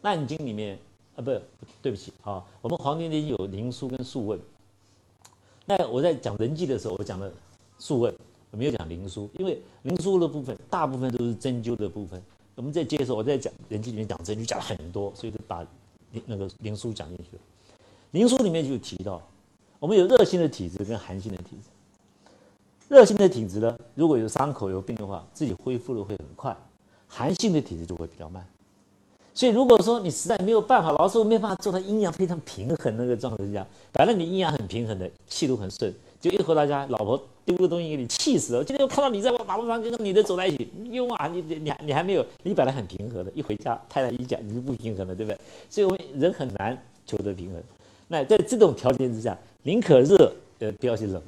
[0.00, 0.78] 难经》里面
[1.16, 1.32] 啊，不，
[1.82, 4.40] 对不起啊，我们《黄帝内经》有灵枢跟素问。
[5.66, 7.30] 那我在讲人际的时候，我讲了
[7.76, 8.14] 素问，
[8.56, 12.22] 没有讲灵枢，因为灵枢的部分大部分都是针灸的部分。
[12.54, 15.66] 我们在接受我在讲人际里面讲针灸讲了很多，所以就把
[16.26, 17.42] 那个灵枢讲进去了。
[18.10, 19.20] 灵枢里面就提到，
[19.78, 21.70] 我们有热性的体质跟寒性的体质。
[22.88, 26.54] 热性的体质呢，如果有伤口有病的话，自己恢复的会很快；
[27.08, 28.46] 寒性的体质就会比较慢。
[29.32, 35.90] 所以如果说你实在没有办法，老师没办法做到阴阳非常平衡那个状态下，反正你阴阳很平衡的，气都很顺，
[36.22, 38.62] 就一回到家，老婆丢个东西给你气死了。
[38.62, 45.38] 今天又看到你在马路上跟个女的走在一起，又啊，你你你你还没有，你本来很平和的，一回家太太一讲你就不平衡了，对不对？
[45.68, 47.60] 所以我们人很难求得平衡。
[48.06, 51.20] 那在这种条件之下，宁可热，呃，不要去冷，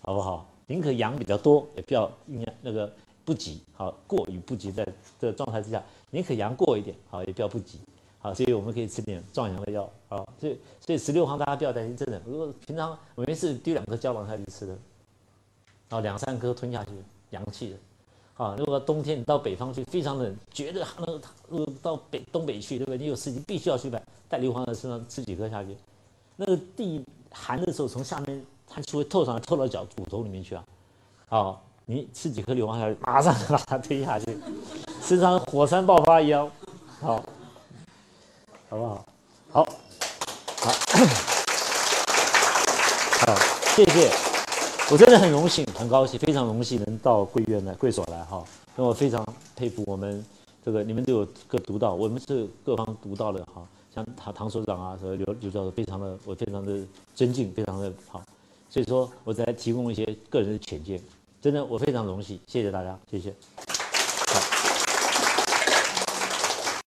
[0.00, 0.48] 好不好？
[0.68, 2.88] 宁可阳比较多，也不要阴阳那个
[3.24, 4.86] 不急，好过于不急，在
[5.20, 5.82] 这个状态之下，
[6.12, 7.80] 宁可阳过一点，好也不要不急，
[8.20, 14.78] 好，所以我们可以吃点壮阳的药，好，所以所以石榴黄大家不要担心，真的，如果平常我没事丢两颗胶囊下去吃的，
[15.88, 16.90] 啊两三颗吞下去，
[17.30, 17.76] 阳气的，
[18.44, 22.98] 啊，如果冬天你到北方去非常冷，觉得那个呃到北东北去，对不对？
[22.98, 25.76] 你有事情必须要去买，带硫磺在身上吃几颗下去，
[26.36, 28.44] 那个地寒的时候从下面。
[28.72, 30.64] 它就会透上来，透到脚骨头里面去啊！
[31.26, 34.38] 好，你吃几颗硫磺下去，马上把它推下去，
[35.02, 36.48] 身上火山爆发一样，
[37.00, 37.20] 好，
[38.70, 39.04] 好不好？
[39.50, 39.64] 好，
[40.60, 40.70] 好，
[43.26, 43.34] 好，
[43.74, 44.08] 谢谢，
[44.92, 48.44] 我真的很荣幸，很高兴，非常荣幸能到贵院来，贵所来哈。
[48.76, 49.26] 那我非常
[49.56, 50.24] 佩服我们
[50.64, 53.66] 这个，你们都有各独到，我们是各方独到的哈。
[53.92, 56.78] 像唐唐所长啊，和刘刘教授，非常的，我非常的
[57.12, 58.22] 尊敬，非常的好。
[58.68, 61.02] 所以说，我再提供一些个人的浅见，
[61.42, 63.34] 真的我非常荣幸，谢谢大家，谢谢。